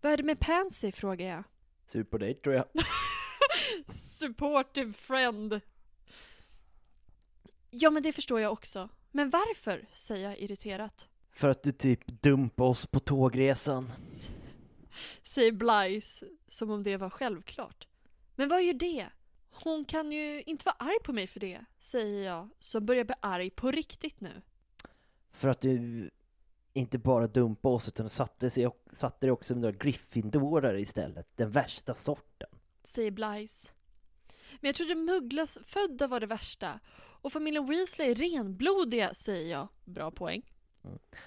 Vad 0.00 0.12
är 0.12 0.16
det 0.16 0.22
med 0.22 0.40
Pansy? 0.40 0.92
frågar 0.92 1.26
jag. 1.26 1.44
Sur 1.86 2.04
på 2.04 2.18
dig 2.18 2.34
tror 2.34 2.54
jag. 2.54 2.64
Supportive 3.94 4.92
friend. 4.92 5.60
Ja, 7.70 7.90
men 7.90 8.02
det 8.02 8.12
förstår 8.12 8.40
jag 8.40 8.52
också. 8.52 8.88
Men 9.10 9.30
varför? 9.30 9.88
säger 9.92 10.28
jag 10.28 10.38
irriterat. 10.38 11.08
För 11.32 11.48
att 11.48 11.62
du 11.62 11.72
typ 11.72 12.06
dumpade 12.06 12.70
oss 12.70 12.86
på 12.86 13.00
tågresan. 13.00 13.92
Säger 15.22 15.52
Blyce 15.52 16.26
som 16.48 16.70
om 16.70 16.82
det 16.82 16.96
var 16.96 17.10
självklart. 17.10 17.88
Men 18.36 18.48
vad 18.48 18.64
gör 18.64 18.74
det? 18.74 19.06
Hon 19.50 19.84
kan 19.84 20.12
ju 20.12 20.42
inte 20.42 20.64
vara 20.64 20.76
arg 20.78 20.98
på 21.04 21.12
mig 21.12 21.26
för 21.26 21.40
det, 21.40 21.64
säger 21.78 22.26
jag 22.26 22.48
som 22.58 22.86
börjar 22.86 23.04
bli 23.04 23.14
arg 23.20 23.50
på 23.50 23.70
riktigt 23.70 24.20
nu. 24.20 24.42
För 25.32 25.48
att 25.48 25.60
du 25.60 26.10
inte 26.72 26.98
bara 26.98 27.26
dumpade 27.26 27.74
oss 27.74 27.88
utan 27.88 28.08
satte, 28.08 28.50
sig, 28.50 28.68
satte 28.92 29.26
dig 29.26 29.32
också 29.32 29.54
med 29.54 29.60
några 29.60 29.76
Gryffindorare 29.76 30.80
istället. 30.80 31.28
Den 31.36 31.50
värsta 31.50 31.94
sorten. 31.94 32.48
säger 32.84 33.10
Blyce. 33.10 33.72
Men 34.60 34.68
jag 34.68 34.74
trodde 34.74 34.94
mugglasfödda 34.94 36.06
var 36.06 36.20
det 36.20 36.26
värsta. 36.26 36.80
Och 37.22 37.32
familjen 37.32 37.66
Weasley 37.66 38.10
är 38.10 38.14
renblodiga, 38.14 39.14
säger 39.14 39.50
jag. 39.50 39.68
Bra 39.84 40.10
poäng. 40.10 40.42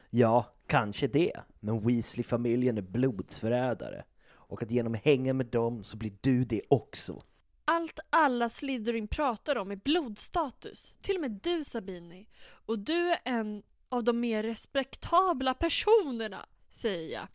Ja, 0.10 0.54
kanske 0.68 1.08
det. 1.08 1.40
Men 1.60 1.88
Weasley-familjen 1.88 2.78
är 2.78 2.82
blodsförrädare. 2.82 4.04
Och 4.26 4.64
att 4.64 4.72
genom 4.72 4.96
att 4.96 5.04
hänga 5.04 5.34
med 5.34 5.46
dem 5.46 5.84
så 5.84 5.98
blir 5.98 6.14
du 6.22 6.46
det 6.46 6.62
också. 6.70 7.24
Allt 7.66 8.00
alla 8.10 8.50
Slytherin 8.50 9.08
pratar 9.08 9.56
om 9.56 9.72
är 9.72 9.76
blodstatus. 9.76 10.94
Till 11.02 11.16
och 11.16 11.22
med 11.22 11.32
du 11.32 11.64
Sabini. 11.64 12.30
Och 12.66 12.80
du 12.80 13.12
är 13.12 13.20
en 13.24 13.64
av 13.90 14.04
de 14.04 14.20
mer 14.20 14.44
respektabla 14.44 15.54
personerna, 15.54 16.46
säger 16.70 17.14
jag. 17.14 17.28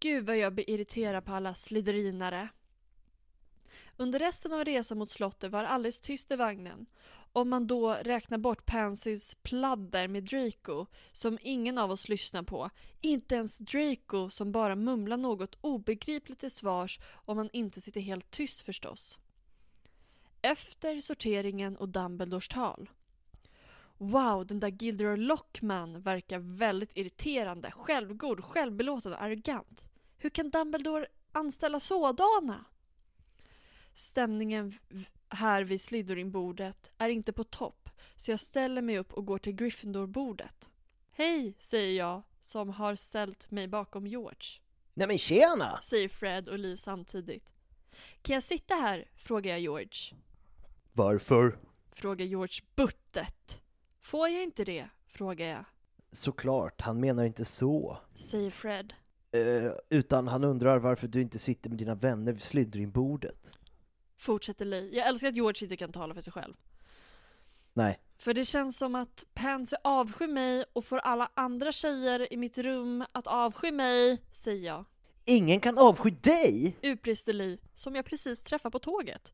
Gud 0.00 0.26
vad 0.26 0.38
jag 0.38 0.54
blir 0.54 0.70
irriterad 0.70 1.24
på 1.24 1.32
alla 1.32 1.54
Slytherinare. 1.54 2.48
Under 3.96 4.18
resten 4.18 4.52
av 4.52 4.64
resan 4.64 4.98
mot 4.98 5.10
slottet 5.10 5.52
var 5.52 5.62
det 5.62 5.68
alldeles 5.68 6.00
tyst 6.00 6.30
i 6.30 6.36
vagnen. 6.36 6.86
Om 7.32 7.48
man 7.48 7.66
då 7.66 7.92
räknar 7.92 8.38
bort 8.38 8.66
Pansys 8.66 9.34
pladder 9.34 10.08
med 10.08 10.24
Draco, 10.24 10.86
som 11.12 11.38
ingen 11.42 11.78
av 11.78 11.90
oss 11.90 12.08
lyssnar 12.08 12.42
på. 12.42 12.70
Inte 13.00 13.34
ens 13.34 13.58
Draco 13.58 14.30
som 14.30 14.52
bara 14.52 14.76
mumlar 14.76 15.16
något 15.16 15.58
obegripligt 15.60 16.40
till 16.40 16.50
svars 16.50 17.00
om 17.12 17.36
man 17.36 17.50
inte 17.52 17.80
sitter 17.80 18.00
helt 18.00 18.30
tyst 18.30 18.62
förstås. 18.62 19.18
Efter 20.42 21.00
sorteringen 21.00 21.76
och 21.76 21.88
Dumbledores 21.88 22.48
tal. 22.48 22.90
Wow, 23.98 24.46
den 24.46 24.60
där 24.60 24.68
Gilderoy 24.68 25.16
Lockman 25.16 26.00
verkar 26.00 26.38
väldigt 26.38 26.96
irriterande, 26.96 27.70
självgod, 27.70 28.44
självbelåten 28.44 29.12
och 29.12 29.22
arrogant. 29.22 29.88
Hur 30.16 30.30
kan 30.30 30.50
Dumbledore 30.50 31.06
anställa 31.32 31.80
sådana? 31.80 32.64
Stämningen 33.92 34.74
här 35.28 35.62
vid 35.62 35.80
Slytherin-bordet 35.80 36.90
är 36.98 37.08
inte 37.08 37.32
på 37.32 37.44
topp 37.44 37.90
så 38.16 38.30
jag 38.30 38.40
ställer 38.40 38.82
mig 38.82 38.98
upp 38.98 39.12
och 39.12 39.26
går 39.26 39.38
till 39.38 39.52
Gryffindor-bordet. 39.54 40.70
Hej, 41.10 41.54
säger 41.58 41.98
jag 41.98 42.22
som 42.40 42.68
har 42.68 42.96
ställt 42.96 43.50
mig 43.50 43.68
bakom 43.68 44.06
George, 44.06 44.60
Nej 44.94 45.06
men 45.08 45.18
tjena! 45.18 45.78
säger 45.82 46.08
Fred 46.08 46.48
och 46.48 46.58
Lee 46.58 46.76
samtidigt. 46.76 47.44
Kan 48.22 48.34
jag 48.34 48.42
sitta 48.42 48.74
här? 48.74 49.04
frågar 49.16 49.50
jag 49.50 49.60
George. 49.60 50.14
Varför? 50.98 51.58
Frågar 51.92 52.26
George 52.26 52.60
buttet. 52.76 53.60
Får 54.00 54.28
jag 54.28 54.42
inte 54.42 54.64
det? 54.64 54.88
Frågar 55.06 55.46
jag. 55.46 55.64
Såklart, 56.12 56.80
han 56.80 57.00
menar 57.00 57.24
inte 57.24 57.44
så. 57.44 57.98
Säger 58.14 58.50
Fred. 58.50 58.94
Eh, 59.32 59.72
utan 59.88 60.28
han 60.28 60.44
undrar 60.44 60.78
varför 60.78 61.08
du 61.08 61.22
inte 61.22 61.38
sitter 61.38 61.70
med 61.70 61.78
dina 61.78 61.94
vänner 61.94 62.32
vid 62.32 62.42
Slytherin-bordet. 62.42 63.58
Fortsätter 64.16 64.64
Lee. 64.64 64.88
Jag 64.92 65.06
älskar 65.06 65.28
att 65.28 65.36
George 65.36 65.64
inte 65.64 65.76
kan 65.76 65.92
tala 65.92 66.14
för 66.14 66.20
sig 66.20 66.32
själv. 66.32 66.54
Nej, 67.74 68.00
För 68.18 68.34
det 68.34 68.44
känns 68.44 68.78
som 68.78 68.94
att 68.94 69.24
Pansy 69.34 69.76
avskyr 69.84 70.28
mig 70.28 70.64
och 70.72 70.84
får 70.84 70.98
alla 70.98 71.30
andra 71.34 71.72
tjejer 71.72 72.32
i 72.32 72.36
mitt 72.36 72.58
rum 72.58 73.04
att 73.12 73.26
avsky 73.26 73.72
mig, 73.72 74.18
säger 74.32 74.66
jag. 74.66 74.84
ingen 75.24 75.60
kan 75.60 75.78
avsky 75.78 76.10
dig! 76.10 76.76
Utbrister 76.82 77.32
Lee, 77.32 77.58
som 77.74 77.94
jag 77.94 78.04
precis 78.04 78.42
träffade 78.42 78.72
på 78.72 78.78
tåget. 78.78 79.32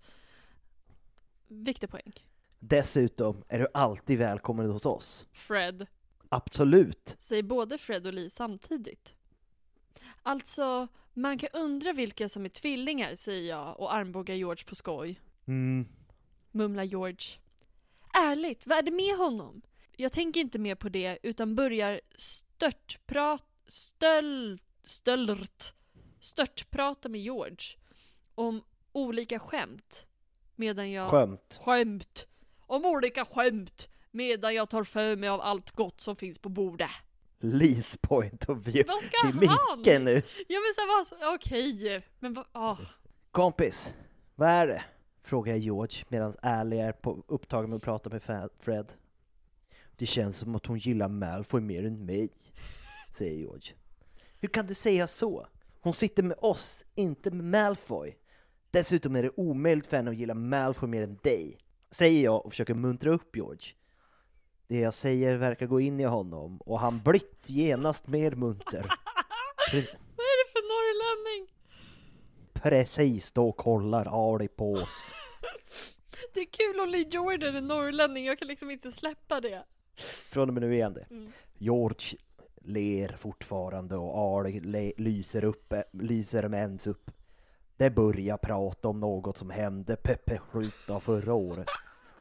Viktig 1.62 1.90
poäng. 1.90 2.12
Dessutom 2.59 3.45
är 3.49 3.59
du 3.59 3.67
alltid 3.75 4.19
välkommen 4.19 4.71
hos 4.71 4.87
oss. 4.87 5.27
Fred. 5.33 5.87
Absolut. 6.29 7.17
Säger 7.19 7.43
både 7.43 7.79
Fred 7.79 8.07
och 8.07 8.12
Lee 8.12 8.31
samtidigt. 8.31 9.17
Alltså, 10.23 10.88
man 11.12 11.38
kan 11.38 11.49
undra 11.53 11.93
vilka 11.93 12.29
som 12.29 12.45
är 12.45 12.49
tvillingar, 12.49 13.14
säger 13.14 13.51
jag 13.51 13.81
och 13.81 13.95
armbågar 13.95 14.35
George 14.35 14.64
på 14.64 14.75
skoj. 14.75 15.21
Mm. 15.47 15.88
Mumlar 16.51 16.85
George. 16.85 17.38
Ärligt, 18.14 18.67
vad 18.67 18.79
är 18.79 18.83
det 18.83 18.90
med 18.90 19.17
honom? 19.17 19.62
Jag 19.97 20.12
tänker 20.12 20.40
inte 20.40 20.59
mer 20.59 20.75
på 20.75 20.88
det 20.88 21.19
utan 21.23 21.55
börjar 21.55 22.01
störtprat... 22.17 23.45
Stöld... 23.69 24.61
Stöldrt... 24.83 25.75
Störtprata 26.21 27.09
med 27.09 27.21
George. 27.21 27.79
Om 28.35 28.62
olika 28.93 29.38
skämt. 29.38 30.07
Medan 30.57 30.90
jag... 30.90 31.09
Skönt. 31.09 31.61
Skämt! 31.64 32.29
Om 32.67 32.85
olika 32.85 33.25
skämt! 33.25 33.88
Medan 34.11 34.55
jag 34.55 34.69
tar 34.69 34.85
för 34.85 35.17
mig 35.17 35.29
av 35.29 35.40
allt 35.40 35.71
gott 35.71 36.01
som 36.01 36.17
finns 36.17 36.38
på 36.38 36.49
bordet. 36.49 36.90
Lees 37.38 37.97
point 38.01 38.49
of 38.49 38.59
view. 38.59 38.93
Vad 38.93 39.03
ska 39.03 39.40
Det 39.40 39.47
är 39.47 39.69
han? 39.69 39.79
Micke 39.79 39.87
nu. 40.01 40.23
Ja 40.49 40.61
men 40.61 40.75
så 40.75 41.14
vad... 41.21 41.35
Okej, 41.35 42.03
men 42.19 42.35
vad... 42.35 42.45
ah. 42.53 42.77
Kompis, 43.31 43.95
vad 44.35 44.49
är 44.49 44.67
det? 44.67 44.85
Frågar 45.23 45.57
George 45.57 46.05
medan 46.09 46.35
Ally 46.43 46.77
är 46.77 46.93
på 46.93 47.25
upptagen 47.27 47.71
med 47.71 47.77
att 47.77 47.83
prata 47.83 48.11
med 48.11 48.23
Fred. 48.61 48.93
Det 49.97 50.07
känns 50.07 50.37
som 50.37 50.55
att 50.55 50.67
hon 50.67 50.79
gillar 50.79 51.09
Malfoy 51.09 51.61
mer 51.61 51.87
än 51.87 52.05
mig, 52.05 52.29
säger 53.11 53.38
George. 53.38 53.73
Hur 54.40 54.49
kan 54.49 54.67
du 54.67 54.75
säga 54.75 55.07
så? 55.07 55.47
Hon 55.81 55.93
sitter 55.93 56.23
med 56.23 56.37
oss, 56.40 56.85
inte 56.95 57.31
med 57.31 57.45
Malfoy. 57.45 58.17
Dessutom 58.75 59.17
är 59.17 59.23
det 59.23 59.31
omöjligt 59.37 59.87
för 59.87 59.97
henne 59.97 60.11
att 60.11 60.17
gilla 60.17 60.35
Malfoy 60.35 60.89
mer 60.89 61.03
än 61.03 61.19
dig, 61.23 61.59
säger 61.91 62.25
jag 62.25 62.47
och 62.47 62.53
försöker 62.53 62.75
muntra 62.75 63.11
upp 63.11 63.37
George. 63.37 63.67
Det 64.69 64.79
jag 64.79 64.95
säger 64.95 65.37
verkar 65.37 65.67
gå 65.67 65.81
in 65.81 66.01
i 66.01 66.05
honom 66.05 66.57
och 66.61 66.81
han 66.81 67.03
blitt 67.03 67.45
genast 67.51 68.07
mer 68.07 68.31
munter. 68.35 68.81
Pre- 69.73 69.97
Vad 70.17 70.27
är 70.27 70.45
det 70.45 70.53
för 70.53 70.63
norrlänning? 70.63 71.51
precis 72.53 73.33
då 73.33 73.53
kollar 73.53 74.31
Ali 74.31 74.49
på 74.49 74.73
oss. 74.73 75.13
Det 76.35 76.41
är 76.41 76.45
kul 76.45 76.81
om 76.81 76.89
Lee 76.89 77.09
Jordan 77.11 77.57
är 77.57 77.61
norrlänning, 77.61 78.25
jag 78.25 78.39
kan 78.39 78.49
liksom 78.49 78.71
inte 78.71 78.93
släppa 78.93 79.41
det. 79.41 79.65
Från 80.31 80.49
och 80.49 80.55
med 80.55 80.63
nu 80.63 80.75
igen 80.75 80.95
det. 80.95 81.07
Mm. 81.11 81.33
George 81.59 82.19
ler 82.63 83.17
fortfarande 83.19 83.97
och 83.97 84.19
Ali 84.19 84.61
lyser, 84.97 85.45
upp, 85.45 85.75
lyser 85.93 86.49
med 86.49 86.61
ens 86.61 86.87
upp. 86.87 87.11
Det 87.77 87.91
börjar 87.91 88.37
prata 88.37 88.89
om 88.89 89.01
något 89.01 89.37
som 89.37 89.51
hände 89.51 89.97
Peppe 89.97 90.39
skjuta 90.39 91.01
förra 91.01 91.35
året. 91.35 91.69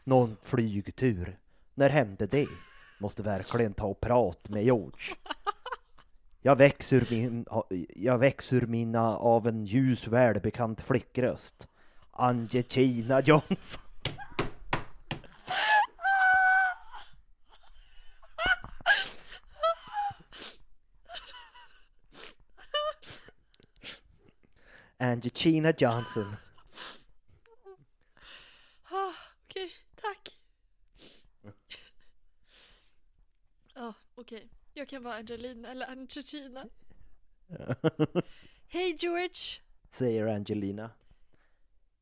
Någon 0.03 0.37
flygtur. 0.41 1.37
När 1.73 1.89
hände 1.89 2.25
det? 2.25 2.47
Måste 2.99 3.23
verkligen 3.23 3.73
ta 3.73 3.85
och 3.85 3.99
prata 3.99 4.53
med 4.53 4.63
George. 4.63 5.15
Jag 6.41 6.55
växer 6.55 6.97
ur, 6.97 7.07
min, 7.11 7.45
jag 7.95 8.17
växer 8.17 8.55
ur 8.55 8.67
mina 8.67 9.17
av 9.17 9.47
en 9.47 9.65
ljus 9.65 10.07
välbekant 10.07 10.81
flickröst. 10.81 11.67
Angetina 12.11 13.21
Johnson. 13.21 13.81
Angelina 25.23 25.73
Johnson. 25.77 26.35
Ah, 28.91 29.13
Okej, 29.45 29.71
tack. 29.95 30.39
Ja, 33.75 33.93
okej. 34.15 34.49
Jag 34.73 34.89
kan 34.89 35.03
vara 35.03 35.15
Angelina 35.15 35.71
eller 35.71 35.91
Angelina. 35.91 36.65
Hej 38.67 38.97
George! 38.99 39.61
säger 39.89 40.27
Angelina. 40.27 40.89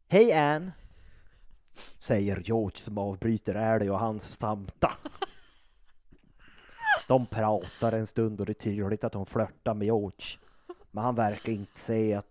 Hej 0.07 0.33
Ann! 0.33 0.71
Säger 1.99 2.41
George 2.45 2.77
som 2.77 2.97
avbryter 2.97 3.55
Ally 3.55 3.89
och 3.89 3.99
hans 3.99 4.39
samta. 4.39 4.91
De 7.07 7.25
pratar 7.25 7.91
en 7.91 8.07
stund 8.07 8.39
och 8.39 8.45
det 8.45 8.51
är 8.51 8.53
tydligt 8.53 9.03
att 9.03 9.13
hon 9.13 9.25
flörtar 9.25 9.73
med 9.73 9.85
George. 9.85 10.37
Men 10.91 11.03
han 11.03 11.15
verkar 11.15 11.51
inte 11.51 11.79
se 11.79 12.13
att 12.13 12.30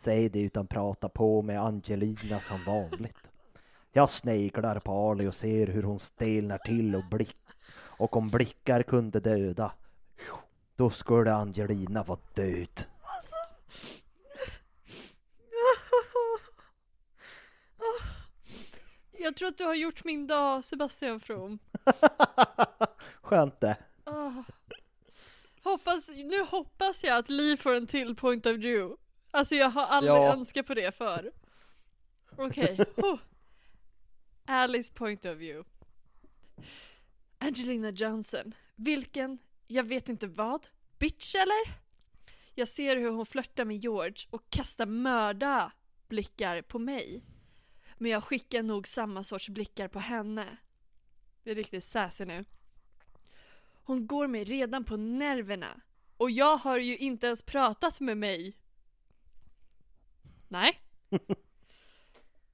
säga 0.00 0.28
det 0.28 0.40
utan 0.40 0.66
prata 0.66 1.08
på 1.08 1.42
med 1.42 1.62
Angelina 1.62 2.40
som 2.40 2.64
vanligt. 2.66 3.30
Jag 3.92 4.10
sneglar 4.10 4.80
på 4.80 4.92
Ali 4.92 5.26
och 5.26 5.34
ser 5.34 5.66
hur 5.66 5.82
hon 5.82 5.98
stelnar 5.98 6.58
till 6.58 6.94
och 6.96 7.04
blick 7.10 7.36
och 7.72 8.16
om 8.16 8.28
blickar 8.28 8.82
kunde 8.82 9.20
döda 9.20 9.72
då 10.80 10.90
skulle 10.90 11.32
Angelina 11.32 12.02
vara 12.02 12.18
död. 12.34 12.68
Jag 19.18 19.36
tror 19.36 19.48
att 19.48 19.58
du 19.58 19.64
har 19.64 19.74
gjort 19.74 20.04
min 20.04 20.26
dag, 20.26 20.64
Sebastian 20.64 21.20
From. 21.20 21.58
Skönt 23.22 23.60
det. 23.60 23.76
Ah. 24.04 24.42
Hoppas, 25.64 26.08
nu 26.08 26.44
hoppas 26.44 27.04
jag 27.04 27.16
att 27.16 27.28
Lee 27.30 27.56
får 27.56 27.74
en 27.74 27.86
till 27.86 28.16
point 28.16 28.46
of 28.46 28.56
view. 28.56 28.96
Alltså 29.30 29.54
jag 29.54 29.70
har 29.70 29.82
aldrig 29.86 30.14
Ja. 30.14 30.32
önskat 30.32 30.66
på 30.66 30.74
det 30.74 30.94
för. 30.96 31.32
Okej. 32.36 32.78
Oh. 32.96 33.18
Alice 34.44 34.92
point 34.94 35.24
of 35.24 35.36
view. 35.36 35.70
Angelina 37.38 37.90
Johnson. 37.90 38.54
Vilken, 38.76 39.38
jag 39.66 39.84
vet 39.84 40.08
inte 40.08 40.26
vad, 40.26 40.66
bitch 40.98 41.34
eller? 41.34 41.78
Jag 42.54 42.68
ser 42.68 42.96
hur 42.96 43.10
hon 43.10 43.26
flörtar 43.26 43.64
med 43.64 43.76
George 43.76 44.26
och 44.30 44.50
kastar 44.50 44.86
mörda 44.86 45.72
blickar 46.08 46.62
på 46.62 46.78
mig. 46.78 47.24
Men 47.98 48.10
jag 48.10 48.24
skickar 48.24 48.62
nog 48.62 48.88
samma 48.88 49.24
sorts 49.24 49.48
blickar 49.48 49.88
på 49.88 49.98
henne. 49.98 50.56
Det 51.42 51.50
är 51.50 51.54
riktigt 51.54 51.84
sassy 51.84 52.24
nu. 52.24 52.44
Hon 53.82 54.06
går 54.06 54.26
mig 54.26 54.44
redan 54.44 54.84
på 54.84 54.96
nerverna. 54.96 55.80
Och 56.16 56.30
jag 56.30 56.56
har 56.56 56.78
ju 56.78 56.96
inte 56.98 57.26
ens 57.26 57.42
pratat 57.42 58.00
med 58.00 58.16
mig. 58.18 58.56
Nej. 60.50 60.80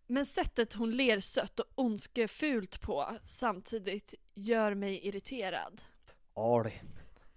Men 0.06 0.26
sättet 0.26 0.74
hon 0.74 0.90
ler 0.90 1.20
sött 1.20 1.60
och 1.60 1.66
ondskefult 1.74 2.80
på 2.80 3.18
samtidigt 3.22 4.14
gör 4.34 4.74
mig 4.74 5.06
irriterad. 5.06 5.82
Ali, 6.34 6.72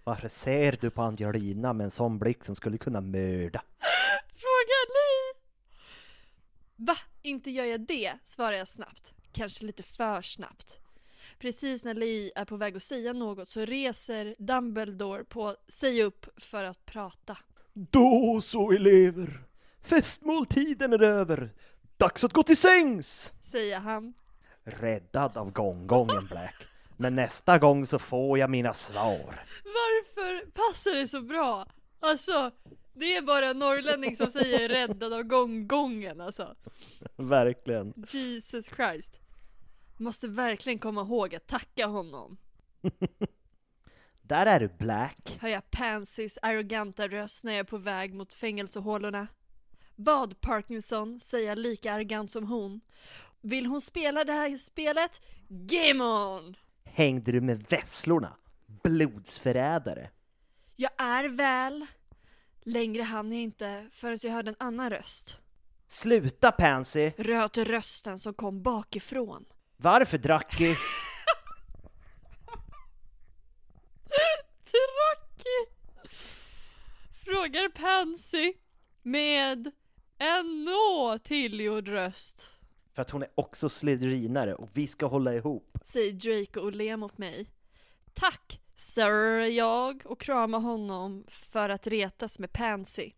varför 0.03 0.27
ser 0.27 0.77
du 0.81 0.89
på 0.89 1.01
Angelina 1.01 1.73
med 1.73 1.83
en 1.83 1.91
sån 1.91 2.19
blick 2.19 2.43
som 2.43 2.55
skulle 2.55 2.77
kunna 2.77 3.01
mörda? 3.01 3.61
Fråga 4.27 4.79
Li! 4.95 5.39
Va? 6.75 6.97
Inte 7.21 7.51
gör 7.51 7.65
jag 7.65 7.81
det? 7.81 8.13
Svarar 8.23 8.57
jag 8.57 8.67
snabbt. 8.67 9.13
Kanske 9.31 9.65
lite 9.65 9.83
för 9.83 10.21
snabbt. 10.21 10.79
Precis 11.39 11.83
när 11.83 11.93
Lee 11.93 12.31
är 12.35 12.45
på 12.45 12.57
väg 12.57 12.75
att 12.75 12.83
säga 12.83 13.13
något 13.13 13.49
så 13.49 13.65
reser 13.65 14.35
Dumbledore 14.39 15.23
på 15.23 15.55
sig 15.67 16.03
upp 16.03 16.25
för 16.37 16.63
att 16.63 16.85
prata. 16.85 17.37
Då 17.73 18.41
så 18.43 18.71
elever, 18.71 19.43
festmåltiden 19.81 20.93
är 20.93 21.03
över. 21.03 21.53
Dags 21.97 22.23
att 22.23 22.33
gå 22.33 22.43
till 22.43 22.57
sängs! 22.57 23.33
Säger 23.41 23.79
han. 23.79 24.13
Räddad 24.63 25.37
av 25.37 25.51
gånggången 25.51 26.25
Black. 26.25 26.55
Men 26.97 27.15
nästa 27.15 27.57
gång 27.57 27.85
så 27.85 27.99
får 27.99 28.39
jag 28.39 28.49
mina 28.49 28.73
svar. 28.73 29.45
Varför 29.63 30.51
passar 30.51 30.95
det 30.95 31.07
så 31.07 31.21
bra? 31.21 31.67
Alltså, 31.99 32.51
det 32.93 33.15
är 33.15 33.21
bara 33.21 33.45
en 33.45 33.59
norrlänning 33.59 34.15
som 34.15 34.27
säger 34.27 34.69
räddad 34.69 35.13
av 35.13 35.23
gånggången 35.23 36.21
alltså. 36.21 36.55
Verkligen. 37.15 37.93
Jesus 38.09 38.65
Christ. 38.65 39.19
Måste 39.97 40.27
verkligen 40.27 40.79
komma 40.79 41.01
ihåg 41.01 41.35
att 41.35 41.47
tacka 41.47 41.87
honom. 41.87 42.37
Där 44.21 44.45
är 44.45 44.59
du 44.59 44.67
Black. 44.67 45.37
Hör 45.41 45.49
jag 45.49 45.71
Pansys 45.71 46.37
arroganta 46.41 47.07
röst 47.07 47.43
när 47.43 47.51
jag 47.51 47.59
är 47.59 47.63
på 47.63 47.77
väg 47.77 48.13
mot 48.13 48.33
fängelsehålorna. 48.33 49.27
Vad 50.01 50.41
Parkinson, 50.41 51.19
säger 51.19 51.49
jag 51.49 51.57
lika 51.57 51.93
arrogant 51.93 52.31
som 52.31 52.47
hon. 52.47 52.81
Vill 53.41 53.65
hon 53.65 53.81
spela 53.81 54.23
det 54.23 54.33
här 54.33 54.57
spelet? 54.57 55.21
Game 55.47 56.03
on! 56.03 56.55
Hängde 56.85 57.31
du 57.31 57.41
med 57.41 57.65
vesslorna? 57.69 58.35
Blodsförrädare. 58.83 60.09
Jag 60.75 60.91
är 60.97 61.23
väl. 61.29 61.85
Längre 62.61 63.03
hann 63.03 63.31
jag 63.31 63.41
inte 63.41 63.89
förrän 63.91 64.17
jag 64.21 64.31
hörde 64.31 64.49
en 64.49 64.55
annan 64.59 64.89
röst. 64.89 65.39
Sluta 65.87 66.51
Pansy! 66.51 67.11
Röt 67.17 67.57
rösten 67.57 68.19
som 68.19 68.33
kom 68.33 68.63
bakifrån. 68.63 69.45
Varför 69.77 70.17
Dracky? 70.17 70.75
Tracky! 74.63 75.65
Frågar 77.25 77.69
Pansy 77.69 78.53
med 79.03 79.71
en 80.19 80.65
nå 80.65 81.17
tillgjord 81.23 81.87
röst. 81.87 82.59
För 82.93 83.01
att 83.01 83.09
hon 83.09 83.23
är 83.23 83.29
också 83.35 83.69
slytherinare 83.69 84.55
och 84.55 84.69
vi 84.73 84.87
ska 84.87 85.05
hålla 85.05 85.33
ihop. 85.33 85.77
Säger 85.83 86.13
Drake 86.13 86.59
och 86.59 86.71
ler 86.71 86.97
mot 86.97 87.17
mig. 87.17 87.49
Tack, 88.13 88.61
sir, 88.75 89.39
jag 89.39 90.01
och 90.05 90.19
kramar 90.19 90.59
honom 90.59 91.25
för 91.27 91.69
att 91.69 91.87
retas 91.87 92.39
med 92.39 92.51
Pansy. 92.51 93.11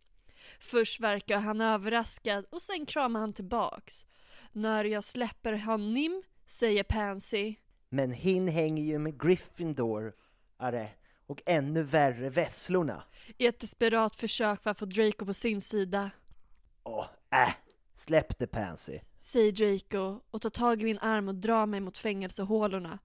Först 0.59 0.99
verkar 0.99 1.39
han 1.39 1.61
överraskad 1.61 2.45
och 2.49 2.61
sen 2.61 2.85
kramar 2.85 3.19
han 3.19 3.33
tillbaks. 3.33 4.05
När 4.51 4.85
jag 4.85 5.03
släpper 5.03 5.53
honom, 5.53 6.23
säger 6.45 6.83
Pansy. 6.83 7.55
Men 7.89 8.11
hin 8.11 8.47
hänger 8.47 8.83
ju 8.83 8.99
med 8.99 9.21
Gryffindor, 9.21 10.13
are, 10.57 10.89
och 11.25 11.41
ännu 11.45 11.83
värre 11.83 12.29
vesslorna. 12.29 13.03
I 13.37 13.45
ett 13.45 13.59
desperat 13.59 14.15
försök 14.15 14.63
för 14.63 14.69
att 14.69 14.79
få 14.79 14.85
Draco 14.85 15.25
på 15.25 15.33
sin 15.33 15.61
sida. 15.61 16.11
Åh, 16.83 17.05
äh, 17.31 17.53
släpp 17.95 18.39
det 18.39 18.47
Pansy. 18.47 18.99
säger 19.19 19.51
Draco 19.51 20.19
och 20.31 20.41
tar 20.41 20.49
tag 20.49 20.81
i 20.81 20.85
min 20.85 20.99
arm 20.99 21.27
och 21.27 21.35
drar 21.35 21.65
mig 21.65 21.79
mot 21.79 21.97
fängelsehålorna. 21.97 22.99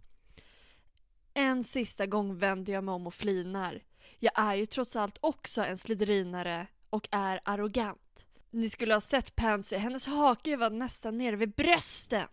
En 1.34 1.64
sista 1.64 2.06
gång 2.06 2.36
vänder 2.36 2.72
jag 2.72 2.84
mig 2.84 2.92
om 2.92 3.06
och 3.06 3.14
flinar. 3.14 3.82
Jag 4.18 4.32
är 4.36 4.54
ju 4.54 4.66
trots 4.66 4.96
allt 4.96 5.18
också 5.20 5.64
en 5.64 5.76
sliderinare 5.76 6.66
och 6.90 7.08
är 7.10 7.40
arrogant. 7.44 8.26
Ni 8.50 8.70
skulle 8.70 8.94
ha 8.94 9.00
sett 9.00 9.36
Pansy, 9.36 9.76
hennes 9.76 10.06
hake 10.06 10.56
var 10.56 10.70
nästan 10.70 11.18
nere 11.18 11.36
vid 11.36 11.54
brösten. 11.54 12.28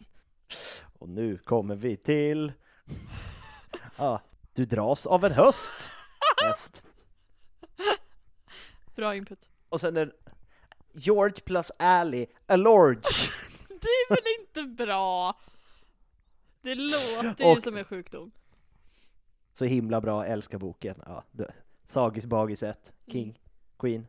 Och 0.99 1.09
nu 1.09 1.37
kommer 1.37 1.75
vi 1.75 1.95
till... 1.97 2.51
Ja, 3.97 4.21
du 4.53 4.65
dras 4.65 5.05
av 5.05 5.25
en 5.25 5.31
höst, 5.31 5.89
häst. 6.43 6.83
Bra 8.95 9.15
input. 9.15 9.49
Och 9.69 9.79
sen 9.79 9.97
är 9.97 10.13
George 10.93 11.41
plus 11.45 11.71
Ali, 11.79 12.27
a 12.47 12.55
Lorge. 12.55 13.01
Det 13.67 13.87
är 13.87 14.09
väl 14.09 14.39
inte 14.39 14.83
bra? 14.83 15.39
Det 16.61 16.75
låter 16.75 17.43
ju 17.43 17.51
Och- 17.55 17.63
som 17.63 17.77
en 17.77 17.85
sjukdom. 17.85 18.31
Så 19.53 19.65
himla 19.65 20.01
bra, 20.01 20.25
älskar 20.25 20.57
boken. 20.57 21.01
Ja, 21.05 21.23
Sagis 21.85 22.25
Bagis 22.25 22.63
1, 22.63 22.93
King, 23.07 23.39
Queen. 23.77 24.07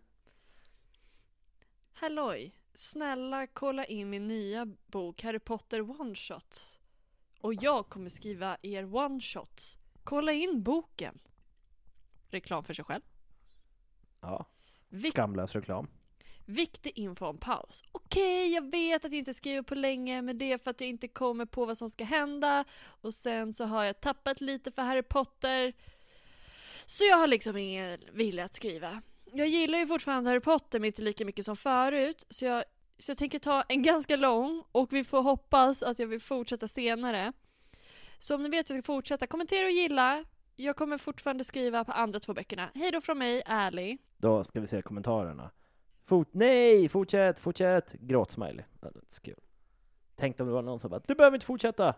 Halloj! 1.93 2.59
Snälla 2.73 3.47
kolla 3.47 3.85
in 3.85 4.11
min 4.11 4.27
nya 4.27 4.67
bok 4.87 5.23
Harry 5.23 5.39
Potter 5.39 6.01
One 6.01 6.15
Shots. 6.15 6.81
Och 7.41 7.55
jag 7.55 7.89
kommer 7.89 8.09
skriva 8.09 8.57
er 8.63 8.95
One 8.97 9.21
Shots. 9.21 9.79
Kolla 10.05 10.33
in 10.33 10.63
boken! 10.63 11.19
Reklam 12.29 12.65
för 12.65 12.75
sig 12.75 12.85
själv. 12.85 13.03
Ja, 14.21 14.47
Vik- 14.89 15.13
skamlös 15.13 15.53
reklam 15.55 15.89
viktig 16.47 16.93
info 16.99 17.27
om 17.27 17.39
paus. 17.39 17.83
Okej, 17.93 18.53
jag 18.53 18.71
vet 18.71 19.05
att 19.05 19.13
jag 19.13 19.19
inte 19.19 19.35
skriver 19.35 19.63
på 19.63 19.75
länge, 19.75 20.23
men 20.23 20.39
det 20.39 20.53
är 20.53 20.59
för 20.59 20.71
att 20.71 20.81
jag 20.81 20.91
inte 20.91 21.09
kommer 21.09 21.45
på 21.45 21.65
vad 21.65 21.79
som 21.79 21.91
ska 21.91 22.05
hända. 22.05 22.65
Och 22.85 23.15
sen 23.15 23.55
så 23.55 23.65
har 23.65 23.85
jag 23.85 24.01
tappat 24.01 24.41
lite 24.41 24.73
för 24.73 24.83
Harry 24.83 25.03
Potter. 25.03 25.73
Så 26.87 27.05
jag 27.05 27.17
har 27.17 27.27
liksom 27.27 27.57
ingen 27.57 27.99
vilja 28.13 28.45
att 28.45 28.55
skriva. 28.55 29.03
Jag 29.33 29.49
gillar 29.49 29.79
ju 29.79 29.87
fortfarande 29.87 30.31
Harry 30.31 30.41
Potter, 30.41 30.81
men 30.81 30.87
inte 30.87 31.03
lika 31.03 31.25
mycket 31.25 31.45
som 31.45 31.57
förut. 31.57 32.27
Så 32.29 32.45
jag, 32.45 32.65
så 32.99 33.11
jag 33.11 33.19
tänker 33.19 33.39
ta 33.39 33.63
en 33.63 33.83
ganska 33.83 34.17
lång, 34.17 34.65
och 34.73 34.93
vi 34.93 35.05
får 35.05 35.23
hoppas 35.23 35.83
att 35.83 35.99
jag 35.99 36.07
vill 36.07 36.21
fortsätta 36.21 36.69
senare. 36.69 37.33
Så 38.19 38.35
om 38.35 38.43
ni 38.43 38.49
vet 38.49 38.61
att 38.61 38.71
jag 38.71 38.85
ska 38.85 38.93
fortsätta, 38.93 39.27
kommentera 39.27 39.67
och 39.67 39.73
gilla. 39.73 40.25
Jag 40.57 40.77
kommer 40.77 40.99
fortfarande 40.99 41.45
skriva 41.45 41.85
på 41.85 41.93
andra 41.93 42.21
två 42.21 42.35
böckerna. 42.35 42.71
Hej 42.75 42.91
då 42.91 43.01
från 43.01 43.19
mig, 43.19 43.43
Ally. 43.47 43.99
Då 44.17 44.45
ska 44.45 44.61
vi 44.61 44.67
se 44.67 44.83
kommentarerna. 44.83 45.51
Fort 46.05 46.29
nej, 46.33 46.89
fortsätt, 46.89 47.39
fortsätt! 47.39 47.93
Gråtsmiley. 47.93 48.65
Det 48.81 48.87
är 48.87 49.21
kul. 49.23 49.41
Tänk 50.17 50.41
om 50.41 50.47
det 50.47 50.53
var 50.53 50.63
någon 50.63 50.81
som 50.81 50.91
bara 50.91 51.01
Du 51.07 51.15
behöver 51.15 51.37
inte 51.37 51.47
fortsätta! 51.47 51.95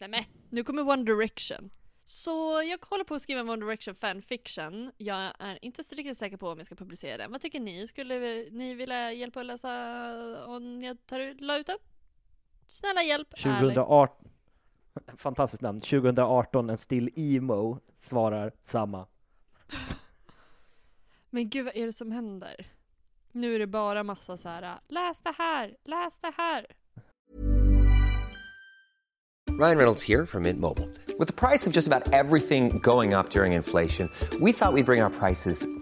Nämen, 0.00 0.24
nu 0.50 0.64
kommer 0.64 0.88
One 0.88 1.04
Direction. 1.04 1.70
Så 2.04 2.62
jag 2.62 2.78
håller 2.86 3.04
på 3.04 3.14
att 3.14 3.22
skriva 3.22 3.40
en 3.40 3.48
One 3.48 3.64
Direction 3.66 3.94
fanfiction. 3.94 4.92
Jag 4.96 5.32
är 5.38 5.58
inte 5.64 5.84
så 5.84 5.94
riktigt 5.94 6.18
säker 6.18 6.36
på 6.36 6.48
om 6.50 6.58
jag 6.58 6.66
ska 6.66 6.74
publicera 6.74 7.16
den. 7.16 7.32
Vad 7.32 7.40
tycker 7.40 7.60
ni? 7.60 7.86
Skulle 7.86 8.44
ni 8.50 8.74
vilja 8.74 9.12
hjälpa 9.12 9.40
att 9.40 9.46
läsa 9.46 9.70
om 10.46 10.82
jag 10.82 11.06
tar 11.06 11.20
ut, 11.20 11.40
la 11.40 11.58
ut 11.58 11.66
den? 11.66 11.78
Snälla 12.68 13.02
hjälp! 13.02 13.28
Ärligt. 13.44 13.74
2018 13.74 14.32
Fantastiskt 15.16 15.62
namn. 15.62 15.80
2018, 15.80 16.70
en 16.70 16.78
still 16.78 17.10
emo 17.16 17.78
svarar 17.98 18.52
samma. 18.62 19.06
Men 21.30 21.48
gud 21.50 21.64
vad 21.64 21.76
är 21.76 21.86
det 21.86 21.92
som 21.92 22.12
händer? 22.12 22.66
Nu 23.34 23.54
är 23.54 23.58
det 23.58 23.66
bara 23.66 24.02
massa 24.02 24.36
så 24.36 24.48
här. 24.48 24.80
läs 24.88 25.20
det 25.20 25.34
här, 25.38 25.74
läs 25.84 26.18
det 26.18 26.32
här. 26.36 26.66
Ryan 29.60 29.76
Reynolds 29.76 30.08
här 30.08 30.26
från 30.26 30.42
Mint 30.42 30.60
Mobile. 30.60 30.88
Med 31.18 31.36
priset 31.36 31.74
på 31.74 31.76
nästan 31.76 32.02
allt 32.12 32.48
som 32.48 32.80
går 32.80 33.18
upp 33.18 33.36
under 33.36 33.56
inflationen, 33.56 34.08
trodde 34.30 34.44
vi 34.44 34.52
att 34.60 34.74
vi 34.74 34.82
skulle 34.82 34.84
bring 34.84 35.02
våra 35.02 35.10
priser 35.10 35.81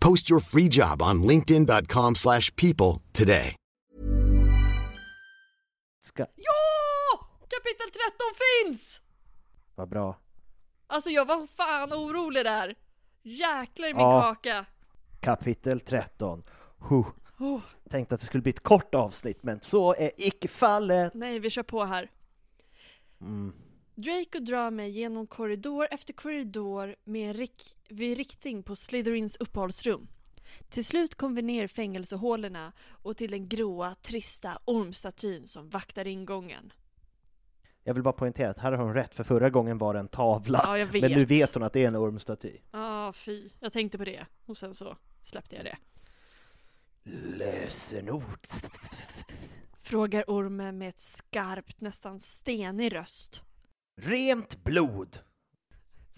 Post 0.00 0.30
your 0.30 0.40
free 0.40 0.68
job 0.68 1.02
on 1.02 1.22
linkedin.com/people 1.22 2.14
slash 2.14 2.50
people 2.56 3.02
today. 3.12 3.54
Ska... 6.06 6.22
Ja! 6.34 7.26
Kapitel 7.40 7.90
13 7.90 8.00
finns! 8.64 9.00
Vad 9.74 9.88
bra. 9.88 10.18
Alltså 10.86 11.10
jag 11.10 11.26
var 11.26 11.46
fan 11.46 11.92
orolig 11.92 12.44
där. 12.44 12.74
Jäklar 13.22 13.88
i 13.88 13.94
min 13.94 14.00
Ja. 14.02 14.22
kaka. 14.22 14.64
Kapitel 15.20 15.80
13. 15.80 16.42
Huh. 16.88 17.06
Oh, 17.38 17.60
Tänkte 17.90 18.14
att 18.14 18.20
det 18.20 18.26
skulle 18.26 18.42
bli 18.42 18.50
ett 18.52 18.62
kort 18.62 18.94
avsnitt, 18.94 19.42
men 19.42 19.60
så 19.62 19.94
är 19.94 20.10
icke 20.16 20.48
fallet. 20.48 21.14
nej, 21.14 21.38
vi 21.38 21.50
kör 21.50 21.62
på 21.62 21.84
här. 21.84 22.10
Mm. 23.20 23.52
Draco 23.94 24.38
drar 24.38 24.70
mig 24.70 24.90
genom 24.90 25.26
korridor 25.26 25.88
efter 25.90 26.12
korridor 26.12 26.96
med 27.04 27.28
en 27.30 27.34
rik- 27.36 27.74
vid 27.88 28.16
riktning 28.16 28.62
på 28.62 28.76
Slytherins 28.76 29.36
uppehållsrum. 29.36 30.08
Till 30.68 30.84
slut 30.84 31.14
kom 31.14 31.34
vi 31.34 31.42
ner 31.42 31.66
fängelsehålorna 31.66 32.72
och 32.90 33.16
till 33.16 33.30
den 33.30 33.48
gråa, 33.48 33.94
trista 33.94 34.58
ormstatyn 34.64 35.46
som 35.46 35.68
vaktar 35.68 36.06
ingången. 36.06 36.72
Jag 37.84 37.94
vill 37.94 38.02
bara 38.02 38.12
poängtera 38.12 38.50
att 38.50 38.58
här 38.58 38.72
har 38.72 38.84
hon 38.84 38.94
rätt, 38.94 39.14
för 39.14 39.24
förra 39.24 39.50
gången 39.50 39.78
var 39.78 39.94
det 39.94 40.00
en 40.00 40.08
tavla. 40.08 40.60
Ja, 40.64 40.78
jag 40.78 40.86
vet. 40.86 41.02
Men 41.02 41.12
nu 41.12 41.24
vet 41.24 41.54
hon 41.54 41.62
att 41.62 41.72
det 41.72 41.84
är 41.84 41.88
en 41.88 41.96
ormstaty. 41.96 42.58
Ah, 42.70 43.12
fy. 43.12 43.48
Jag 43.60 43.72
tänkte 43.72 43.98
på 43.98 44.04
det 44.04 44.26
och 44.46 44.58
sen 44.58 44.74
så 44.74 44.96
släppte 45.24 45.56
jag 45.56 45.64
det. 45.64 45.76
Lösenord. 47.36 48.46
Frågar 49.80 50.24
ormen 50.26 50.78
med 50.78 50.88
ett 50.88 51.00
skarpt, 51.00 51.80
nästan 51.80 52.20
stenig 52.20 52.94
röst. 52.94 53.42
Rent 53.96 54.64
blod. 54.64 55.18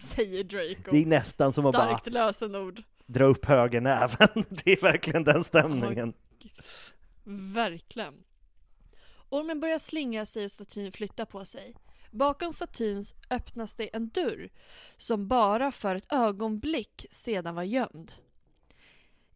Säger 0.00 0.44
Draco. 0.44 0.90
Det 0.90 1.02
är 1.02 1.06
nästan 1.06 1.52
som 1.52 1.66
att 1.66 1.72
bara... 1.72 1.84
Starkt 1.84 2.06
lösenord. 2.06 2.82
dra 3.06 3.24
upp 3.24 3.44
högernäven. 3.44 4.28
Det 4.48 4.72
är 4.72 4.80
verkligen 4.80 5.24
den 5.24 5.44
stämningen. 5.44 6.12
Verkligen. 7.54 8.14
Ormen 9.28 9.60
börjar 9.60 9.78
slingra 9.78 10.26
sig 10.26 10.44
och 10.44 10.50
statyn 10.50 10.92
flyttar 10.92 11.24
på 11.24 11.44
sig. 11.44 11.74
Bakom 12.10 12.52
statyn 12.52 13.04
öppnas 13.30 13.74
det 13.74 13.96
en 13.96 14.08
dörr 14.08 14.50
som 14.96 15.28
bara 15.28 15.72
för 15.72 15.94
ett 15.94 16.12
ögonblick 16.12 17.06
sedan 17.10 17.54
var 17.54 17.62
gömd. 17.62 18.12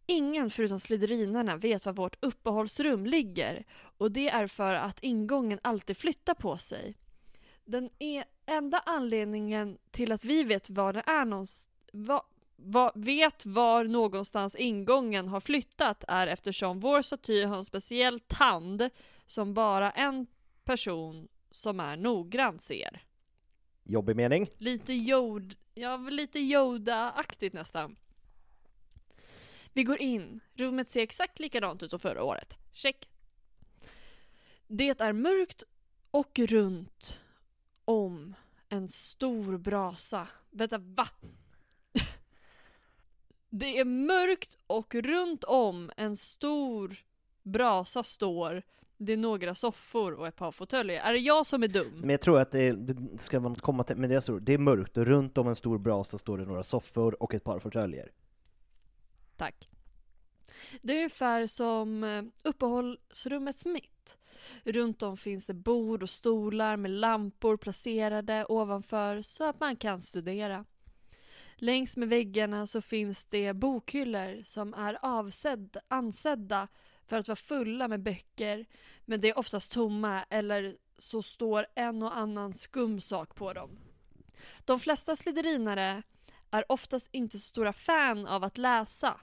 Ingen 0.05 0.49
förutom 0.49 0.79
sliderinarna 0.79 1.57
vet 1.57 1.85
var 1.85 1.93
vårt 1.93 2.25
uppehållsrum 2.25 3.05
ligger 3.05 3.65
och 3.97 4.11
det 4.11 4.29
är 4.29 4.47
för 4.47 4.73
att 4.73 4.99
ingången 5.03 5.59
alltid 5.61 5.97
flyttar 5.97 6.33
på 6.33 6.57
sig. 6.57 6.95
Den 7.65 7.89
är 7.99 8.23
enda 8.45 8.83
anledningen 8.85 9.77
till 9.91 10.11
att 10.11 10.25
vi 10.25 10.43
vet 10.43 10.69
var 10.69 10.93
den 10.93 11.03
är 11.05 11.25
någonstans 11.25 11.69
va, 11.93 12.25
va, 12.55 12.91
vet 12.95 13.45
var 13.45 13.83
någonstans 13.83 14.55
ingången 14.55 15.27
har 15.27 15.39
flyttat 15.39 16.03
är 16.07 16.27
eftersom 16.27 16.79
vår 16.79 17.01
staty 17.01 17.43
har 17.43 17.57
en 17.57 17.65
speciell 17.65 18.19
tand 18.19 18.89
som 19.25 19.53
bara 19.53 19.91
en 19.91 20.27
person 20.63 21.27
som 21.51 21.79
är 21.79 21.97
noggrann 21.97 22.59
ser. 22.59 23.03
Jobbig 23.83 24.15
mening. 24.15 24.49
Lite 24.57 24.93
Yoda, 24.93 25.55
ja 25.73 25.97
lite 25.97 26.39
Yoda-aktigt 26.39 27.53
nästan. 27.53 27.95
Vi 29.73 29.83
går 29.83 30.01
in. 30.01 30.39
Rummet 30.53 30.89
ser 30.89 31.01
exakt 31.01 31.39
likadant 31.39 31.83
ut 31.83 31.89
som 31.89 31.99
förra 31.99 32.23
året. 32.23 32.53
Check. 32.71 33.09
Det 34.67 35.01
är 35.01 35.13
mörkt 35.13 35.63
och 36.11 36.39
runt 36.39 37.24
om 37.85 38.35
en 38.69 38.87
stor 38.87 39.57
brasa. 39.57 40.27
Vänta, 40.51 40.77
va? 40.77 41.07
Det 43.49 43.79
är 43.79 43.85
mörkt 43.85 44.57
och 44.67 44.95
runt 44.95 45.43
om 45.43 45.91
en 45.97 46.17
stor 46.17 46.95
brasa 47.43 48.03
står 48.03 48.63
det 48.97 49.13
är 49.13 49.17
några 49.17 49.55
soffor 49.55 50.13
och 50.13 50.27
ett 50.27 50.35
par 50.35 50.51
fåtöljer. 50.51 51.01
Är 51.01 51.13
det 51.13 51.19
jag 51.19 51.45
som 51.45 51.63
är 51.63 51.67
dum? 51.67 51.99
Men 51.99 52.09
jag 52.09 52.21
tror 52.21 52.39
att 52.39 52.51
det, 52.51 52.71
det 52.71 53.21
ska 53.21 53.39
man 53.39 53.55
komma 53.55 53.83
till, 53.83 53.95
men 53.95 54.09
det, 54.09 54.21
står, 54.21 54.39
det 54.39 54.53
är 54.53 54.57
mörkt 54.57 54.97
och 54.97 55.05
runt 55.05 55.37
om 55.37 55.47
en 55.47 55.55
stor 55.55 55.77
brasa 55.77 56.17
står 56.17 56.37
det 56.37 56.45
några 56.45 56.63
soffor 56.63 57.23
och 57.23 57.33
ett 57.33 57.43
par 57.43 57.59
fåtöljer. 57.59 58.11
Tack. 59.37 59.67
Det 60.81 60.93
är 60.93 60.97
ungefär 60.97 61.47
som 61.47 62.03
eh, 62.03 62.23
uppehållsrummets 62.43 63.65
mitt. 63.65 64.17
Runt 64.63 65.03
om 65.03 65.17
finns 65.17 65.45
det 65.45 65.53
bord 65.53 66.03
och 66.03 66.09
stolar 66.09 66.77
med 66.77 66.91
lampor 66.91 67.57
placerade 67.57 68.45
ovanför 68.49 69.21
så 69.21 69.43
att 69.43 69.59
man 69.59 69.75
kan 69.75 70.01
studera. 70.01 70.65
Längs 71.55 71.97
med 71.97 72.09
väggarna 72.09 72.67
så 72.67 72.81
finns 72.81 73.25
det 73.25 73.53
bokhyllor 73.53 74.43
som 74.43 74.73
är 74.73 74.97
avsedd, 75.01 75.77
ansedda 75.87 76.67
för 77.07 77.17
att 77.17 77.27
vara 77.27 77.35
fulla 77.35 77.87
med 77.87 78.03
böcker 78.03 78.65
men 79.05 79.21
det 79.21 79.29
är 79.29 79.39
oftast 79.39 79.73
tomma 79.73 80.23
eller 80.29 80.77
så 80.97 81.23
står 81.23 81.65
en 81.75 82.03
och 82.03 82.17
annan 82.17 82.53
skum 82.53 83.01
sak 83.01 83.35
på 83.35 83.53
dem. 83.53 83.79
De 84.65 84.79
flesta 84.79 85.15
sliderinare 85.15 86.03
är 86.51 86.71
oftast 86.71 87.09
inte 87.11 87.37
så 87.39 87.43
stora 87.43 87.73
fan 87.73 88.27
av 88.27 88.43
att 88.43 88.57
läsa 88.57 89.19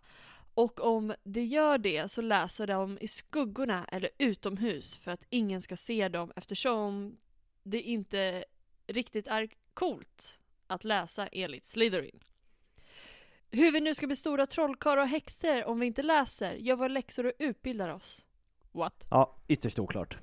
och 0.55 0.81
om 0.81 1.15
de 1.25 1.41
gör 1.45 1.79
det 1.79 2.11
så 2.11 2.21
läser 2.23 2.67
de 2.67 2.99
i 3.01 3.09
skuggorna 3.09 3.85
eller 3.93 4.11
utomhus 4.19 4.99
för 4.99 5.11
att 5.11 5.25
ingen 5.31 5.63
ska 5.63 5.77
se 5.77 6.09
dem 6.09 6.33
eftersom 6.37 7.17
det 7.63 7.81
inte 7.83 8.45
riktigt 8.87 9.27
är 9.27 9.49
coolt 9.75 10.41
att 10.67 10.85
läsa 10.85 11.27
enligt 11.27 11.67
Slytherin. 11.67 12.21
Hur 13.51 13.73
vi 13.73 13.81
nu 13.81 13.95
ska 13.95 14.07
bli 14.07 14.17
stora 14.17 14.47
trollkarlar 14.47 15.03
och 15.03 15.09
häxor 15.09 15.65
om 15.65 15.81
vi 15.81 15.87
inte 15.87 16.03
läser, 16.03 16.55
gör 16.55 16.77
våra 16.77 16.89
läxor 16.89 17.27
och 17.27 17.33
utbildar 17.39 17.89
oss. 17.89 18.25
What? 18.73 19.07
Ja, 19.11 19.37
ytterst 19.49 19.79
oklart. 19.79 20.17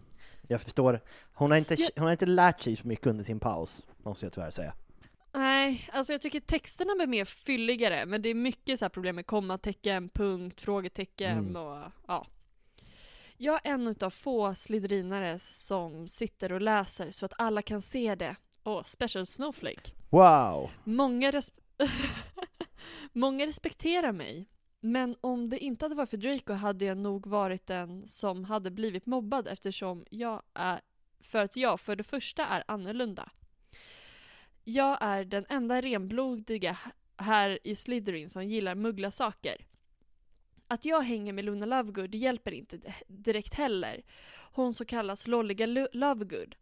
Jag 0.47 0.61
förstår. 0.61 1.01
Hon 1.33 1.51
har 1.51 1.57
inte, 1.57 1.75
Ja. 1.77 1.87
hon 1.95 2.03
har 2.03 2.11
inte 2.11 2.25
lärt 2.25 2.61
sig 2.61 2.75
så 2.75 2.87
mycket 2.87 3.07
under 3.07 3.23
sin 3.23 3.39
paus, 3.39 3.83
måste 4.03 4.25
jag 4.25 4.33
tyvärr 4.33 4.51
säga. 4.51 4.73
Nej, 5.33 5.89
alltså 5.93 6.13
jag 6.13 6.21
tycker 6.21 6.39
texterna 6.39 6.95
blir 6.95 7.07
mer 7.07 7.25
fylligare, 7.25 8.05
men 8.05 8.21
det 8.21 8.29
är 8.29 8.33
mycket 8.35 8.79
så 8.79 8.85
här 8.85 8.89
problem 8.89 9.15
med 9.15 9.25
kommatecken, 9.25 10.09
punkt, 10.09 10.61
frågetecken 10.61 11.37
Mm. 11.37 11.55
och 11.55 11.91
ja. 12.07 12.27
Jag 13.37 13.59
är 13.63 13.71
en 13.73 13.87
utav 13.87 14.09
få 14.09 14.55
sliderinare 14.55 15.39
som 15.39 16.07
sitter 16.07 16.51
och 16.51 16.61
läser 16.61 17.11
så 17.11 17.25
att 17.25 17.33
alla 17.37 17.61
kan 17.61 17.81
se 17.81 18.15
det. 18.15 18.35
Åh, 18.63 18.83
special 18.83 19.25
snowflake. 19.25 19.91
Wow! 20.09 20.69
Många, 20.83 21.31
res- 21.31 21.53
Många 23.13 23.45
respekterar 23.47 24.11
mig, 24.11 24.45
men 24.79 25.15
om 25.21 25.49
det 25.49 25.59
inte 25.59 25.85
hade 25.85 25.95
varit 25.95 26.09
för 26.09 26.17
Draco 26.17 26.53
hade 26.53 26.85
jag 26.85 26.97
nog 26.97 27.27
varit 27.27 27.67
den 27.67 28.07
som 28.07 28.43
hade 28.45 28.71
blivit 28.71 29.05
mobbad 29.05 29.47
eftersom 29.47 30.05
jag 30.09 30.41
är, 30.53 30.81
för 31.19 31.43
att 31.43 31.55
jag 31.55 31.79
för 31.79 31.95
det 31.95 32.03
första 32.03 32.45
är 32.45 32.63
annorlunda. 32.67 33.29
Jag 34.71 34.97
är 35.01 35.25
den 35.25 35.45
enda 35.49 35.81
renblodiga 35.81 36.77
här 37.17 37.59
i 37.63 37.75
Slytherin 37.75 38.29
som 38.29 38.43
gillar 38.43 38.75
muggla 38.75 39.11
saker. 39.11 39.65
Att 40.67 40.85
jag 40.85 41.01
hänger 41.01 41.33
med 41.33 41.45
Luna 41.45 41.65
Lovegood 41.65 42.15
hjälper 42.15 42.51
inte 42.51 42.93
direkt 43.07 43.53
heller. 43.53 44.03
Hon 44.53 44.75
så 44.75 44.85
kallas 44.85 45.27
Lolliga 45.27 45.65
Lovegood. 45.91 46.55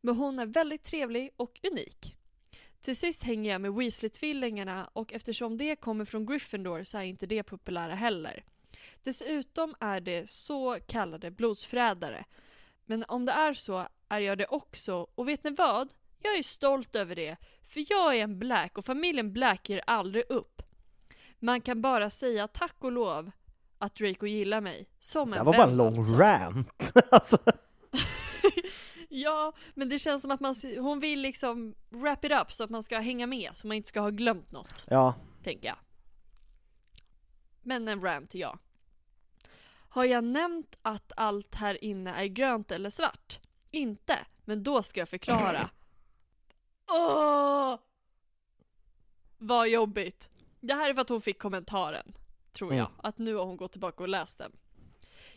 Men 0.00 0.16
hon 0.16 0.38
är 0.38 0.46
väldigt 0.46 0.82
trevlig 0.82 1.30
och 1.36 1.60
unik. 1.72 2.16
Till 2.80 2.96
sist 2.96 3.22
hänger 3.22 3.52
jag 3.52 3.60
med 3.60 3.72
Weasley-tvillingarna 3.72 4.88
och 4.92 5.12
eftersom 5.12 5.56
det 5.56 5.76
kommer 5.76 6.04
från 6.04 6.26
Gryffindor 6.26 6.84
så 6.84 6.98
är 6.98 7.02
inte 7.02 7.26
det 7.26 7.42
populära 7.42 7.94
heller. 7.94 8.44
Dessutom 9.02 9.74
är 9.80 10.00
det 10.00 10.30
så 10.30 10.78
kallade 10.86 11.30
blodsförrädare. 11.30 12.24
Men 12.84 13.04
om 13.08 13.24
det 13.24 13.32
är 13.32 13.54
så 13.54 13.88
är 14.08 14.20
jag 14.20 14.38
det 14.38 14.46
också 14.46 15.06
och 15.14 15.28
vet 15.28 15.44
ni 15.44 15.50
vad? 15.50 15.92
Jag 16.24 16.38
är 16.38 16.42
stolt 16.42 16.96
över 16.96 17.14
det, 17.14 17.36
för 17.64 17.84
jag 17.90 18.16
är 18.16 18.22
en 18.24 18.38
Black 18.38 18.78
och 18.78 18.84
familjen 18.84 19.32
Black 19.32 19.68
ger 19.68 19.82
aldrig 19.86 20.24
upp. 20.28 20.62
Man 21.38 21.60
kan 21.60 21.82
bara 21.82 22.10
säga 22.10 22.48
tack 22.48 22.76
och 22.78 22.92
lov 22.92 23.30
att 23.78 23.94
Draco 23.94 24.26
gillar 24.26 24.60
mig, 24.60 24.88
som 24.98 25.30
Det 25.30 25.36
en 25.36 25.38
här 25.38 25.44
var 25.44 25.52
bara 25.56 25.70
en 25.70 25.76
lång 25.76 25.98
alltså. 25.98 26.16
rant. 26.16 26.92
alltså, 27.10 27.38
Ja, 29.08 29.52
men 29.74 29.88
det 29.88 29.98
känns 29.98 30.22
som 30.22 30.30
att 30.30 30.40
man, 30.40 30.54
hon 30.78 31.00
vill 31.00 31.20
liksom 31.20 31.74
wrap 31.88 32.24
it 32.24 32.32
up 32.32 32.52
så 32.52 32.64
att 32.64 32.70
man 32.70 32.82
ska 32.82 32.98
hänga 32.98 33.26
med, 33.26 33.50
så 33.54 33.66
man 33.66 33.76
inte 33.76 33.88
ska 33.88 34.00
ha 34.00 34.10
glömt 34.10 34.52
något, 34.52 34.86
ja, 34.90 35.14
tänker 35.42 35.68
jag. 35.68 35.76
Men 37.62 37.88
en 37.88 38.00
rant, 38.02 38.34
ja. 38.34 38.58
Har 39.88 40.04
jag 40.04 40.24
nämnt 40.24 40.78
att 40.82 41.12
allt 41.16 41.54
här 41.54 41.84
inne 41.84 42.14
är 42.14 42.26
grönt 42.26 42.72
eller 42.72 42.90
svart? 42.90 43.40
Inte, 43.70 44.18
men 44.44 44.62
då 44.62 44.82
ska 44.82 45.00
jag 45.00 45.08
förklara. 45.08 45.70
Åh! 46.90 47.78
Vad 49.38 49.68
jobbigt. 49.68 50.30
Det 50.60 50.74
här 50.74 50.90
är 50.90 50.94
för 50.94 51.00
att 51.00 51.08
hon 51.08 51.20
fick 51.20 51.38
kommentaren, 51.38 52.12
tror 52.52 52.74
jag. 52.74 52.86
Mm. 52.86 53.00
Att 53.02 53.18
nu 53.18 53.34
har 53.34 53.44
hon 53.44 53.56
gått 53.56 53.72
tillbaka 53.72 54.02
och 54.02 54.08
läst 54.08 54.38
den. 54.38 54.52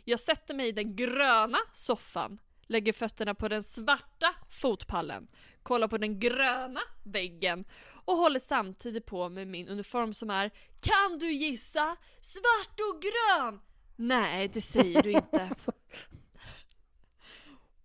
Jag 0.04 0.20
sätter 0.20 0.54
mig 0.54 0.68
i 0.68 0.72
den 0.72 0.95
gröna 0.95 1.58
soffan, 1.72 2.39
lägger 2.62 2.93
fötterna 2.93 3.36
på 3.36 3.48
den 3.48 3.64
svarta 3.64 4.36
fotpallen, 4.50 5.28
kollar 5.64 5.88
på 5.88 5.98
den 5.98 6.20
gröna 6.20 6.80
väggen 7.04 7.66
och 8.06 8.18
håller 8.18 8.39
samtidigt 8.39 9.06
på 9.06 9.30
med 9.30 9.48
min 9.48 9.68
uniform 9.68 10.14
som 10.14 10.30
är 10.30 10.52
Kan 10.82 11.18
du 11.20 11.32
gissa? 11.32 11.98
Svart 12.22 12.80
och 12.80 13.02
grön! 13.02 13.62
Nej, 13.95 14.48
det 14.48 14.62
säger 14.62 15.04
du 15.04 15.12
inte. 15.12 15.56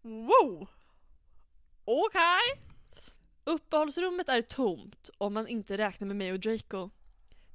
Wow! 0.02 0.68
Okej. 1.84 2.71
Uppehållsrummet 3.44 4.28
är 4.28 4.42
tomt 4.42 5.10
om 5.18 5.34
man 5.34 5.48
inte 5.48 5.78
räknar 5.78 6.06
med 6.06 6.16
mig 6.16 6.32
och 6.32 6.40
Draco. 6.40 6.90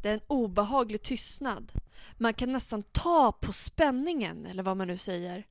Det 0.02 0.10
är 0.10 0.14
en 0.14 0.22
obehaglig 0.28 1.02
tystnad. 1.02 1.72
Man 2.18 2.34
kan 2.34 2.52
nästan 2.52 2.84
ta 2.84 3.32
på 3.32 3.54
spänningen, 3.54 4.46
eller 4.46 4.64
vad 4.64 4.78
man 4.78 4.88
nu 4.88 4.98
säger. 4.98 5.48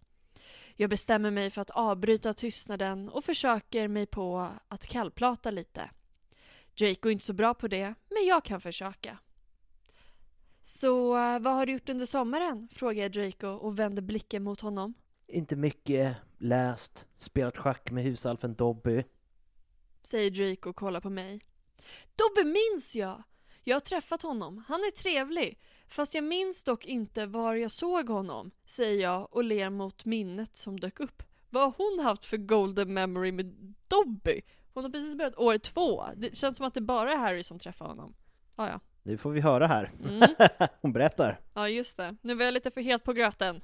Jag 0.76 0.90
bestämmer 0.90 1.30
mig 1.30 1.50
för 1.50 1.62
att 1.62 1.70
avbryta 1.70 2.34
tystnaden 2.34 3.08
och 3.08 3.24
försöker 3.24 3.88
mig 3.88 4.06
på 4.06 4.48
att 4.68 4.86
kallprata 4.86 5.50
lite. 5.50 5.90
Draco 6.78 7.08
är 7.08 7.12
inte 7.12 7.24
så 7.24 7.32
bra 7.32 7.54
på 7.54 7.68
det, 7.68 7.94
men 8.08 8.26
jag 8.26 8.44
kan 8.44 8.60
försöka. 8.60 9.18
Så 10.62 11.16
eh, 11.16 11.38
vad 11.38 11.54
har 11.54 11.66
du 11.66 11.72
gjort 11.72 11.88
under 11.88 12.06
sommaren? 12.06 12.68
frågar 12.72 13.02
jag 13.02 13.12
Draco 13.12 13.46
och 13.46 13.78
vänder 13.78 14.02
blicken 14.02 14.42
mot 14.42 14.60
honom. 14.60 14.94
inte 15.26 15.56
mycket 15.56 16.16
läst, 16.38 17.06
spelat 17.18 17.56
schack 17.56 17.90
med 17.90 18.04
husalfen 18.04 18.54
Dobby 18.54 19.04
säger 20.06 20.30
Draco 20.30 20.70
och 20.70 20.76
kollar 20.76 21.00
på 21.00 21.10
mig. 21.10 21.40
Dobbe 22.16 22.44
minns 22.44 22.96
jag! 22.96 23.22
Jag 23.62 23.76
har 23.76 23.80
träffat 23.80 24.22
honom, 24.22 24.64
han 24.68 24.80
är 24.80 24.90
trevlig. 24.90 25.58
Fast 25.88 26.14
jag 26.14 26.24
minns 26.24 26.64
dock 26.64 26.84
inte 26.84 27.26
var 27.26 27.54
jag 27.54 27.70
såg 27.70 28.08
honom, 28.08 28.50
säger 28.64 29.02
jag 29.02 29.34
och 29.34 29.44
ler 29.44 29.70
mot 29.70 30.04
minnet 30.04 30.56
som 30.56 30.80
dök 30.80 31.00
upp. 31.00 31.22
Vad 31.50 31.62
har 31.62 31.74
hon 31.76 32.04
haft 32.04 32.26
för 32.26 32.36
golden 32.36 32.94
memory 32.94 33.32
med 33.32 33.74
Dobby? 33.88 34.42
Hon 34.74 34.84
har 34.84 34.90
precis 34.90 35.16
börjat 35.16 35.36
år 35.36 35.58
två. 35.58 36.04
Det 36.16 36.36
känns 36.36 36.56
som 36.56 36.66
att 36.66 36.74
det 36.74 36.80
bara 36.80 37.12
är 37.12 37.16
Harry 37.16 37.42
som 37.42 37.58
träffar 37.58 37.86
honom. 37.86 38.14
Ah, 38.54 38.68
ja. 38.68 38.80
Nu 39.02 39.18
får 39.18 39.30
vi 39.30 39.40
höra 39.40 39.66
här. 39.66 39.92
Mm. 40.08 40.28
Hon 40.80 40.92
berättar. 40.92 41.40
Ja, 41.54 41.68
just 41.68 41.96
det. 41.96 42.16
Nu 42.22 42.34
var 42.34 42.44
jag 42.44 42.54
lite 42.54 42.70
för 42.70 42.80
het 42.80 43.04
på 43.04 43.12
gröten. 43.12 43.62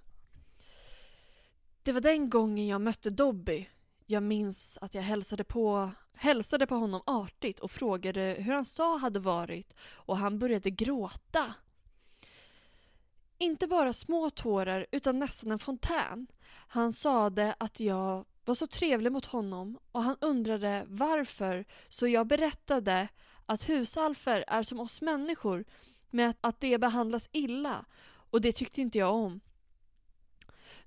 Det 1.82 1.92
var 1.92 2.00
den 2.00 2.30
gången 2.30 2.66
jag 2.66 2.80
mötte 2.80 3.10
Dobby. 3.10 3.68
Jag 4.06 4.22
minns 4.22 4.78
att 4.80 4.94
jag 4.94 5.02
hälsade 5.02 5.44
på, 5.44 5.90
hälsade 6.14 6.66
på 6.66 6.74
honom 6.74 7.02
artigt 7.06 7.60
och 7.60 7.70
frågade 7.70 8.36
hur 8.38 8.52
hans 8.52 8.74
dag 8.74 8.98
hade 8.98 9.20
varit 9.20 9.74
och 9.92 10.16
han 10.16 10.38
började 10.38 10.70
gråta. 10.70 11.54
Inte 13.38 13.66
bara 13.66 13.92
små 13.92 14.30
tårar 14.30 14.86
utan 14.90 15.18
nästan 15.18 15.50
en 15.50 15.58
fontän. 15.58 16.26
Han 16.68 16.92
sade 16.92 17.54
att 17.58 17.80
jag 17.80 18.24
var 18.44 18.54
så 18.54 18.66
trevlig 18.66 19.12
mot 19.12 19.26
honom 19.26 19.78
och 19.92 20.02
han 20.02 20.16
undrade 20.20 20.84
varför 20.88 21.64
så 21.88 22.08
jag 22.08 22.26
berättade 22.26 23.08
att 23.46 23.68
husalfer 23.68 24.44
är 24.46 24.62
som 24.62 24.80
oss 24.80 25.00
människor 25.02 25.64
med 26.10 26.34
att, 26.40 26.60
de 26.60 26.70
det 26.70 26.78
behandlas 26.78 27.28
illa 27.32 27.84
och 28.30 28.40
det 28.40 28.52
tyckte 28.52 28.80
inte 28.80 28.98
jag 28.98 29.14
om. 29.14 29.40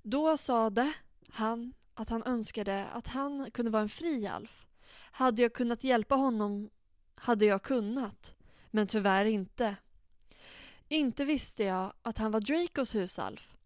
Då 0.02 0.36
sade 0.36 0.92
han 1.28 1.74
att 1.94 2.10
han 2.10 2.22
önskade 2.22 2.86
att 2.86 3.06
han 3.06 3.50
kunde 3.50 3.70
vara 3.70 3.82
en 3.82 3.88
fri 3.88 4.26
alf. 4.26 4.65
Hade 5.16 5.42
jag 5.42 5.52
kunnat 5.52 5.84
hjälpa 5.84 6.14
honom 6.14 6.70
hade 7.14 7.44
jag 7.44 7.62
kunnat, 7.62 8.34
men 8.70 8.86
tyvärr 8.86 9.24
inte. 9.24 9.76
Inte 10.88 11.24
visste 11.24 11.64
jag 11.64 11.92
att 12.02 12.18
han 12.18 12.30
var 12.30 12.40
Dracos 12.40 12.94
husalf. 12.94 13.56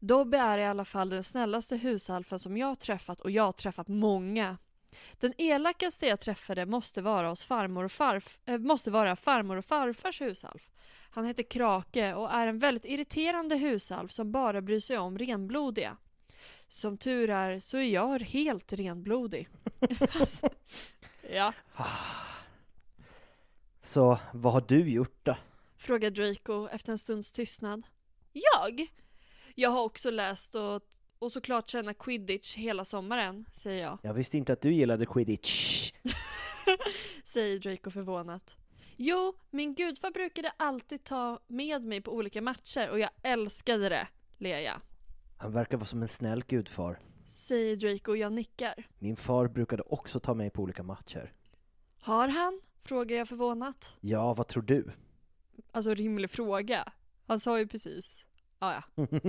Dobby 0.00 0.36
är 0.36 0.58
i 0.58 0.64
alla 0.64 0.84
fall 0.84 1.08
den 1.08 1.24
snällaste 1.24 1.76
husalfen 1.76 2.38
som 2.38 2.56
jag 2.56 2.78
träffat 2.78 3.20
och 3.20 3.30
jag 3.30 3.42
har 3.42 3.52
träffat 3.52 3.88
många. 3.88 4.58
Den 5.12 5.32
elakaste 5.38 6.06
jag 6.06 6.20
träffade 6.20 6.66
måste 6.66 7.02
vara 7.02 7.28
hos 7.28 7.44
farmor 7.44 7.84
och 7.84 7.92
farf 7.92 8.38
äh, 8.44 8.58
måste 8.58 8.90
vara 8.90 9.16
farmor 9.16 9.56
och 9.56 9.64
farfars 9.64 10.20
husalf. 10.20 10.70
Han 11.10 11.24
heter 11.24 11.42
Krake 11.42 12.14
och 12.14 12.30
är 12.30 12.46
en 12.46 12.58
väldigt 12.58 12.84
irriterande 12.84 13.56
husalf 13.56 14.12
som 14.12 14.32
bara 14.32 14.60
bryr 14.60 14.80
sig 14.80 14.98
om 14.98 15.18
renblodiga. 15.18 15.96
Som 16.68 16.98
tur 16.98 17.30
är 17.30 17.58
så 17.60 17.76
är 17.76 17.82
jag 17.82 18.22
helt 18.22 18.72
renblodig. 18.72 19.48
Alltså, 20.12 20.48
ja, 21.30 21.52
Så 23.80 24.18
vad 24.32 24.52
har 24.52 24.64
du 24.68 24.90
gjort 24.90 25.20
då? 25.22 25.36
frågar 25.76 26.10
Draco 26.10 26.68
efter 26.68 26.92
en 26.92 26.98
stunds 26.98 27.32
tystnad. 27.32 27.86
Jag? 28.32 28.86
Jag 29.54 29.70
har 29.70 29.82
också 29.82 30.10
läst 30.10 30.54
och, 30.54 30.82
och 31.18 31.32
såklart 31.32 31.68
tränat 31.68 31.98
quidditch 31.98 32.56
hela 32.56 32.84
sommaren, 32.84 33.46
säger 33.52 33.82
jag. 33.82 33.98
Jag 34.02 34.14
visste 34.14 34.38
inte 34.38 34.52
att 34.52 34.60
du 34.60 34.74
gillade 34.74 35.06
quidditch. 35.06 35.92
säger 37.24 37.58
Draco 37.58 37.90
förvånat. 37.90 38.56
Jo, 38.96 39.34
min 39.50 39.74
gudfar 39.74 40.10
brukade 40.10 40.52
alltid 40.56 41.04
ta 41.04 41.40
med 41.46 41.82
mig 41.82 42.00
på 42.00 42.12
olika 42.12 42.42
matcher 42.42 42.88
och 42.88 42.98
jag 42.98 43.10
älskade 43.22 43.88
det, 43.88 44.08
ler 44.38 44.58
jag. 44.58 44.80
Han 45.36 45.52
verkar 45.52 45.76
vara 45.76 45.86
som 45.86 46.02
en 46.02 46.08
snäll 46.08 46.44
gudfar. 46.44 46.98
Säger 47.26 47.76
Draco 47.76 48.10
och 48.10 48.16
jag 48.16 48.32
nickar. 48.32 48.86
Min 48.98 49.16
far 49.16 49.48
brukade 49.48 49.82
också 49.82 50.20
ta 50.20 50.34
mig 50.34 50.50
på 50.50 50.62
olika 50.62 50.82
matcher. 50.82 51.32
Har 52.00 52.28
han? 52.28 52.60
Frågar 52.80 53.16
jag 53.16 53.28
förvånat. 53.28 53.96
Ja, 54.00 54.34
vad 54.34 54.48
tror 54.48 54.62
du? 54.62 54.90
Alltså 55.72 55.94
rimlig 55.94 56.30
fråga. 56.30 56.92
Han 57.26 57.40
sa 57.40 57.58
ju 57.58 57.66
precis. 57.66 58.24
Ah, 58.58 58.72
ja. 58.72 58.82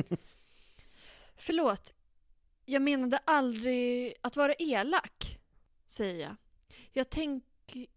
Förlåt. 1.36 1.94
Jag 2.66 2.82
menade 2.82 3.18
aldrig 3.18 4.14
att 4.22 4.38
vara 4.38 4.54
elak, 4.54 5.40
säger 5.86 6.26
jag. 6.26 6.36
Jag, 6.92 7.10
tänk, 7.10 7.44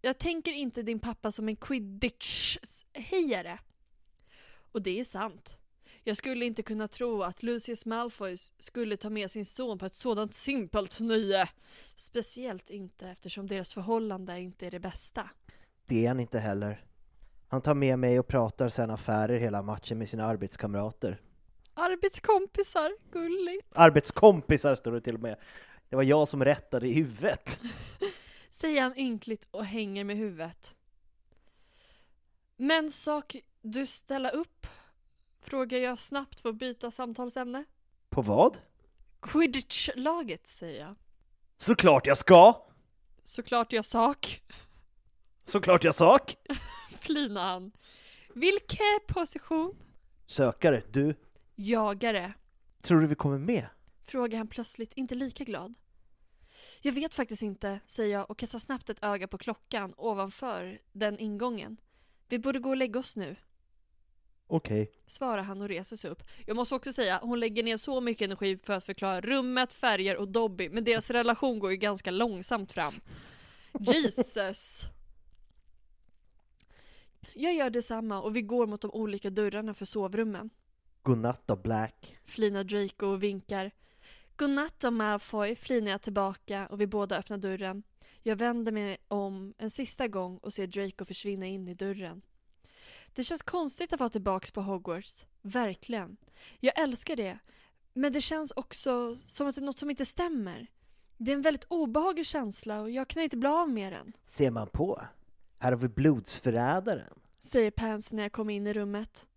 jag 0.01 0.17
tänker 0.17 0.51
inte 0.51 0.83
din 0.83 0.99
pappa 0.99 1.31
som 1.31 1.49
en 1.49 1.55
quidditch-hejare. 1.55 3.57
Och 4.71 4.81
det 4.81 4.99
är 4.99 5.03
sant. 5.03 5.57
Jag 6.03 6.17
skulle 6.17 6.45
inte 6.45 6.63
kunna 6.63 6.87
tro 6.87 7.23
att 7.23 7.43
Lucius 7.43 7.85
Malfoy 7.85 8.37
skulle 8.57 8.97
ta 8.97 9.09
med 9.09 9.31
sin 9.31 9.45
son 9.45 9.77
på 9.77 9.85
ett 9.85 9.95
sådant 9.95 10.33
simpelt 10.33 10.99
nöje. 10.99 11.49
Speciellt 11.95 12.69
inte 12.69 13.07
eftersom 13.07 13.47
deras 13.47 13.73
förhållande 13.73 14.39
inte 14.39 14.67
är 14.67 14.71
det 14.71 14.79
bästa. 14.79 15.29
Det 15.85 16.05
är 16.05 16.07
han 16.07 16.19
inte 16.19 16.39
heller. 16.39 16.85
Han 17.47 17.61
tar 17.61 17.73
med 17.73 17.99
mig 17.99 18.19
och 18.19 18.27
pratar 18.27 18.69
sen 18.69 18.89
affärer 18.89 19.37
hela 19.37 19.61
matchen 19.61 19.97
med 19.97 20.09
sina 20.09 20.25
arbetskamrater. 20.25 21.21
Arbetskompisar, 21.73 22.91
gulligt. 23.11 23.67
Arbetskompisar 23.75 24.75
står 24.75 24.91
det 24.91 25.01
till 25.01 25.15
och 25.15 25.21
med. 25.21 25.39
Det 25.89 25.95
var 25.95 26.03
jag 26.03 26.27
som 26.27 26.45
rättade 26.45 26.87
i 26.87 26.93
huvudet. 26.93 27.59
Säger 28.49 28.81
han 28.81 28.99
ynkligt 28.99 29.47
och 29.51 29.65
hänger 29.65 30.03
med 30.03 30.17
huvudet. 30.17 30.75
Men 32.57 32.91
sak 32.91 33.35
du 33.61 33.85
ställa 33.85 34.29
upp? 34.29 34.67
Frågar 35.41 35.77
jag 35.77 35.99
snabbt 35.99 36.39
för 36.39 36.49
att 36.49 36.55
byta 36.55 36.91
samtalsämne. 36.91 37.65
På 38.09 38.21
vad? 38.21 38.57
Quidditch-laget, 39.21 40.47
säger 40.47 40.85
jag. 40.85 40.95
Såklart 41.57 42.07
jag 42.07 42.17
ska! 42.17 42.65
Såklart 43.23 43.73
jag 43.73 43.85
sak. 43.85 44.41
Såklart 45.45 45.83
jag 45.83 45.95
sak! 45.95 46.35
Flinar 46.99 47.47
han. 47.53 47.71
Vilken 48.33 48.99
position? 49.07 49.75
Sökare, 50.25 50.83
du. 50.91 51.15
Jagare. 51.55 52.33
Tror 52.81 53.01
du 53.01 53.07
vi 53.07 53.15
kommer 53.15 53.37
med? 53.37 53.67
Frågar 54.03 54.37
han 54.37 54.47
plötsligt, 54.47 54.93
inte 54.93 55.15
lika 55.15 55.43
glad. 55.43 55.73
Jag 56.81 56.91
vet 56.91 57.13
faktiskt 57.13 57.41
inte, 57.43 57.79
säger 57.85 58.13
jag 58.13 58.31
och 58.31 58.37
kastar 58.37 58.59
snabbt 58.59 58.89
ett 58.89 59.03
öga 59.03 59.27
på 59.27 59.37
klockan 59.37 59.93
ovanför 59.97 60.81
den 60.91 61.19
ingången. 61.19 61.77
Vi 62.27 62.39
borde 62.39 62.59
gå 62.59 62.69
och 62.69 62.77
lägga 62.77 62.99
oss 62.99 63.15
nu, 63.15 63.35
Okej. 64.51 64.91
svarar 65.07 65.43
han 65.43 65.61
och 65.61 65.67
reser 65.67 65.95
sig 65.95 66.11
upp. 66.11 66.23
Jag 66.45 66.55
måste 66.55 66.75
också 66.75 66.91
säga, 66.91 67.19
hon 67.23 67.39
lägger 67.39 67.63
ner 67.63 67.77
så 67.77 68.01
mycket 68.01 68.25
energi 68.25 68.59
för 68.63 68.73
att 68.73 68.83
förklara 68.83 69.21
rummet, 69.21 69.73
färger 69.73 70.17
och 70.17 70.27
Dobby, 70.27 70.69
men 70.69 70.83
deras 70.83 71.09
relation 71.09 71.59
går 71.59 71.71
ju 71.71 71.77
ganska 71.77 72.11
långsamt 72.11 72.71
fram. 72.71 72.93
Jesus! 73.79 74.83
Jag 77.33 77.53
gör 77.53 77.69
detsamma 77.69 78.21
och 78.21 78.35
vi 78.35 78.41
går 78.41 78.67
mot 78.67 78.81
de 78.81 78.91
olika 78.91 79.29
dörrarna 79.29 79.73
för 79.73 79.85
sovrummen. 79.85 80.49
Godnatt 81.01 81.41
då, 81.45 81.55
Black. 81.55 82.17
Flinar 82.25 82.63
Draco 82.63 83.05
och 83.05 83.23
vinkar. 83.23 83.71
Godnatt 84.35 84.79
då 84.79 84.91
Malfoy, 84.91 85.55
flinar 85.55 85.91
jag 85.91 86.01
tillbaka 86.01 86.67
och 86.67 86.81
vi 86.81 86.87
båda 86.87 87.17
öppnar 87.17 87.37
dörren. 87.37 87.83
Jag 88.23 88.35
vänder 88.35 88.71
mig 88.71 88.97
om 89.07 89.53
en 89.57 89.69
sista 89.69 90.07
gång 90.07 90.37
och 90.37 90.53
ser 90.53 90.67
Draco 90.67 91.05
försvinna 91.05 91.45
in 91.45 91.67
i 91.67 91.73
dörren. 91.73 92.21
Det 93.13 93.23
känns 93.23 93.41
konstigt 93.41 93.93
att 93.93 93.99
vara 93.99 94.09
tillbaks 94.09 94.51
på 94.51 94.61
Hogwarts. 94.61 95.25
Verkligen. 95.41 96.17
Jag 96.59 96.79
älskar 96.79 97.15
det. 97.15 97.39
Men 97.93 98.13
det 98.13 98.21
känns 98.21 98.51
också 98.51 99.15
som 99.15 99.47
att 99.47 99.55
det 99.55 99.61
är 99.61 99.65
något 99.65 99.79
som 99.79 99.89
inte 99.89 100.05
stämmer. 100.05 100.67
Det 101.17 101.31
är 101.31 101.35
en 101.35 101.41
väldigt 101.41 101.65
obehaglig 101.67 102.25
känsla 102.25 102.81
och 102.81 102.89
jag 102.89 103.07
kan 103.07 103.23
inte 103.23 103.37
bli 103.37 103.49
av 103.49 103.69
med 103.69 103.93
den. 103.93 104.13
Ser 104.25 104.51
man 104.51 104.67
på? 104.67 105.01
Här 105.59 105.71
har 105.71 105.79
vi 105.79 105.87
blodsförrädaren. 105.87 107.19
Säger 107.39 107.71
Pansy 107.71 108.15
när 108.15 108.23
jag 108.23 108.31
kommer 108.31 108.53
in 108.53 108.67
i 108.67 108.73
rummet. 108.73 109.27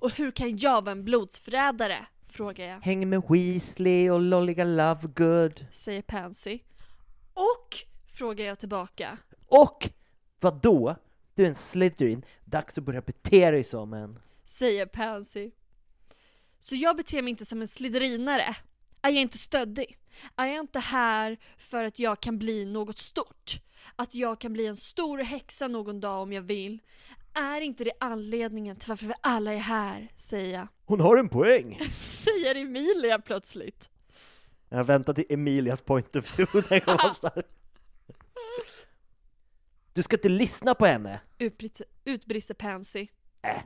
Och 0.00 0.10
hur 0.10 0.30
kan 0.30 0.56
jag 0.56 0.82
vara 0.82 0.92
en 0.92 1.04
blodsförrädare? 1.04 2.06
Frågar 2.28 2.64
jag. 2.66 2.80
Hänger 2.80 3.06
med 3.06 3.22
Weasley 3.28 4.10
och 4.10 4.20
lolliga 4.20 4.64
Lovegood. 4.64 5.66
Säger 5.72 6.02
Pansy. 6.02 6.60
Och? 7.34 7.76
Frågar 8.06 8.44
jag 8.44 8.58
tillbaka. 8.58 9.18
Och 9.46 9.90
vad 10.40 10.60
då? 10.60 10.96
Du 11.40 11.44
är 11.44 11.48
en 11.48 11.54
Slytherin. 11.54 12.24
Dags 12.44 12.78
att 12.78 12.84
börja 12.84 13.00
bete 13.00 13.50
dig 13.50 13.64
som 13.64 13.92
en. 13.92 14.18
Säger 14.44 14.86
Pansy. 14.86 15.50
Så 16.58 16.76
jag 16.76 16.96
beter 16.96 17.22
mig 17.22 17.30
inte 17.30 17.44
som 17.44 17.60
en 17.60 17.68
sliderinare? 17.68 18.56
Är 19.02 19.10
jag 19.10 19.22
inte 19.22 19.38
stöddig? 19.38 19.98
Är 20.36 20.46
jag 20.46 20.60
inte 20.60 20.78
här 20.78 21.38
för 21.58 21.84
att 21.84 21.98
jag 21.98 22.20
kan 22.20 22.38
bli 22.38 22.64
något 22.64 22.98
stort? 22.98 23.60
Att 23.96 24.14
jag 24.14 24.40
kan 24.40 24.52
bli 24.52 24.66
en 24.66 24.76
stor 24.76 25.18
häxa 25.18 25.68
någon 25.68 26.00
dag 26.00 26.22
om 26.22 26.32
jag 26.32 26.42
vill? 26.42 26.78
Är 27.34 27.60
inte 27.60 27.84
det 27.84 27.92
anledningen 28.00 28.76
till 28.76 28.88
varför 28.88 29.06
vi 29.06 29.14
alla 29.20 29.52
är 29.52 29.58
här? 29.58 30.12
Säger 30.16 30.58
jag. 30.58 30.68
Hon 30.84 31.00
har 31.00 31.16
en 31.16 31.28
poäng. 31.28 31.80
Säger 31.92 32.54
Emilia 32.54 33.18
plötsligt. 33.18 33.90
Jag 34.68 34.84
väntar 34.84 35.14
till 35.14 35.26
Emilias 35.28 35.80
point 35.80 36.16
of 36.16 36.38
view 36.38 36.68
när 36.70 36.82
jag 36.86 37.44
Du 39.92 40.02
ska 40.02 40.16
inte 40.16 40.28
lyssna 40.28 40.74
på 40.74 40.86
henne. 40.86 41.20
Utbrister, 41.38 41.86
utbrister 42.04 42.54
Pansy. 42.54 43.06
Äh, 43.42 43.62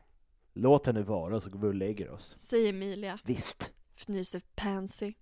låt 0.52 0.86
henne 0.86 1.02
vara 1.02 1.40
så 1.40 1.50
går 1.50 1.58
vi 1.58 1.66
och 1.68 1.74
lägger 1.74 2.10
oss. 2.10 2.38
Säger 2.38 2.68
Emilia. 2.68 3.18
Visst. 3.24 3.72
fnyser 3.94 4.42
Pansy. 4.54 5.12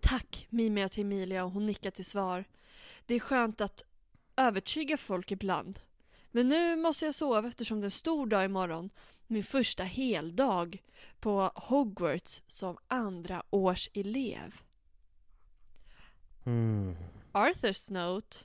Tack, 0.00 0.46
mimar 0.50 0.80
jag 0.80 0.92
till 0.92 1.02
Emilia 1.04 1.44
och 1.44 1.50
hon 1.50 1.66
nickar 1.66 1.90
till 1.90 2.04
svar. 2.04 2.44
Det 3.06 3.14
är 3.14 3.20
skönt 3.20 3.60
att 3.60 3.84
övertyga 4.36 4.96
folk 4.96 5.32
ibland. 5.32 5.80
Men 6.30 6.48
nu 6.48 6.76
måste 6.76 7.04
jag 7.04 7.14
sova 7.14 7.48
eftersom 7.48 7.80
det 7.80 7.82
är 7.82 7.86
en 7.86 7.90
stor 7.90 8.26
dag 8.26 8.44
imorgon. 8.44 8.90
Min 9.26 9.42
första 9.42 9.84
heldag 9.84 10.82
på 11.20 11.52
Hogwarts 11.54 12.42
som 12.46 12.76
andra 12.88 13.42
års 13.50 13.88
elev. 13.94 14.54
Mm. 16.44 16.96
Arthurs 17.32 17.90
note. 17.90 18.36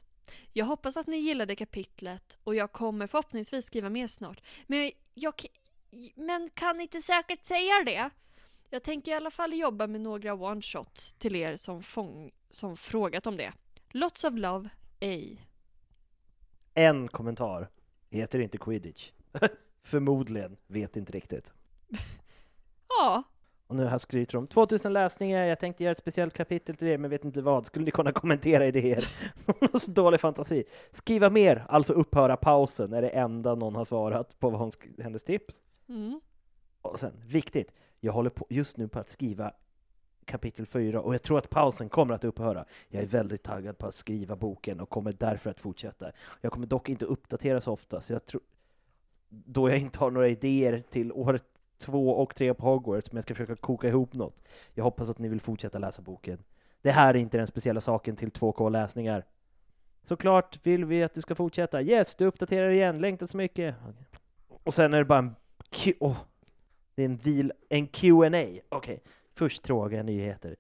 Jag 0.53 0.65
hoppas 0.65 0.97
att 0.97 1.07
ni 1.07 1.17
gillade 1.17 1.55
kapitlet 1.55 2.38
och 2.43 2.55
jag 2.55 2.71
kommer 2.71 3.07
förhoppningsvis 3.07 3.65
skriva 3.65 3.89
mer 3.89 4.07
snart. 4.07 4.41
Men 4.67 4.80
jag, 4.80 4.91
jag 5.13 5.45
men 6.15 6.49
kan 6.49 6.82
inte 6.82 7.01
säkert 7.01 7.45
säga 7.45 7.84
det. 7.86 8.09
Jag 8.69 8.84
tänker 8.84 9.11
i 9.11 9.15
alla 9.15 9.32
fall 9.32 9.53
jobba 9.53 9.88
med 9.88 10.01
några 10.01 10.34
one-shots 10.34 11.15
till 11.17 11.36
er 11.36 11.55
som, 11.55 11.84
fång, 11.84 12.32
som 12.49 12.78
frågat 12.78 13.28
om 13.28 13.38
det. 13.38 13.53
Lots 13.89 14.23
of 14.23 14.34
love, 14.34 14.69
A. 15.01 15.38
En 16.73 17.07
kommentar. 17.07 17.69
Heter 18.09 18.39
inte 18.39 18.57
quidditch. 18.57 19.11
Förmodligen. 19.84 20.57
Vet 20.67 20.95
inte 20.95 21.11
riktigt. 21.11 21.53
Ja, 22.88 23.23
Och 23.68 23.76
nu 23.76 23.86
här 23.86 23.97
skryter 23.97 24.34
de 24.34 24.47
2000 24.47 24.93
läsningar, 24.93 25.45
jag 25.45 25.59
tänkte 25.59 25.84
göra 25.84 25.91
ett 25.91 25.97
speciellt 25.97 26.34
kapitel 26.34 26.76
till 26.76 26.88
det, 26.88 26.97
men 26.97 27.09
vet 27.09 27.26
inte 27.26 27.41
vad. 27.41 27.66
Skulle 27.66 27.86
ni 27.86 27.91
kunna 27.91 28.11
kommentera 28.11 28.68
idéer? 28.68 29.07
Har 29.45 29.80
så 29.86 29.91
dålig 29.91 30.20
fantasi. 30.20 30.63
Skriva 30.91 31.30
mer, 31.30 31.66
alltså 31.70 31.93
upphöra 31.93 32.38
pausen, 32.38 32.93
är 32.93 33.01
det 33.01 33.09
enda 33.09 33.55
någon 33.55 33.76
har 33.76 33.86
svarat 33.86 34.39
på 34.39 34.49
vad 34.49 34.59
hon 34.59 34.72
hennes 35.03 35.24
tips. 35.24 35.61
mm. 35.89 36.22
Och 36.82 36.99
sen, 36.99 37.13
viktigt, 37.26 37.72
jag 37.99 38.13
håller 38.13 38.30
på, 38.30 38.47
just 38.49 38.78
nu 38.78 38.88
på 38.88 38.99
att 38.99 39.09
skriva 39.09 39.51
kapitel 40.26 40.66
4 40.66 41.01
och 41.01 41.13
jag 41.13 41.22
tror 41.22 41.38
att 41.38 41.49
pausen 41.49 41.89
kommer 41.89 42.13
att 42.13 42.24
upphöra. 42.24 42.66
Jag 42.88 43.03
är 43.03 43.07
väldigt 43.07 43.43
taggad 43.43 43.78
på 43.78 43.88
att 43.88 43.95
skriva 43.95 44.36
boken 44.36 44.80
och 44.80 44.89
kommer 44.89 45.11
därför 45.11 45.49
att 45.49 45.61
fortsätta. 45.61 46.11
Jag 46.41 46.51
kommer 46.51 46.68
dock 46.68 46.89
inte 46.89 47.05
uppdatera 47.05 47.61
så 47.61 47.72
ofta, 47.72 48.01
så 48.01 48.13
jag 48.13 48.26
tror 48.26 48.41
då 49.30 49.70
jag 49.70 49.80
inte 49.80 49.99
har 49.99 50.11
några 50.11 50.28
idéer 50.28 50.84
till 50.89 51.11
år 51.11 51.39
två 51.78 52.09
och 52.09 52.36
tre 52.36 52.53
på 52.53 52.65
Hogwarts, 52.65 53.11
men 53.11 53.17
jag 53.17 53.23
ska 53.23 53.34
försöka 53.34 53.55
koka 53.55 53.88
ihop 53.88 54.13
något. 54.13 54.43
Jag 54.73 54.84
hoppas 54.84 55.09
att 55.09 55.19
ni 55.19 55.28
vill 55.28 55.41
fortsätta 55.41 55.80
läsa 55.80 56.01
boken. 56.01 56.43
Det 56.82 56.91
här 56.91 57.13
är 57.13 57.17
inte 57.17 57.38
den 57.38 57.47
speciella 57.47 57.82
saken 57.82 58.15
till 58.15 58.30
2K-läsningar. 58.30 59.26
Såklart 60.03 60.59
vill 60.65 60.86
vi 60.86 61.03
att 61.03 61.13
du 61.13 61.21
ska 61.21 61.36
fortsätta. 61.36 61.82
Yes, 61.82 62.15
du 62.15 62.26
uppdaterar 62.26 62.69
igen, 62.69 62.99
längtar 62.99 63.28
så 63.28 63.38
mycket. 63.38 63.76
Och 64.47 64.73
sen 64.73 64.93
är 64.93 64.97
det 64.97 65.05
bara 65.05 65.19
en 65.19 65.36
Q... 65.69 65.93
åh, 65.99 66.17
det 66.95 67.01
är 67.01 67.05
en, 67.05 67.17
deal, 67.17 67.53
en 67.69 67.88
Q&A. 67.88 68.61
Okej, 68.69 69.03
först 69.34 69.63
tråkiga 69.63 70.03
nyheter. 70.03 70.55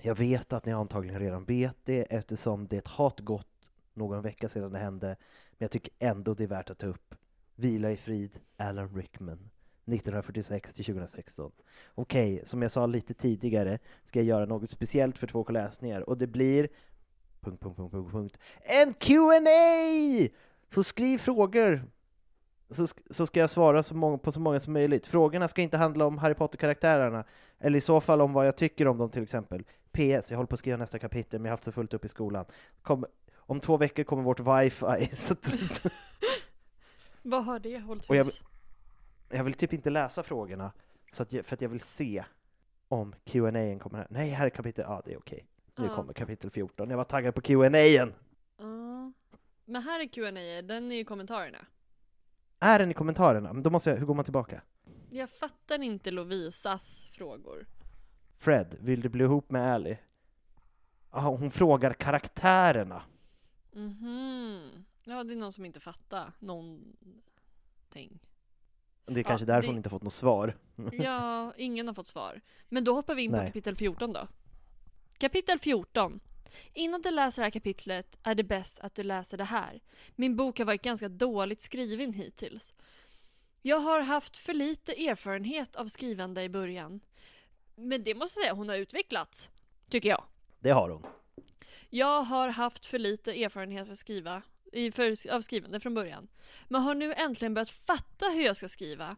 Jag 0.00 0.14
vet 0.14 0.52
att 0.52 0.66
ni 0.66 0.72
antagligen 0.72 1.20
redan 1.20 1.44
vet 1.44 1.76
det 1.84 2.02
eftersom 2.02 2.66
det 2.66 2.86
har 2.86 3.12
gått 3.22 3.68
någon 3.94 4.22
vecka 4.22 4.48
sedan 4.48 4.72
det 4.72 4.78
hände, 4.78 5.06
men 5.06 5.16
jag 5.58 5.70
tycker 5.70 5.92
ändå 5.98 6.34
det 6.34 6.44
är 6.44 6.48
värt 6.48 6.70
att 6.70 6.78
ta 6.78 6.86
upp. 6.86 7.14
Vila 7.54 7.90
i 7.90 7.96
frid, 7.96 8.38
Alan 8.56 8.94
Rickman. 8.96 9.50
1946 9.86 10.74
till 10.74 10.84
2016. 10.84 11.52
Okej, 11.94 12.40
som 12.44 12.62
jag 12.62 12.70
sa 12.70 12.86
lite 12.86 13.14
tidigare 13.14 13.78
ska 14.04 14.18
jag 14.18 14.26
göra 14.26 14.46
något 14.46 14.70
speciellt 14.70 15.18
för 15.18 15.26
2K 15.26 15.52
läsningar 15.52 16.00
och 16.00 16.18
det 16.18 16.26
blir... 16.26 16.68
Punkt, 17.40 17.62
punkt, 17.62 17.76
punkt, 17.76 17.92
punkt, 17.92 18.12
punkt. 18.12 18.38
En 18.60 18.94
Q&A! 18.94 20.28
Så 20.74 20.84
skriv 20.84 21.18
frågor 21.18 21.84
så, 22.70 22.86
så 23.10 23.26
ska 23.26 23.40
jag 23.40 23.50
svara 23.50 23.82
så 23.82 23.94
många, 23.94 24.18
på 24.18 24.32
så 24.32 24.40
många 24.40 24.60
som 24.60 24.72
möjligt. 24.72 25.06
Frågorna 25.06 25.48
ska 25.48 25.62
inte 25.62 25.76
handla 25.76 26.06
om 26.06 26.18
Harry 26.18 26.34
Potter-karaktärerna, 26.34 27.24
eller 27.58 27.78
i 27.78 27.80
så 27.80 28.00
fall 28.00 28.20
om 28.20 28.32
vad 28.32 28.46
jag 28.46 28.56
tycker 28.56 28.88
om 28.88 28.98
dem 28.98 29.10
till 29.10 29.22
exempel. 29.22 29.64
PS, 29.92 30.30
jag 30.30 30.36
håller 30.36 30.46
på 30.46 30.54
att 30.54 30.58
skriva 30.58 30.76
nästa 30.76 30.98
kapitel, 30.98 31.40
men 31.40 31.44
jag 31.44 31.50
har 31.50 31.56
haft 31.56 31.64
så 31.64 31.72
fullt 31.72 31.94
upp 31.94 32.04
i 32.04 32.08
skolan. 32.08 32.44
Kom, 32.82 33.06
om 33.36 33.60
två 33.60 33.76
veckor 33.76 34.04
kommer 34.04 34.22
vårt 34.22 34.40
wifi, 34.40 35.10
så 35.16 35.34
Vad 37.22 37.44
har 37.44 37.58
det 37.58 37.78
hållit 37.78 38.10
hus? 38.10 38.42
Jag 39.28 39.44
vill 39.44 39.54
typ 39.54 39.72
inte 39.72 39.90
läsa 39.90 40.22
frågorna, 40.22 40.72
så 41.12 41.22
att 41.22 41.32
jag, 41.32 41.46
för 41.46 41.54
att 41.54 41.60
jag 41.60 41.68
vill 41.68 41.80
se 41.80 42.24
om 42.88 43.14
Q&A 43.24 43.78
kommer 43.78 43.98
här. 43.98 44.06
Nej, 44.10 44.30
här 44.30 44.46
är 44.46 44.50
kapitel, 44.50 44.84
ja 44.88 45.02
det 45.04 45.12
är 45.12 45.18
okej. 45.18 45.46
Nu 45.78 45.86
Ja. 45.86 45.94
kommer 45.94 46.12
kapitel 46.12 46.50
14, 46.50 46.90
jag 46.90 46.96
var 46.96 47.04
taggad 47.04 47.34
på 47.34 47.40
Q&A-en! 47.40 48.14
Ja. 48.58 49.12
Men 49.64 49.82
här 49.82 50.00
är 50.00 50.08
Q&A, 50.08 50.62
den 50.62 50.92
är 50.92 50.96
ju 50.96 51.04
kommentarerna. 51.04 51.66
Är 52.58 52.78
den 52.78 52.90
i 52.90 52.94
kommentarerna? 52.94 53.52
Men 53.52 53.62
då 53.62 53.70
måste 53.70 53.90
jag, 53.90 53.96
hur 53.96 54.06
går 54.06 54.14
man 54.14 54.24
tillbaka? 54.24 54.62
Jag 55.10 55.30
fattar 55.30 55.82
inte 55.82 56.10
Lovisas 56.10 57.06
frågor. 57.10 57.66
Fred, 58.38 58.76
vill 58.80 59.00
du 59.00 59.08
bli 59.08 59.24
ihop 59.24 59.50
med 59.50 59.72
Ally? 59.74 59.96
Ah, 61.10 61.28
hon 61.28 61.50
frågar 61.50 61.92
karaktärerna. 61.92 63.02
Mhm. 63.72 64.84
Ja, 65.04 65.24
det 65.24 65.32
är 65.32 65.36
någon 65.36 65.52
som 65.52 65.64
inte 65.64 65.80
fattar 65.80 66.32
någonting. 66.38 68.20
Det 69.06 69.20
är 69.20 69.24
kanske 69.24 69.42
Ja, 69.46 69.46
därför 69.54 69.62
det- 69.62 69.68
hon 69.68 69.76
inte 69.76 69.88
har 69.88 69.90
fått 69.98 70.02
något 70.02 70.12
svar. 70.12 70.56
Ja, 70.92 71.52
ingen 71.56 71.86
har 71.86 71.94
fått 71.94 72.06
svar. 72.06 72.40
Men 72.68 72.84
då 72.84 72.94
hoppar 72.94 73.14
vi 73.14 73.22
in 73.22 73.30
på 73.30 73.36
Nej. 73.36 73.46
kapitel 73.46 73.76
14 73.76 74.12
då. 74.12 74.28
Kapitel 75.18 75.58
14. 75.58 76.20
Innan 76.74 77.00
du 77.02 77.10
läser 77.10 77.42
det 77.42 77.46
här 77.46 77.50
kapitlet 77.50 78.18
är 78.22 78.34
det 78.34 78.44
bäst 78.44 78.80
att 78.80 78.94
du 78.94 79.02
läser 79.02 79.38
det 79.38 79.44
här. 79.44 79.80
Min 80.16 80.36
bok 80.36 80.58
har 80.58 80.64
varit 80.66 80.82
ganska 80.82 81.08
dåligt 81.08 81.60
skriven 81.60 82.12
hittills. 82.12 82.72
Jag 83.62 83.76
har 83.80 84.00
haft 84.00 84.36
för 84.36 84.54
lite 84.54 85.08
erfarenhet 85.08 85.76
av 85.76 85.86
skrivande 85.86 86.42
i 86.42 86.48
början. 86.48 87.00
Men 87.74 88.04
det 88.04 88.14
måste 88.14 88.38
jag 88.40 88.44
säga, 88.44 88.54
hon 88.54 88.68
har 88.68 88.76
utvecklats. 88.76 89.50
Tycker 89.88 90.08
jag. 90.08 90.24
Det 90.60 90.70
har 90.70 90.90
hon. 90.90 91.06
Jag 91.90 92.22
har 92.22 92.48
haft 92.48 92.86
för 92.86 92.98
lite 92.98 93.44
erfarenhet 93.44 93.90
att 93.90 93.96
skriva, 93.98 94.42
i- 94.76 94.92
för, 94.92 95.32
av 95.34 95.40
skrivande 95.40 95.80
från 95.80 95.94
början. 95.94 96.28
Men 96.68 96.82
har 96.82 96.94
nu 96.94 97.14
äntligen 97.14 97.54
börjat 97.54 97.70
fatta 97.70 98.26
hur 98.28 98.44
jag 98.44 98.56
ska 98.56 98.68
skriva. 98.68 99.16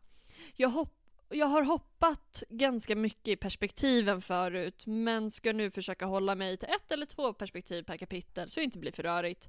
Jag, 0.55 0.69
hopp, 0.69 0.95
jag 1.29 1.47
har 1.47 1.63
hoppat 1.63 2.43
ganska 2.49 2.97
mycket 2.97 3.29
i 3.29 3.37
perspektiven 3.37 4.21
förut, 4.21 4.87
men 4.87 5.31
ska 5.31 5.53
nu 5.53 5.71
försöka 5.71 6.07
hålla 6.07 6.35
mig 6.35 6.57
till 6.57 6.69
ett 6.69 6.93
eller 6.93 7.07
två 7.07 7.33
perspektiv 7.33 7.83
per 7.83 7.97
kapitel 7.97 8.51
så 8.51 8.61
det 8.61 8.65
inte 8.65 8.79
blir 8.79 8.93
för 8.93 9.03
rörigt. 9.03 9.49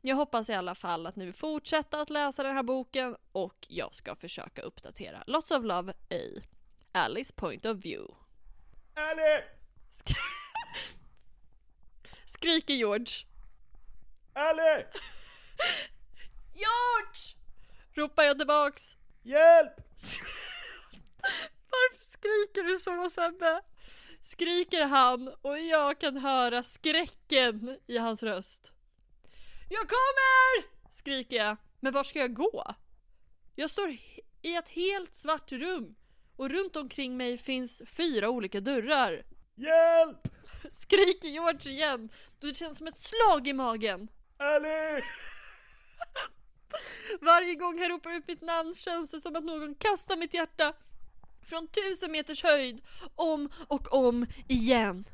Jag 0.00 0.16
hoppas 0.16 0.50
i 0.50 0.54
alla 0.54 0.74
fall 0.74 1.06
att 1.06 1.16
ni 1.16 1.24
vill 1.24 1.34
fortsätta 1.34 2.00
att 2.00 2.10
läsa 2.10 2.42
den 2.42 2.56
här 2.56 2.62
boken 2.62 3.16
och 3.32 3.66
jag 3.68 3.94
ska 3.94 4.14
försöka 4.14 4.62
uppdatera. 4.62 5.24
Lots 5.26 5.50
of 5.50 5.64
love, 5.64 5.92
A. 6.10 6.40
Alice 6.92 7.32
point 7.36 7.66
of 7.66 7.76
view. 7.78 8.14
Ally! 8.94 9.42
Sk- 9.92 10.14
Skriker 12.26 12.74
George. 12.74 13.06
Ally! 14.34 14.84
George! 16.52 17.36
Ropar 17.94 18.22
jag 18.22 18.38
tillbaks. 18.38 18.96
Hjälp! 19.22 19.72
Varför 21.70 22.04
skriker 22.04 22.62
du 22.62 22.78
så 22.78 23.10
Sebbe? 23.10 23.62
Skriker 24.22 24.84
han 24.84 25.28
och 25.42 25.58
jag 25.58 26.00
kan 26.00 26.16
höra 26.16 26.62
skräcken 26.62 27.78
i 27.86 27.98
hans 27.98 28.22
röst. 28.22 28.72
Jag 29.68 29.88
kommer! 29.88 30.64
Skriker 30.92 31.36
jag. 31.36 31.56
Men 31.80 31.92
var 31.92 32.04
ska 32.04 32.18
jag 32.18 32.34
gå? 32.34 32.74
Jag 33.54 33.70
står 33.70 33.96
i 34.42 34.56
ett 34.56 34.68
helt 34.68 35.14
svart 35.14 35.52
rum 35.52 35.94
och 36.36 36.50
runt 36.50 36.76
omkring 36.76 37.16
mig 37.16 37.38
finns 37.38 37.82
fyra 37.86 38.28
olika 38.30 38.60
dörrar. 38.60 39.24
Hjälp! 39.54 40.28
Skriker 40.70 41.28
George 41.28 41.72
igen. 41.72 42.12
Det 42.40 42.56
känns 42.56 42.78
som 42.78 42.86
ett 42.86 42.98
slag 42.98 43.48
i 43.48 43.52
magen. 43.52 44.08
Ally! 44.38 45.02
Varje 47.20 47.54
gång 47.54 47.78
jag 47.78 47.90
ropar 47.90 48.10
ut 48.10 48.28
mitt 48.28 48.42
namn 48.42 48.74
känns 48.74 49.10
det 49.10 49.20
som 49.20 49.36
att 49.36 49.44
någon 49.44 49.74
kastar 49.74 50.16
mitt 50.16 50.34
hjärta 50.34 50.72
från 51.42 51.66
tusen 51.68 52.12
meters 52.12 52.42
höjd 52.42 52.82
om 53.14 53.48
och 53.68 53.94
om 53.94 54.26
igen. 54.48 55.04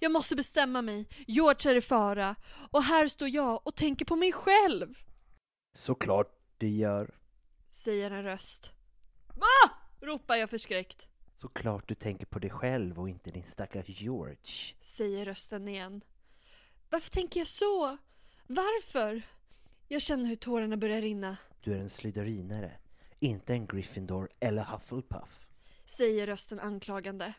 Jag 0.00 0.12
måste 0.12 0.36
bestämma 0.36 0.82
mig. 0.82 1.06
George 1.26 1.70
är 1.70 1.74
i 1.74 1.80
fara 1.80 2.36
och 2.70 2.82
här 2.82 3.06
står 3.06 3.28
jag 3.28 3.66
och 3.66 3.74
tänker 3.76 4.04
på 4.04 4.16
mig 4.16 4.32
själv, 4.32 4.94
Såklart 5.74 6.32
det 6.58 6.68
gör. 6.68 7.14
säger 7.70 8.10
en 8.10 8.22
röst. 8.22 8.72
Va? 9.26 9.70
ropar 10.00 10.36
jag 10.36 10.50
förskräckt, 10.50 11.08
Såklart 11.36 11.88
du 11.88 11.94
tänker 11.94 12.26
på 12.26 12.38
dig 12.38 12.50
själv 12.50 12.98
och 13.00 13.08
inte 13.08 13.30
din 13.30 13.44
stackars 13.44 13.88
George. 13.88 14.74
säger 14.80 15.24
rösten 15.24 15.68
igen. 15.68 16.00
Varför 16.90 17.10
tänker 17.10 17.40
jag 17.40 17.46
så? 17.46 17.96
Varför? 18.46 19.22
Jag 19.88 20.02
känner 20.02 20.28
hur 20.28 20.36
tårarna 20.36 20.76
börjar 20.76 21.00
rinna, 21.00 21.36
Du 21.64 21.72
är 21.72 21.78
en 21.78 21.90
slytherinare, 21.90 22.72
inte 23.20 23.52
en 23.52 23.66
Gryffindor 23.66 24.28
eller 24.40 24.64
Hufflepuff. 24.64 25.46
säger 25.84 26.26
rösten 26.26 26.60
anklagande. 26.60 27.34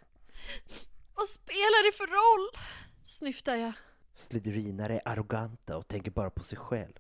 Vad 1.16 1.28
spelar 1.28 1.86
det 1.92 1.98
för 1.98 2.08
roll? 2.08 2.64
snyftar 3.04 3.56
jag. 3.56 3.74
Slytherinare 4.14 4.94
är 4.96 5.08
arroganta 5.08 5.78
och 5.78 5.88
tänker 5.88 6.12
bara 6.12 6.30
på 6.30 6.44
sig 6.44 6.58
själv. 6.58 6.94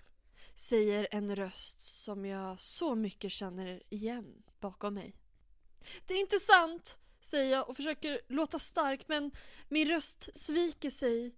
säger 0.55 1.07
en 1.11 1.35
röst 1.35 1.81
som 1.81 2.25
jag 2.25 2.59
så 2.59 2.95
mycket 2.95 3.31
känner 3.31 3.83
igen 3.89 4.43
bakom 4.59 4.93
mig. 4.93 5.15
Det 6.05 6.13
är 6.13 6.19
inte 6.19 6.39
sant, 6.39 6.99
säger 7.21 7.51
jag 7.51 7.69
och 7.69 7.75
försöker 7.75 8.21
låta 8.27 8.59
stark 8.59 9.07
men 9.07 9.31
min 9.69 9.87
röst 9.89 10.29
sviker 10.35 10.89
sig. 10.89 11.35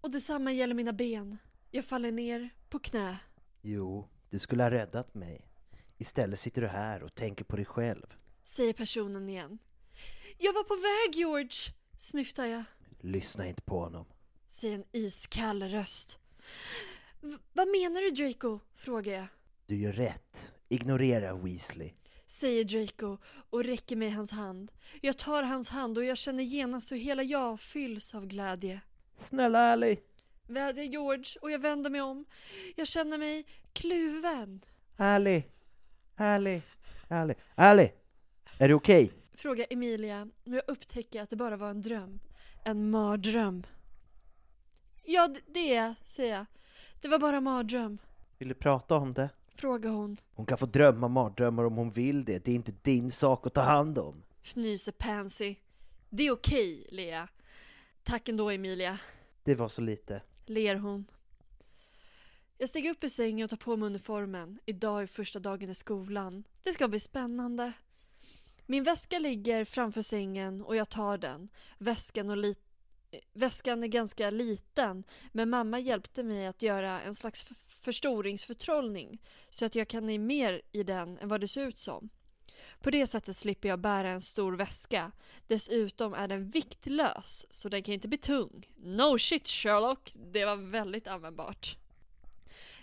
Och 0.00 0.10
detsamma 0.10 0.52
gäller 0.52 0.74
mina 0.74 0.92
ben. 0.92 1.38
Jag 1.70 1.84
faller 1.84 2.12
ner 2.12 2.50
på 2.68 2.78
knä. 2.78 3.16
Jo, 3.62 4.08
du 4.30 4.38
skulle 4.38 4.62
ha 4.62 4.70
räddat 4.70 5.14
mig. 5.14 5.48
Istället 5.98 6.38
sitter 6.38 6.62
du 6.62 6.68
här 6.68 7.02
och 7.02 7.14
tänker 7.14 7.44
på 7.44 7.56
dig 7.56 7.64
själv. 7.64 8.06
Säger 8.44 8.72
personen 8.72 9.28
igen. 9.28 9.58
Jag 10.38 10.52
var 10.52 10.62
på 10.64 10.74
väg 10.74 11.16
George, 11.18 11.72
snyftar 11.96 12.46
jag. 12.46 12.64
Lyssna 13.00 13.46
inte 13.48 13.62
på 13.62 13.78
honom. 13.80 14.06
säger 14.46 14.74
en 14.74 14.84
iskall 14.92 15.62
röst. 15.62 16.18
"V- 17.20 17.36
vad 17.52 17.68
menar 17.68 18.00
du 18.00 18.10
Draco? 18.10 18.58
frågar 18.74 19.12
jag. 19.14 19.26
Du 19.66 19.76
gör 19.76 19.92
rätt. 19.92 20.52
Ignorera 20.68 21.34
Weasley. 21.34 21.92
Säger 22.26 22.64
Draco 22.64 23.16
och 23.50 23.64
räcker 23.64 23.96
mig 23.96 24.10
hans 24.10 24.30
hand. 24.30 24.72
Jag 25.00 25.18
tar 25.18 25.42
hans 25.42 25.68
hand 25.68 25.98
och 25.98 26.04
jag 26.04 26.16
känner 26.18 26.42
genast 26.44 26.92
hur 26.92 26.96
hela 26.96 27.22
jag 27.22 27.60
fylls 27.60 28.14
av 28.14 28.26
glädje. 28.26 28.80
Snälla 29.16 29.58
Ally. 29.72 29.96
Vädjar 30.48 30.84
George 30.84 31.24
och 31.42 31.50
jag 31.50 31.58
vänder 31.58 31.90
mig 31.90 32.00
om. 32.00 32.24
Jag 32.76 32.86
känner 32.88 33.18
mig 33.18 33.46
kluven. 33.72 34.64
Ally. 34.96 35.42
Ally. 36.16 36.60
Ally. 37.08 37.34
Ally. 37.54 37.88
Är 38.58 38.68
du 38.68 38.74
okej? 38.74 39.12
Frågar 39.34 39.66
Emilia 39.70 40.22
och 40.46 40.54
jag 40.54 40.62
upptäcker 40.68 41.22
att 41.22 41.30
det 41.30 41.36
bara 41.36 41.56
var 41.56 41.70
en 41.70 41.82
dröm. 41.82 42.20
En 42.64 42.90
mardröm. 42.90 43.66
Ja, 45.04 45.34
det 45.46 45.74
är 45.74 45.94
säger 46.04 46.34
jag. 46.34 46.46
Det 47.00 47.08
var 47.08 47.18
bara 47.18 47.36
en 47.36 47.44
mardröm. 47.44 47.98
Vill 48.38 48.48
du 48.48 48.54
prata 48.54 48.96
om 48.96 49.14
det? 49.14 49.30
Frågar 49.54 49.90
hon. 49.90 50.16
Hon 50.34 50.46
kan 50.46 50.58
få 50.58 50.66
drömma 50.66 51.08
mardrömmar 51.08 51.64
om 51.64 51.76
hon 51.76 51.90
vill 51.90 52.24
det. 52.24 52.44
Det 52.44 52.50
är 52.50 52.54
inte 52.54 52.72
din 52.82 53.10
sak 53.10 53.46
att 53.46 53.54
ta 53.54 53.60
hand 53.60 53.98
om. 53.98 54.22
Fnyser 54.42 54.92
Pansy. 54.92 55.56
Det 56.10 56.26
är 56.26 56.30
okej, 56.30 56.86
ler 56.90 57.12
jag. 57.12 57.28
Tack 58.02 58.28
ändå 58.28 58.50
Emilia. 58.50 58.98
Det 59.44 59.54
var 59.54 59.68
så 59.68 59.82
lite 59.82 60.22
ler 60.48 60.74
hon. 60.74 61.06
Jag 62.58 62.68
stiger 62.68 62.90
upp 62.90 63.04
ur 63.04 63.08
sängen 63.08 63.44
och 63.44 63.50
tar 63.50 63.56
på 63.56 63.76
mig 63.76 63.86
uniformen. 63.86 64.58
Idag 64.66 65.02
är 65.02 65.06
första 65.06 65.38
dagen 65.38 65.70
i 65.70 65.74
skolan. 65.74 66.44
Det 66.62 66.72
ska 66.72 66.88
bli 66.88 67.00
spännande. 67.00 67.72
Min 68.66 68.84
väska 68.84 69.18
ligger 69.18 69.64
framför 69.64 70.02
sängen 70.02 70.62
och 70.62 70.76
jag 70.76 70.88
tar 70.88 71.18
den. 71.18 71.48
Väskan, 71.78 72.30
och 72.30 72.36
li- 72.36 72.56
Väskan 73.32 73.82
är 73.82 73.86
ganska 73.86 74.30
liten 74.30 75.04
men 75.32 75.50
mamma 75.50 75.78
hjälpte 75.78 76.22
mig 76.22 76.46
att 76.46 76.62
göra 76.62 77.00
en 77.00 77.14
slags 77.14 77.50
f- 77.50 77.64
förstoringsförtrollning 77.68 79.18
så 79.50 79.64
att 79.64 79.74
jag 79.74 79.88
kan 79.88 80.10
i 80.10 80.18
mer 80.18 80.62
i 80.72 80.82
den 80.82 81.18
än 81.18 81.28
vad 81.28 81.40
det 81.40 81.48
ser 81.48 81.66
ut 81.66 81.78
som. 81.78 82.08
På 82.80 82.90
det 82.90 83.06
sättet 83.06 83.36
slipper 83.36 83.68
jag 83.68 83.78
bära 83.78 84.08
en 84.08 84.20
stor 84.20 84.52
väska. 84.52 85.12
Dessutom 85.46 86.14
är 86.14 86.28
den 86.28 86.50
viktlös, 86.50 87.46
så 87.50 87.68
den 87.68 87.82
kan 87.82 87.94
inte 87.94 88.08
bli 88.08 88.18
tung. 88.18 88.72
No 88.76 89.18
shit 89.18 89.48
Sherlock, 89.48 90.10
det 90.32 90.44
var 90.44 90.56
väldigt 90.56 91.06
användbart. 91.06 91.76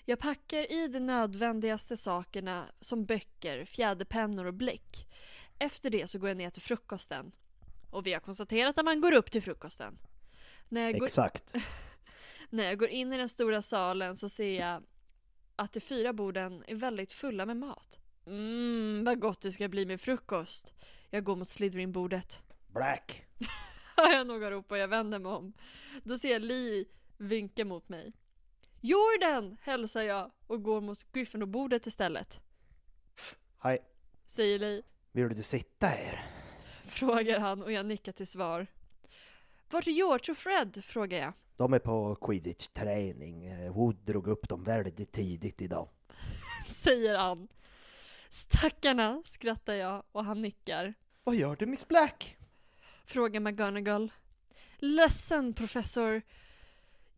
Jag 0.05 0.19
packar 0.19 0.71
i 0.71 0.87
de 0.87 0.99
nödvändigaste 0.99 1.97
sakerna 1.97 2.65
som 2.79 3.05
böcker, 3.05 3.65
fjäderpennor 3.65 4.45
och 4.45 4.53
bläck. 4.53 5.07
Efter 5.59 5.89
det 5.89 6.07
så 6.07 6.19
går 6.19 6.29
jag 6.29 6.37
ner 6.37 6.49
till 6.49 6.61
frukosten. 6.61 7.31
Och 7.89 8.05
vi 8.07 8.13
har 8.13 8.19
konstaterat 8.19 8.77
att 8.77 8.85
man 8.85 9.01
går 9.01 9.11
upp 9.13 9.31
till 9.31 9.41
frukosten. 9.41 9.97
När 10.69 10.81
jag 10.81 10.99
går, 10.99 11.05
Exakt. 11.05 11.53
när 12.49 12.63
jag 12.63 12.79
går 12.79 12.89
in 12.89 13.13
i 13.13 13.17
den 13.17 13.29
stora 13.29 13.61
salen 13.61 14.17
så 14.17 14.29
ser 14.29 14.59
jag 14.59 14.83
att 15.55 15.73
de 15.73 15.79
fyra 15.79 16.13
borden 16.13 16.63
är 16.67 16.75
väldigt 16.75 17.11
fulla 17.11 17.45
med 17.45 17.57
mat. 17.57 17.99
Mmm, 18.25 19.03
vad 19.05 19.19
gott 19.19 19.41
det 19.41 19.51
ska 19.51 19.67
bli 19.67 19.85
med 19.85 20.01
frukost. 20.01 20.73
Jag 21.09 21.23
går 21.23 21.35
mot 21.35 21.47
Slytherin-bordet. 21.47 22.43
Black. 22.67 23.25
Hör 23.97 24.11
jag 24.17 24.27
någon 24.27 24.49
ropa 24.49 24.75
och 24.75 24.79
jag 24.79 24.87
vänder 24.87 25.19
mig 25.19 25.31
om. 25.31 25.53
Då 26.03 26.17
ser 26.17 26.31
jag 26.31 26.41
Lee 26.41 26.85
vinka 27.17 27.65
mot 27.65 27.89
mig. 27.89 28.13
Jordan! 28.81 29.57
hälsar 29.61 30.01
jag 30.01 30.31
och 30.47 30.63
går 30.63 30.81
mot 30.81 31.11
Gryffindor-bordet 31.11 31.87
istället. 31.87 32.41
Hej. 33.59 33.79
Säger 34.25 34.59
Lee. 34.59 34.81
Vill 35.11 35.35
du 35.35 35.43
sitta 35.43 35.87
här? 35.87 36.25
Frågar 36.85 37.39
han 37.39 37.63
och 37.63 37.71
jag 37.71 37.85
nickar 37.85 38.11
till 38.11 38.27
svar. 38.27 38.67
Vart 39.69 39.87
är 39.87 39.91
George 39.91 40.31
och 40.31 40.37
Fred? 40.37 40.83
Frågar 40.85 41.17
jag. 41.19 41.33
De 41.57 41.73
är 41.73 41.79
på 41.79 42.15
quidditch-träning. 42.21 43.45
Eh, 43.45 43.73
Wood 43.73 43.95
drog 43.95 44.27
upp 44.27 44.49
dem 44.49 44.63
väldigt 44.63 45.11
tidigt 45.11 45.61
idag. 45.61 45.89
Säger 46.65 47.17
han. 47.17 47.47
Stackarna, 48.29 49.21
skrattar 49.25 49.73
jag 49.73 50.03
och 50.11 50.25
han 50.25 50.41
nickar. 50.41 50.93
Vad 51.23 51.35
gör 51.35 51.55
du 51.55 51.65
Miss 51.65 51.87
Black? 51.87 52.37
Frågar 53.05 53.39
McGonagall. 53.39 54.11
Ledsen 54.77 55.53
professor. 55.53 56.21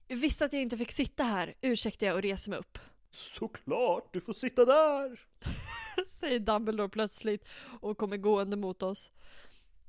Visste 0.08 0.46
att 0.46 0.54
jag 0.54 0.62
inte 0.62 0.78
fick 0.78 0.92
sitta 0.92 1.24
här. 1.24 1.54
Ursäktar 1.62 2.08
jag 2.08 2.16
och 2.16 2.22
reser 2.22 2.50
mig 2.50 2.60
upp. 2.60 2.80
Såklart, 3.12 4.14
du 4.14 4.22
får 4.22 4.34
sitta 4.34 4.66
där! 4.66 5.20
Säger 6.08 6.40
Dumbledore 6.40 6.90
plötsligt 6.90 7.46
och 7.82 7.98
kommer 7.98 8.18
gående 8.18 8.58
mot 8.58 8.84
oss. 8.84 9.12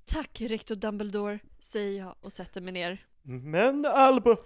Tack 0.04 0.40
rektor 0.40 0.74
Dumbledore, 0.74 1.38
säger 1.60 1.98
jag 2.00 2.14
och 2.20 2.32
sätter 2.32 2.60
mig 2.60 2.72
ner. 2.72 3.06
Men 3.22 3.86
Alba! 3.86 4.36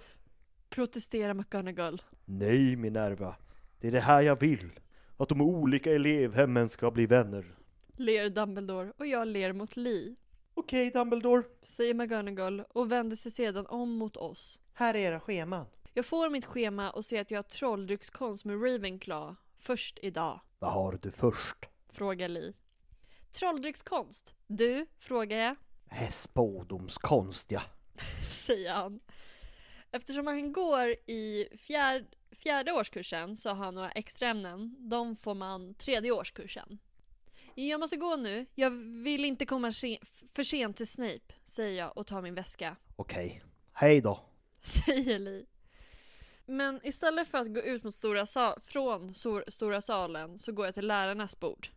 Protesterar 0.69 1.33
McGonagall. 1.33 2.01
Nej 2.25 2.75
Minerva, 2.75 3.35
det 3.79 3.87
är 3.87 3.91
det 3.91 3.99
här 3.99 4.21
jag 4.21 4.39
vill. 4.39 4.69
Att 5.17 5.29
de 5.29 5.41
olika 5.41 5.91
elevhemmen 5.91 6.69
ska 6.69 6.91
bli 6.91 7.05
vänner. 7.05 7.55
Ler 7.97 8.29
Dumbledore 8.29 8.93
och 8.97 9.07
jag 9.07 9.27
ler 9.27 9.53
mot 9.53 9.77
Lee. 9.77 10.15
Okej 10.53 10.89
Dumbledore, 10.91 11.43
Säger 11.63 11.93
McGonagall 11.93 12.63
och 12.69 12.91
vänder 12.91 13.15
sig 13.15 13.31
sedan 13.31 13.65
om 13.67 13.91
mot 13.91 14.17
oss. 14.17 14.59
här 14.73 14.93
är 14.93 14.99
era 14.99 15.19
scheman. 15.19 15.65
Jag 15.93 16.05
får 16.05 16.29
mitt 16.29 16.45
schema 16.45 16.91
och 16.91 17.05
ser 17.05 17.21
att 17.21 17.31
jag 17.31 17.37
har 17.37 17.43
trolldryckskonst 17.43 18.45
med 18.45 18.55
Ravenclaw 18.63 19.35
först 19.57 19.99
idag. 20.01 20.41
Vad 20.59 20.71
har 20.73 20.99
du 21.01 21.11
först? 21.11 21.69
Frågar 21.89 22.27
Lee. 22.29 22.53
Trolldryckskonst? 23.31 24.35
Du? 24.47 24.85
Frågar 24.99 25.37
jag. 25.37 25.55
Hästspådomskonst 25.89 27.51
ja. 27.51 27.61
Säger 28.45 28.73
han. 28.73 28.99
Eftersom 29.91 30.27
han 30.27 30.53
går 30.53 30.89
i 31.05 31.47
fjär, 31.57 32.05
fjärde 32.35 32.71
årskursen 32.71 33.35
så 33.35 33.49
har 33.49 33.55
han 33.65 33.75
några 33.75 33.91
extra 33.91 34.27
ämnen. 34.29 34.75
De 34.89 35.15
får 35.15 35.33
man 35.35 35.73
tredje 35.73 36.11
årskursen. 36.11 36.77
Jag 37.55 37.79
måste 37.79 37.97
gå 37.97 38.15
nu. 38.15 38.45
Jag 38.55 38.69
vill 39.03 39.25
inte 39.25 39.45
komma 39.45 39.71
se- 39.71 39.99
för 40.33 40.43
sent 40.43 40.77
till 40.77 40.87
Snape, 40.87 41.33
säger 41.43 41.77
jag 41.79 41.97
och 41.97 42.07
tar 42.07 42.21
min 42.21 42.35
väska. 42.35 42.75
Okej, 42.95 43.43
hej 43.73 44.01
då. 44.01 44.19
Säger 44.61 45.19
Lee. 45.19 45.45
Men 46.45 46.79
istället 46.83 47.27
för 47.27 47.37
att 47.37 47.53
gå 47.53 47.61
ut 47.61 47.83
mot 47.83 47.93
stora 47.95 48.25
sa- 48.25 48.57
från 48.65 49.13
sor- 49.15 49.43
stora 49.47 49.81
salen 49.81 50.39
så 50.39 50.51
går 50.51 50.65
jag 50.65 50.73
till 50.73 50.87
lärarnas 50.87 51.39
bord. 51.39 51.67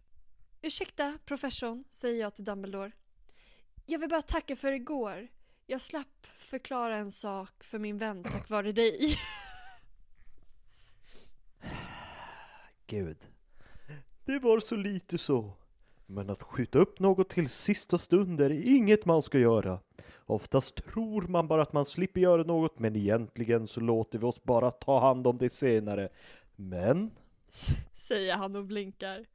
Ursäkta, 0.62 1.18
professorn, 1.24 1.84
säger 1.90 2.20
jag 2.20 2.34
till 2.34 2.44
Dumbledore. 2.44 2.92
Jag 3.86 3.98
vill 3.98 4.08
bara 4.08 4.22
tacka 4.22 4.56
för 4.56 4.72
igår. 4.72 5.28
Jag 5.66 5.80
slapp 5.80 6.26
förklara 6.38 6.96
en 6.96 7.10
sak 7.10 7.64
för 7.64 7.78
min 7.78 7.98
vän 7.98 8.22
tack 8.24 8.50
vare 8.50 8.72
dig. 8.72 9.18
Gud. 12.86 13.16
Det 14.24 14.38
var 14.38 14.60
så 14.60 14.76
lite 14.76 15.18
så. 15.18 15.52
Men 16.06 16.30
att 16.30 16.42
skjuta 16.42 16.78
upp 16.78 17.00
något 17.00 17.28
till 17.28 17.48
sista 17.48 17.98
stund 17.98 18.40
är 18.40 18.50
inget 18.50 19.04
man 19.04 19.22
ska 19.22 19.38
göra. 19.38 19.80
Oftast 20.26 20.74
tror 20.74 21.22
man 21.22 21.48
bara 21.48 21.62
att 21.62 21.72
man 21.72 21.84
slipper 21.84 22.20
göra 22.20 22.42
något, 22.42 22.78
men 22.78 22.96
egentligen 22.96 23.68
så 23.68 23.80
låter 23.80 24.18
vi 24.18 24.26
oss 24.26 24.42
bara 24.42 24.70
ta 24.70 25.00
hand 25.00 25.26
om 25.26 25.36
det 25.36 25.50
senare. 25.50 26.08
Men, 26.56 27.10
säger 27.94 28.34
han 28.34 28.56
och 28.56 28.64
blinkar. 28.64 29.26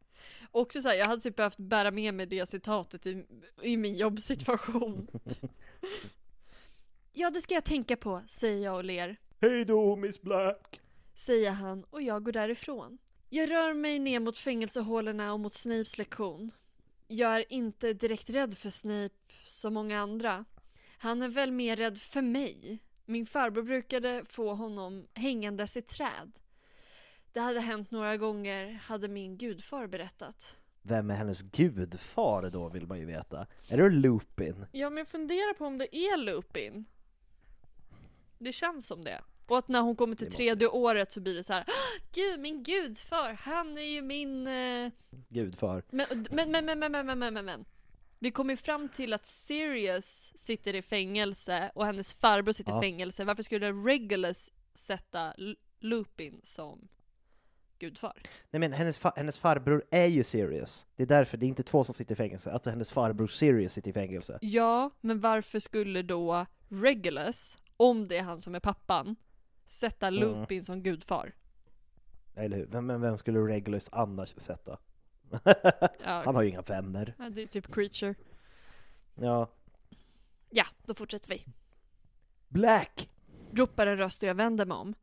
Också 0.52 0.82
så 0.82 0.88
här, 0.88 0.96
jag 0.96 1.06
hade 1.06 1.22
typ 1.22 1.36
behövt 1.36 1.58
bära 1.58 1.92
med 1.92 2.14
mig 2.14 2.26
det 2.26 2.50
citatet 2.50 3.06
i, 3.06 3.26
i 3.62 3.78
min 3.78 3.96
jobbsituation. 3.96 5.08
ja, 7.14 7.30
det 7.30 7.42
ska 7.42 7.54
jag 7.54 7.66
tänka 7.66 7.98
på, 7.98 8.22
säger 8.28 8.64
jag 8.64 8.76
och 8.76 8.84
ler. 8.84 9.16
hej 9.40 9.66
då 9.66 9.96
Miss 9.96 10.22
Black! 10.22 10.80
säger 11.14 11.52
han 11.52 11.84
och 11.84 12.02
jag 12.02 12.24
går 12.24 12.32
därifrån. 12.32 12.98
Jag 13.34 13.52
rör 13.52 13.74
mig 13.74 14.00
ner 14.00 14.20
mot 14.20 14.38
fängelsehålorna 14.38 15.34
och 15.34 15.40
mot 15.40 15.54
Snapes 15.54 15.98
lektion. 15.98 16.52
Jag 17.08 17.36
är 17.36 17.54
inte 17.54 17.94
direkt 17.94 18.30
rädd 18.30 18.58
för 18.58 18.70
Snape 18.70 19.16
som 19.46 19.74
många 19.74 20.00
andra. 20.00 20.46
Han 20.98 21.22
är 21.22 21.28
väl 21.30 21.52
mer 21.52 21.76
rädd 21.76 21.98
för 21.98 22.22
mig. 22.22 22.80
Min 23.06 23.26
farbror 23.26 23.64
brukade 23.64 24.24
få 24.30 24.54
honom 24.54 25.08
hängandes 25.14 25.78
i 25.78 25.82
träd. 25.82 26.32
Det 27.34 27.40
hade 27.40 27.60
hänt 27.60 27.92
några 27.92 28.18
gånger, 28.18 28.74
hade 28.74 29.08
min 29.08 29.38
gudfar 29.38 29.88
berättat. 29.88 30.60
Vem 30.82 31.10
är 31.10 31.16
hennes 31.16 31.42
gudfar 31.42 32.50
då 32.50 32.70
vill 32.70 32.88
man 32.88 33.00
ju 33.00 33.06
veta. 33.06 33.48
Är 33.70 33.78
det 33.78 33.90
Lupin? 33.90 34.66
Ja, 34.72 34.90
men 34.90 34.98
jag 34.98 35.08
funderar 35.08 35.54
på 35.54 35.66
om 35.66 35.78
det 35.78 35.96
är 35.96 36.18
Lupin. 36.18 36.86
Det 38.38 38.52
känns 38.52 38.88
som 38.88 39.04
det. 39.04 39.22
Och 39.52 39.58
att 39.58 39.68
när 39.68 39.82
hon 39.82 39.96
kommer 39.96 40.16
till 40.16 40.32
tredje 40.32 40.68
året 40.68 41.12
så 41.12 41.22
blir 41.22 41.36
det 41.36 41.44
så 41.44 41.54
här. 41.54 41.62
"Ah, 41.68 42.00
Gud, 42.14 42.40
min 42.40 42.64
gudfar, 42.64 43.34
han 43.42 43.78
är 43.78 43.82
ju 43.82 44.02
min... 44.02 44.48
Eh... 44.48 44.92
Gudfar. 45.30 45.84
Men, 45.90 46.06
men, 46.32 46.52
men, 46.52 46.66
men, 46.66 46.80
men, 46.80 46.92
men, 46.92 47.20
men, 47.20 47.34
men, 47.34 47.46
men. 47.46 47.66
Vi 48.20 48.32
kom 48.32 48.50
ju 48.50 48.58
fram 48.58 48.90
till 48.90 49.14
att 49.14 49.26
Sirius 49.26 50.32
sitter 50.36 50.76
i 50.76 50.82
fängelse 50.82 51.72
och 51.76 51.86
hennes 51.86 52.14
farbror 52.14 52.52
sitter 52.54 52.72
Ja. 52.72 52.80
i 52.80 52.82
fängelse. 52.82 53.24
Varför 53.26 53.44
skulle 53.44 53.72
Regulus 53.72 54.52
sätta 54.74 55.34
Lupin 55.80 56.42
som 56.44 56.88
gudfar? 57.80 58.22
Nej 58.52 58.60
men 58.60 58.74
hennes, 58.74 59.00
fa- 59.00 59.14
hennes 59.16 59.40
farbror 59.40 59.84
är 59.92 60.08
ju 60.08 60.24
Sirius. 60.24 60.86
Det 60.96 61.04
är 61.04 61.08
därför, 61.08 61.38
det 61.38 61.46
är 61.46 61.48
inte 61.48 61.64
två 61.64 61.84
som 61.84 61.96
sitter 61.96 62.14
i 62.14 62.16
fängelse. 62.16 62.52
Alltså 62.52 62.70
hennes 62.70 62.92
farbror 62.92 63.28
Sirius 63.28 63.74
sitter 63.74 63.90
i 63.90 63.94
fängelse. 63.94 64.38
Ja, 64.42 64.90
men 65.02 65.20
varför 65.20 65.60
skulle 65.60 66.02
då 66.02 66.46
Regulus 66.70 67.58
om 67.78 68.08
det 68.08 68.18
är 68.18 68.24
han 68.24 68.42
som 68.42 68.56
är 68.56 68.60
pappan, 68.60 69.16
sätta 69.72 70.08
Mm. 70.08 70.20
Lupin 70.20 70.64
som 70.64 70.84
gudfar. 70.84 71.34
Eller 72.36 72.58
hur? 72.58 72.66
Vem, 72.66 72.86
men 72.86 73.02
vem 73.02 73.18
skulle 73.18 73.40
Regulus 73.40 73.90
annars 73.92 74.34
sätta? 74.38 74.78
Ja. 76.04 76.22
Han 76.26 76.36
har 76.36 76.42
ju 76.42 76.50
inga 76.50 76.62
vänner. 76.62 77.16
Ja, 77.20 77.30
det 77.30 77.42
är 77.42 77.48
typ 77.48 77.74
creature. 77.74 78.16
Ja. 79.16 79.50
Ja, 80.50 80.66
då 80.86 80.94
fortsätter 80.94 81.30
vi. 81.30 81.46
Black! 82.48 83.10
Ropar 83.54 83.88
en 83.88 83.98
röst 83.98 84.24
och 84.24 84.30
jag 84.30 84.36
vänder 84.36 84.66
mig 84.66 84.76
om. 84.78 84.94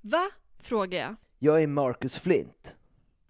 Va? 0.00 0.30
Frågar 0.58 0.98
jag. 0.98 1.16
Jag 1.38 1.62
är 1.62 1.66
Marcus 1.66 2.18
Flint. 2.18 2.76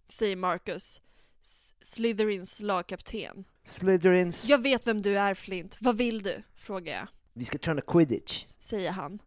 Säger 0.09 0.36
Marcus. 0.36 1.01
S- 1.40 1.74
Slytherins 1.80 2.61
lagkapten. 2.61 3.44
Slytherins... 3.64 4.44
Jag 4.49 4.62
vet 4.62 4.86
vem 4.86 5.03
du 5.03 5.18
är 5.18 5.34
Flint. 5.34 5.76
Vad 5.80 5.97
vill 5.97 6.22
du? 6.22 6.42
Frågar 6.55 6.92
jag. 6.94 7.09
Vi 7.32 7.44
ska 7.44 7.59
träna 7.59 7.80
quidditch. 7.80 8.44
Säger 8.47 8.90
han. 8.90 9.18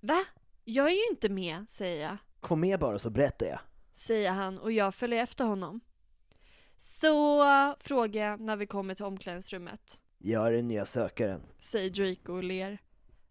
Va? 0.00 0.24
Jag 0.70 0.86
är 0.86 0.94
ju 0.94 1.06
inte 1.10 1.28
med, 1.28 1.70
säger 1.70 2.04
jag. 2.04 2.16
Kom 2.40 2.60
med 2.60 2.80
bara 2.80 2.98
så 2.98 3.10
berättar 3.10 3.46
jag. 3.46 3.58
Säger 3.92 4.30
han 4.30 4.58
och 4.58 4.72
jag 4.72 4.94
följer 4.94 5.22
efter 5.22 5.44
honom. 5.44 5.80
Så 6.76 7.44
frågar 7.80 8.30
jag 8.30 8.40
när 8.40 8.56
vi 8.56 8.66
kommer 8.66 8.94
till 8.94 9.04
omklädningsrummet. 9.04 10.00
Jag 10.18 10.46
är 10.46 10.52
den 10.52 10.68
nya 10.68 10.84
sökaren. 10.84 11.42
Säger 11.58 11.90
Draco 11.90 12.32
och 12.32 12.44
ler. 12.44 12.78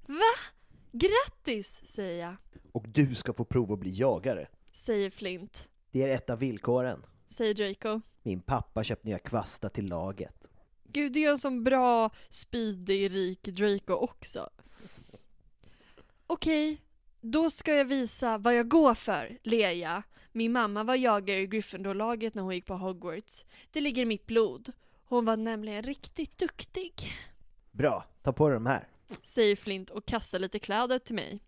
Va? 0.06 0.52
Grattis! 0.92 1.82
Säger 1.86 2.26
jag. 2.26 2.36
Och 2.72 2.90
du 2.90 3.16
ska 3.16 3.34
få 3.34 3.46
prova 3.46 3.74
att 3.74 3.80
bli 3.80 4.00
jagare. 4.00 4.48
Säger 4.72 5.10
Flint. 5.10 5.70
Det 5.92 6.04
är 6.04 6.08
ett 6.10 6.30
av 6.30 6.40
villkoren. 6.40 7.06
Säger 7.26 7.54
Draco. 7.54 8.02
Min 8.24 8.42
pappa 8.42 8.84
köpt 8.84 9.04
nya 9.04 9.20
kvastar 9.20 9.70
till 9.70 9.88
laget. 9.88 10.50
Gud, 10.84 11.14
du 11.14 11.22
är 11.24 11.30
en 11.30 11.38
sån 11.38 11.64
bra, 11.64 12.10
speedig, 12.30 13.16
rik 13.16 13.44
Draco 13.44 13.94
också. 13.94 14.50
Okej, 16.28 16.82
då 17.32 17.50
ska 17.50 17.76
jag 17.76 17.86
visa 17.86 18.38
vad 18.38 18.56
jag 18.56 18.68
går 18.68 18.94
för, 18.94 19.38
ler 19.44 19.72
jag. 19.72 20.04
Min 20.32 20.52
mamma 20.52 20.84
var 20.84 20.96
jagare 20.96 21.40
i 21.40 21.48
Gryffindor-laget 21.48 22.34
när 22.34 22.44
hon 22.44 22.56
gick 22.56 22.66
på 22.66 22.74
Hogwarts. 22.74 23.46
Det 23.72 23.82
ligger 23.82 24.02
i 24.02 24.06
mitt 24.06 24.26
blod. 24.26 24.72
Hon 25.06 25.26
var 25.26 25.38
nämligen 25.38 25.84
riktigt 25.84 26.38
duktig. 26.38 26.94
Bra, 27.72 28.06
ta 28.22 28.34
på 28.34 28.50
dig 28.50 28.54
de 28.54 28.66
här. 28.66 28.88
Säger 29.22 29.56
Flint 29.56 29.90
och 29.90 30.06
kastar 30.06 30.40
lite 30.40 30.60
kläder 30.60 31.00
till 31.00 31.16
mig. 31.16 31.40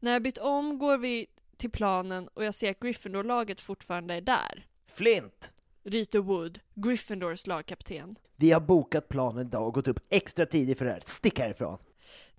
När 0.00 0.12
jag 0.12 0.22
bytt 0.22 0.38
om 0.38 0.78
går 0.78 0.98
vi 0.98 1.26
till 1.56 1.70
planen 1.70 2.28
och 2.34 2.44
jag 2.44 2.54
ser 2.54 2.70
att 2.70 2.80
Gryffindor-laget 2.80 3.60
fortfarande 3.60 4.14
är 4.14 4.20
där. 4.20 4.66
Flint! 4.86 5.52
Ryter 5.82 6.18
Wood, 6.18 6.60
Gryffindors 6.74 7.46
lagkapten. 7.46 8.18
Vi 8.36 8.50
har 8.50 8.60
bokat 8.60 9.08
planen 9.08 9.46
idag 9.46 9.66
och 9.66 9.74
gått 9.74 9.88
upp 9.88 10.00
extra 10.08 10.46
tidigt 10.46 10.78
för 10.78 10.84
det 10.84 10.90
här. 10.90 11.02
Stick 11.04 11.38
härifrån! 11.38 11.78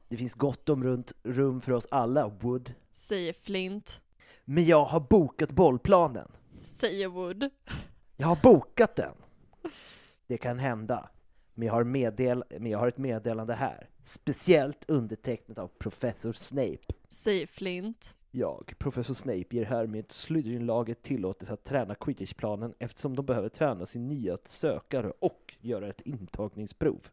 Det 0.08 0.18
finns 0.18 0.34
gott 0.34 0.70
om 0.70 0.84
runt 0.84 1.14
rum 1.24 1.62
för 1.62 1.72
oss 1.72 1.88
alla, 1.92 2.28
Wood. 2.28 2.74
Säger 2.92 3.34
Flint. 3.34 4.02
Men 4.46 4.66
jag 4.66 4.86
har 4.86 5.00
bokat 5.00 5.52
bollplanen. 5.52 6.32
Säger 6.62 7.08
Wood. 7.08 7.50
Jag 8.18 8.28
har 8.28 8.40
bokat 8.44 8.96
den! 8.96 9.14
Det 10.28 10.38
kan 10.38 10.60
hända. 10.60 11.10
Men 11.54 11.66
jag 11.66 11.74
har, 11.74 11.84
meddel 11.84 12.44
men 12.50 12.72
jag 12.72 12.80
har 12.80 12.88
ett 12.88 12.98
meddelande 12.98 13.54
här. 13.54 13.90
Speciellt 14.04 14.86
undertecknat 14.88 15.58
av 15.58 15.68
professor 15.68 16.34
Snape. 16.34 16.94
Säger 17.10 17.48
Flint. 17.48 18.16
Jag, 18.32 18.74
professor 18.78 19.14
Snape, 19.14 19.46
ger 19.50 19.66
härmed 19.66 20.12
Slytherin-laget 20.12 21.02
tillåtelse 21.02 21.54
att 21.54 21.64
träna 21.64 21.96
quidditch-planen 21.96 22.74
eftersom 22.80 23.16
de 23.16 23.26
behöver 23.26 23.50
träna 23.50 23.86
sin 23.86 24.08
nya 24.08 24.38
sökare 24.48 25.12
och 25.20 25.54
göra 25.62 25.90
ett 25.90 26.02
intagningsprov. 26.02 27.08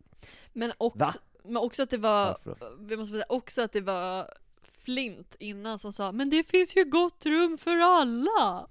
Men 0.53 0.73
Va? 0.95 1.09
Men 1.45 1.57
också 1.57 1.83
att 1.83 1.91
det 1.91 1.99
var, 1.99 2.37
vi 2.79 2.97
måste 2.97 3.13
säga 3.13 3.25
också 3.29 3.63
att 3.63 3.73
det 3.73 3.81
var 3.81 4.31
Flint 4.63 5.37
innan 5.39 5.79
som 5.79 5.93
sa 5.93 6.13
Men 6.13 6.31
det 6.31 6.43
finns 6.45 6.77
ju 6.77 6.85
gott 6.85 7.27
rum 7.27 7.59
för 7.59 7.77
alla! 7.77 8.69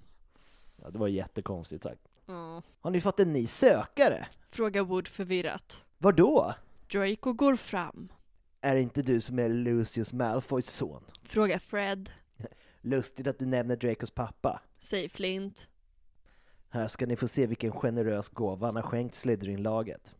Ja, 0.76 0.89
det 0.89 0.97
var 0.99 1.07
jättekonstigt 1.07 1.84
sagt. 1.84 2.01
Ja. 2.26 2.61
Har 2.82 2.91
ni 2.91 3.01
fått 3.01 3.19
en 3.19 3.34
ny 3.34 3.47
sökare? 3.47 4.28
Frågar 4.49 4.82
Wood 4.84 5.07
förvirrat. 5.07 5.86
Var 5.97 6.11
då? 6.11 6.53
Draco 6.91 7.34
går 7.34 7.55
fram. 7.55 8.11
Är 8.61 8.76
det 8.76 8.82
inte 8.82 9.01
du 9.01 9.22
som 9.22 9.39
är 9.39 9.49
Lucius 9.49 10.13
Malfoys 10.13 10.69
son? 10.69 11.03
Frågar 11.24 11.59
Fred. 11.59 12.09
Lustigt 12.82 13.28
att 13.28 13.39
du 13.39 13.45
nämner 13.45 13.76
Dracos 13.76 14.11
pappa. 14.11 14.61
Säger 14.78 15.09
Flint. 15.09 15.69
Här 16.69 16.88
ska 16.88 17.05
ni 17.05 17.15
få 17.15 17.28
se 17.28 17.47
vilken 17.47 17.72
generös 17.72 18.30
gåva 18.30 18.67
han 18.67 18.76
har 18.76 18.84
skänkt 18.84 19.15
Slytherin-laget. 19.15 20.15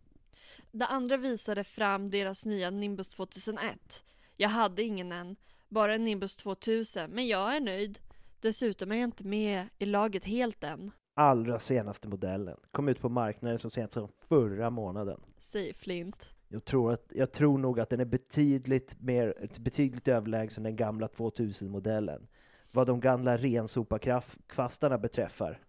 Det 0.72 0.86
andra 0.86 1.18
visade 1.18 1.64
fram 1.64 2.10
deras 2.10 2.46
nya 2.46 2.70
Nimbus 2.70 3.10
2001. 3.10 4.04
Jag 4.36 4.50
hade 4.50 4.84
ingen 4.84 5.12
än, 5.12 5.36
bara 5.70 5.96
en 5.96 6.06
Nimbus 6.06 6.36
2000, 6.36 7.12
men 7.12 7.28
jag 7.28 7.56
är 7.56 7.60
nöjd. 7.60 8.00
Dessutom 8.40 8.92
är 8.92 8.96
jag 8.96 9.04
inte 9.04 9.28
med 9.28 9.68
i 9.78 9.86
laget 9.86 10.26
helt 10.26 10.64
än, 10.64 10.92
Allra 11.14 11.60
senaste 11.60 12.08
modellen. 12.08 12.58
Kom 12.72 12.90
ut 12.90 13.00
på 13.00 13.10
marknaden 13.10 13.60
så 13.60 13.70
sent 13.70 13.94
som 13.94 14.08
förra 14.30 14.70
månaden. 14.70 15.22
säger 15.40 15.74
Flint. 15.74 16.34
Jag 16.48 16.66
tror, 16.66 16.92
att, 16.92 17.12
jag 17.16 17.32
tror 17.32 17.58
nog 17.58 17.80
att 17.80 17.90
den 17.90 18.00
är 18.00 18.06
betydligt, 18.06 19.02
mer, 19.02 19.50
betydligt 19.60 20.08
överlägsen 20.08 20.64
den 20.64 20.76
gamla 20.76 21.08
2000-modellen. 21.08 22.28
Vad 22.72 22.88
de 22.88 23.00
gamla 23.00 23.38
rensoparkvastarna 23.38 24.98
beträffar. 24.98 25.60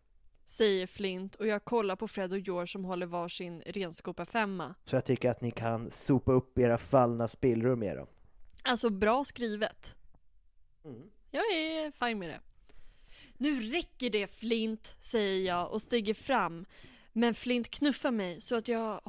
Säger 0.53 0.87
Flint 0.87 1.35
och 1.35 1.47
jag 1.47 1.65
kollar 1.65 1.97
på 1.97 2.09
Fred 2.09 2.33
och 2.33 2.39
George 2.39 2.67
som 2.67 2.85
håller 2.85 3.07
varsin 3.07 3.63
renskopa 3.67 4.25
femma. 4.25 4.75
Så 4.85 4.97
jag 4.97 5.05
tycker 5.05 5.31
att 5.31 5.41
ni 5.41 5.51
kan 5.51 5.91
sopa 5.91 6.33
upp 6.33 6.59
era 6.59 6.79
fallna 6.79 7.29
spillror 7.29 7.77
med 7.77 7.97
dem. 7.97 8.07
Alltså 8.63 8.91
bra 8.91 9.25
skrivet. 9.25 9.95
Mm. 10.85 11.11
Jag 11.31 11.43
är 11.43 11.91
fine 11.91 12.19
med 12.19 12.29
det. 12.29 12.41
Nu 13.37 13.61
räcker 13.61 14.11
det 14.11 14.27
Flint, 14.27 14.97
säger 15.01 15.47
jag 15.47 15.73
och 15.73 15.83
stiger 15.83 16.15
fram. 16.15 16.65
Men 17.13 17.35
Flint 17.35 17.71
knuffar 17.71 18.11
mig 18.11 18.41
så 18.41 18.55
att 18.57 18.69
jag 18.69 19.01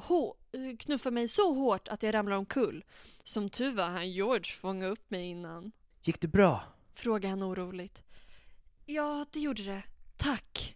knuffar 0.80 1.12
mig 1.12 1.28
så 1.28 1.54
hårt 1.54 1.88
att 1.88 2.04
jag 2.04 2.14
ramlar 2.14 2.38
omkull. 2.38 2.86
Som 3.24 3.50
tur 3.50 3.74
var 3.74 3.86
han 3.86 4.12
George 4.12 4.52
fånga 4.52 4.88
upp 4.88 5.12
mig 5.12 5.26
innan. 5.26 5.72
Gick 6.02 6.22
det 6.22 6.28
bra? 6.28 6.64
Frågar 6.96 7.30
han 7.30 7.44
oroligt. 7.44 8.04
Ja, 8.86 9.26
det 9.32 9.40
gjorde 9.40 9.64
det. 9.64 9.84
Tack. 10.18 10.76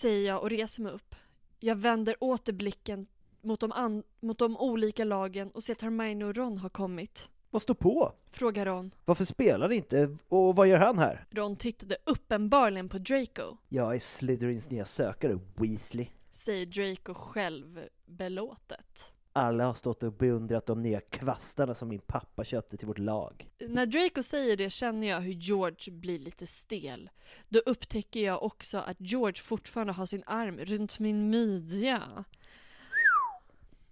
Säger 0.00 0.26
jag 0.26 0.42
och 0.42 0.50
reser 0.50 0.82
mig 0.82 0.92
upp. 0.92 1.14
Jag 1.58 1.76
vänder 1.76 2.16
åter 2.20 2.52
blicken 2.52 3.06
mot 3.40 3.60
de, 3.60 4.02
mot 4.20 4.38
de 4.38 4.56
olika 4.56 5.04
lagen 5.04 5.50
och 5.50 5.62
ser 5.62 5.72
att 5.72 5.82
Hermione 5.82 6.24
och 6.24 6.36
Ron 6.36 6.58
har 6.58 6.68
kommit. 6.68 7.30
Vad 7.50 7.62
står 7.62 7.74
på? 7.74 8.12
Frågar 8.30 8.66
Ron. 8.66 8.90
Varför 9.04 9.24
spelar 9.24 9.72
inte? 9.72 10.16
Och 10.28 10.56
vad 10.56 10.68
gör 10.68 10.78
han 10.78 10.98
här? 10.98 11.26
Ron 11.30 11.56
tittade 11.56 11.96
uppenbarligen 12.04 12.88
på 12.88 12.98
Draco. 12.98 13.56
Jag 13.68 13.94
är 13.94 13.98
Slytherins 13.98 14.70
nya 14.70 14.84
sökare, 14.84 15.38
Weasley. 15.56 16.06
Säger 16.30 16.66
Draco 16.66 17.14
själv 17.14 17.80
belåtet. 18.06 19.12
Alla 19.32 19.66
har 19.66 19.74
stått 19.74 20.02
och 20.02 20.12
beundrat 20.12 20.66
de 20.66 20.82
nya 20.82 21.00
kvastarna 21.00 21.74
som 21.74 21.88
min 21.88 22.00
pappa 22.00 22.44
köpte 22.44 22.76
till 22.76 22.86
vårt 22.86 22.98
lag. 22.98 23.50
När 23.68 23.86
Draco 23.86 24.22
säger 24.22 24.56
det 24.56 24.70
känner 24.70 25.08
jag 25.08 25.20
hur 25.20 25.32
George 25.32 25.92
blir 25.92 26.18
lite 26.18 26.46
stel. 26.46 27.10
Då 27.48 27.58
upptäcker 27.58 28.20
jag 28.20 28.42
också 28.42 28.78
att 28.78 28.96
George 28.98 29.42
fortfarande 29.42 29.92
har 29.92 30.06
sin 30.06 30.22
arm 30.26 30.58
runt 30.58 30.98
min 30.98 31.30
midja. 31.30 32.24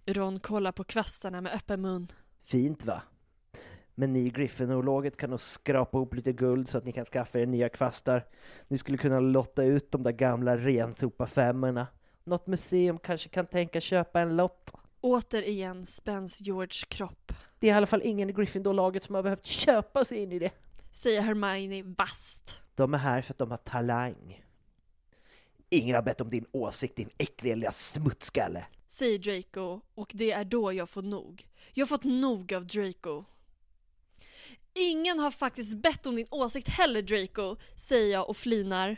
Ron 0.05 0.39
kollar 0.39 0.71
på 0.71 0.83
kvastarna 0.83 1.41
med 1.41 1.53
öppen 1.53 1.81
mun. 1.81 2.07
Fint 2.43 2.85
va? 2.85 3.01
Men 3.95 4.13
ni 4.13 4.19
i 4.19 4.29
Gryffindor-laget 4.29 5.17
kan 5.17 5.29
nog 5.29 5.41
skrapa 5.41 5.97
ihop 5.97 6.13
lite 6.13 6.33
guld 6.33 6.69
så 6.69 6.77
att 6.77 6.85
ni 6.85 6.91
kan 6.91 7.05
skaffa 7.05 7.39
er 7.39 7.45
nya 7.45 7.69
kvastar. 7.69 8.25
Ni 8.67 8.77
skulle 8.77 8.97
kunna 8.97 9.19
lotta 9.19 9.63
ut 9.63 9.91
de 9.91 10.03
där 10.03 10.11
gamla 10.11 10.57
rensopa 10.57 11.27
femmorna. 11.27 11.87
Något 12.23 12.47
museum 12.47 12.97
kanske 12.97 13.29
kan 13.29 13.45
tänka 13.45 13.81
köpa 13.81 14.21
en 14.21 14.35
lott. 14.35 14.73
Återigen 15.01 15.85
spänns 15.85 16.41
Georges 16.41 16.83
kropp. 16.83 17.33
Det 17.59 17.69
är 17.69 17.73
i 17.73 17.77
alla 17.77 17.87
fall 17.87 18.01
ingen 18.03 18.29
i 18.29 18.33
Gryffindor-laget 18.33 19.03
som 19.03 19.15
har 19.15 19.23
behövt 19.23 19.45
köpa 19.45 20.05
sig 20.05 20.17
in 20.17 20.31
i 20.31 20.39
det. 20.39 20.51
Säger 20.91 21.21
Hermione 21.21 21.95
vasst. 21.97 22.61
De 22.75 22.93
är 22.93 22.97
här 22.97 23.21
för 23.21 23.33
att 23.33 23.37
de 23.37 23.51
har 23.51 23.57
talang. 23.57 24.45
Ingen 25.69 25.95
har 25.95 26.01
bett 26.01 26.21
om 26.21 26.29
din 26.29 26.45
åsikt, 26.51 26.95
din 26.95 27.09
äckliga 27.17 27.55
lilla 27.55 27.71
smutskalle. 27.71 28.65
Säger 28.87 29.19
Draco 29.19 29.81
och 29.95 30.11
det 30.13 30.31
är 30.31 30.45
då 30.45 30.73
jag 30.73 30.89
får 30.89 31.01
nog. 31.01 31.47
Jag 31.73 31.85
har 31.85 31.87
fått 31.87 32.03
nog 32.03 32.53
av 32.53 32.67
Draco. 32.67 33.23
Ingen 34.73 35.19
har 35.19 35.31
faktiskt 35.31 35.77
bett 35.77 36.05
om 36.05 36.15
din 36.15 36.27
åsikt 36.31 36.67
heller 36.67 37.01
Draco, 37.01 37.55
säger 37.75 38.13
jag 38.13 38.29
och 38.29 38.37
flinar. 38.37 38.97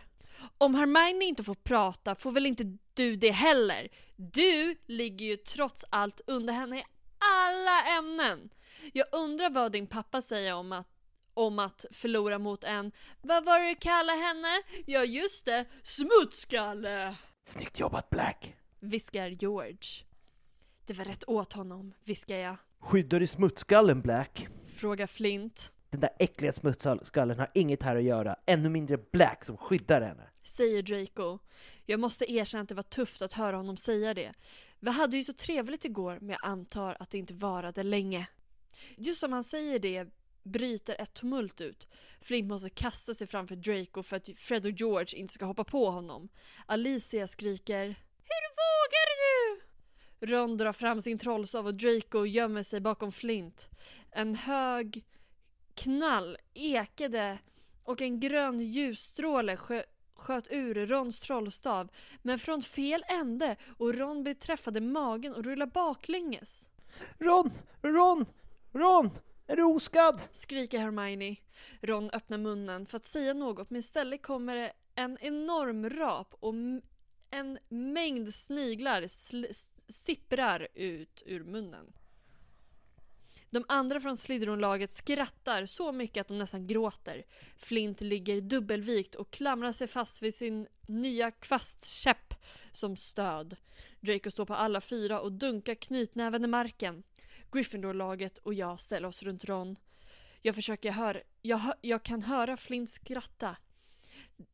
Om 0.58 0.76
Hermione 0.76 1.26
inte 1.26 1.43
får 1.43 1.56
prata 1.56 2.16
får 2.16 2.32
väl 2.32 2.45
inte 2.45 2.78
du 2.93 3.16
det 3.16 3.32
heller? 3.32 3.88
Du 4.22 4.76
ligger 4.86 5.26
ju 5.26 5.38
trots 5.38 5.86
allt 5.89 6.22
under 6.28 6.53
henne 6.53 6.80
i 6.80 6.84
alla 7.19 7.97
ämnen. 7.97 8.49
Jag 8.93 9.07
undrar 9.11 9.49
vad 9.49 9.72
din 9.72 9.88
pappa 9.88 10.22
säger 10.22 10.53
om 10.53 10.72
att, 10.72 10.88
om 11.34 11.59
att 11.59 11.86
förlora 11.91 12.39
mot 12.39 12.63
en, 12.63 12.91
vad 13.22 13.45
var 13.45 13.59
det 13.59 13.69
du 13.69 13.76
kallade 13.76 14.17
henne? 14.17 14.61
Ja 14.86 15.03
just 15.03 15.45
det, 15.45 15.65
smutskalle! 15.84 17.15
Snyggt 17.45 17.80
jobbat 17.80 18.09
Black! 18.09 18.55
Viskar 18.80 19.30
George. 19.30 20.05
Det 20.86 20.93
var 20.93 21.05
rätt 21.05 21.24
åt 21.28 21.53
honom, 21.53 21.93
viskar 22.03 22.36
jag. 22.36 22.55
Skyddar 22.80 23.19
du 23.19 23.28
smutskallen 23.28 24.01
Black? 24.01 24.47
Frågar 24.65 25.07
Flint. 25.07 25.74
Den 25.89 25.99
där 25.99 26.09
äckliga 26.19 26.51
smutskallen 26.51 27.39
har 27.39 27.51
inget 27.53 27.84
här 27.84 27.95
att 27.95 28.03
göra, 28.03 28.36
ännu 28.45 28.69
mindre 28.69 28.97
Black 28.97 29.45
som 29.45 29.57
skyddar 29.57 30.01
henne. 30.01 30.24
Säger 30.43 30.82
Draco. 30.82 31.39
Jag 31.92 32.00
måste 32.00 32.32
erkänna 32.32 32.62
att 32.62 32.70
det 32.70 32.76
var 32.76 32.84
tufft 32.84 33.22
att 33.22 33.34
höra 33.34 33.56
honom 33.56 33.78
säga 33.78 34.14
det. 34.14 34.34
Vi 34.80 34.92
hade 34.92 35.18
ju 35.18 35.24
så 35.24 35.34
trevligt 35.34 35.86
igår, 35.86 36.18
men 36.22 36.30
jag 36.30 36.39
antar 36.42 36.98
att 37.00 37.10
det 37.10 37.18
inte 37.18 37.34
varade 37.34 37.84
länge. 37.84 38.28
Just 38.96 39.20
som 39.20 39.34
han 39.34 39.44
säger 39.44 39.80
det 39.80 40.08
bryter 40.44 41.02
ett 41.02 41.14
tumult 41.14 41.62
ut. 41.62 41.88
Flint 42.22 42.48
måste 42.48 42.70
kasta 42.70 43.14
sig 43.14 43.28
framför 43.28 43.56
Draco 43.56 44.04
för 44.04 44.16
att 44.16 44.30
Fred 44.38 44.66
och 44.66 44.72
George 44.72 45.20
inte 45.20 45.34
ska 45.34 45.46
hoppa 45.46 45.64
på 45.64 45.89
honom. 45.89 46.30
Alicia 46.66 47.28
skriker 47.28 47.86
Hur 48.24 48.48
vågar 48.62 49.08
du? 49.18 49.62
Ron 50.28 50.58
drar 50.58 50.74
fram 50.74 51.02
sin 51.02 51.18
trollstav 51.18 51.68
och 51.68 51.76
Draco 51.76 52.26
gömmer 52.26 52.64
sig 52.64 52.80
bakom 52.80 53.12
Flint. 53.12 53.70
En 54.12 54.36
hög 54.36 55.06
knall 55.76 56.38
ekade 56.54 57.38
och 57.84 58.02
en 58.02 58.20
grön 58.20 58.60
ljusstråle 58.60 59.58
sköt 60.16 60.47
ur 60.51 60.86
Rons 60.86 61.20
trollstav 61.20 61.89
men 62.22 62.39
från 62.39 62.62
fel 62.62 63.03
ände 63.07 63.55
och 63.78 63.93
Ron 63.93 64.24
beträffade 64.24 64.82
magen 64.82 65.34
och 65.34 65.43
rullade 65.43 65.72
baklänges. 65.72 66.70
Ron! 67.20 67.51
Ron! 67.82 68.26
Ron! 68.72 69.12
Är 69.47 69.55
du 69.55 69.64
oskadd? 69.64 70.22
Skriker 70.32 70.80
Hermione. 70.80 71.36
Ron 71.82 72.09
öppnar 72.09 72.38
munnen 72.38 72.86
för 72.86 72.97
att 72.97 73.05
säga 73.05 73.34
något 73.34 73.70
men 73.70 73.80
istället 73.80 74.22
kommer 74.22 74.55
det 74.55 74.72
en 74.95 75.18
enorm 75.22 75.89
rap 75.89 76.36
och 76.39 76.53
en 77.30 77.59
mängd 77.70 78.34
sniglar 78.34 79.05
sipprar 79.91 80.68
ut 80.74 81.24
ur 81.26 81.43
munnen. 81.43 81.93
De 83.52 83.66
andra 83.68 83.99
från 83.99 84.18
Slytherin-laget 84.18 84.93
skrattar 84.93 85.66
så 85.66 85.91
mycket 85.91 86.22
att 86.22 86.28
de 86.28 86.38
nästan 86.38 86.68
gråter. 86.68 87.26
Flint 87.58 88.02
ligger 88.02 88.41
dubbelvikt 88.41 89.16
och 89.16 89.32
klamrar 89.32 89.72
sig 89.72 89.88
fast 89.88 90.22
vid 90.22 90.36
sin 90.36 90.68
nya 90.88 91.32
kvastkäpp 91.32 92.34
som 92.72 92.97
stöd. 92.97 93.56
Draco 93.99 94.32
står 94.32 94.45
på 94.45 94.54
alla 94.54 94.82
fyra 94.82 95.20
och 95.22 95.32
dunkar 95.32 95.76
knytnäven 95.76 96.43
i 96.43 96.47
marken. 96.47 97.04
Gryffindor-laget 97.52 98.38
och 98.38 98.54
jag 98.54 98.80
ställer 98.80 99.08
oss 99.08 99.24
runt 99.24 99.45
Ron. 99.45 99.76
Jag 100.41 100.56
försöker 100.56 100.91
höra, 100.91 101.20
jag, 101.41 101.62
jag 101.82 102.04
kan 102.04 102.22
höra 102.22 102.58
Flint 102.58 102.89
skratta. 102.89 103.56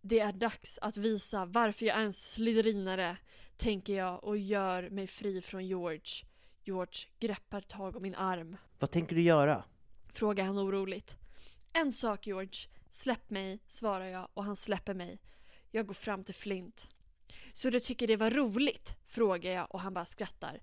Det 0.02 0.20
är 0.20 0.32
dags 0.34 0.80
att 0.82 0.98
visa 0.98 1.45
varför 1.45 1.86
jag 1.86 1.98
är 1.98 2.04
en 2.04 2.14
slytherinare, 2.14 3.18
tänker 3.58 3.93
jag 3.93 4.24
och 4.24 4.38
gör 4.38 4.89
mig 4.89 5.08
fri 5.08 5.41
från 5.41 5.68
George. 5.68 6.26
George 6.64 7.08
greppar 7.20 7.62
tag 7.62 7.95
om 7.95 8.02
min 8.02 8.16
arm. 8.16 8.58
Vad 8.80 8.91
tänker 8.91 9.15
du 9.15 9.21
göra? 9.21 9.63
Frågar 10.13 10.45
han 10.45 10.59
oroligt. 10.59 11.17
En 11.73 11.91
sak 11.91 12.28
George, 12.28 12.69
släpp 12.89 13.30
mig, 13.30 13.59
svarar 13.67 14.05
jag 14.05 14.28
och 14.34 14.43
han 14.43 14.55
släpper 14.55 14.93
mig. 14.93 15.19
Jag 15.71 15.88
går 15.88 15.93
fram 15.93 16.23
till 16.23 16.36
Flint. 16.36 16.89
Så 17.53 17.69
du 17.69 17.80
tycker 17.80 18.07
det 18.07 18.15
var 18.15 18.32
roligt? 18.32 18.95
Frågar 19.05 19.51
jag 19.51 19.67
och 19.71 19.80
han 19.80 19.93
bara 19.93 20.05
skrattar. 20.05 20.61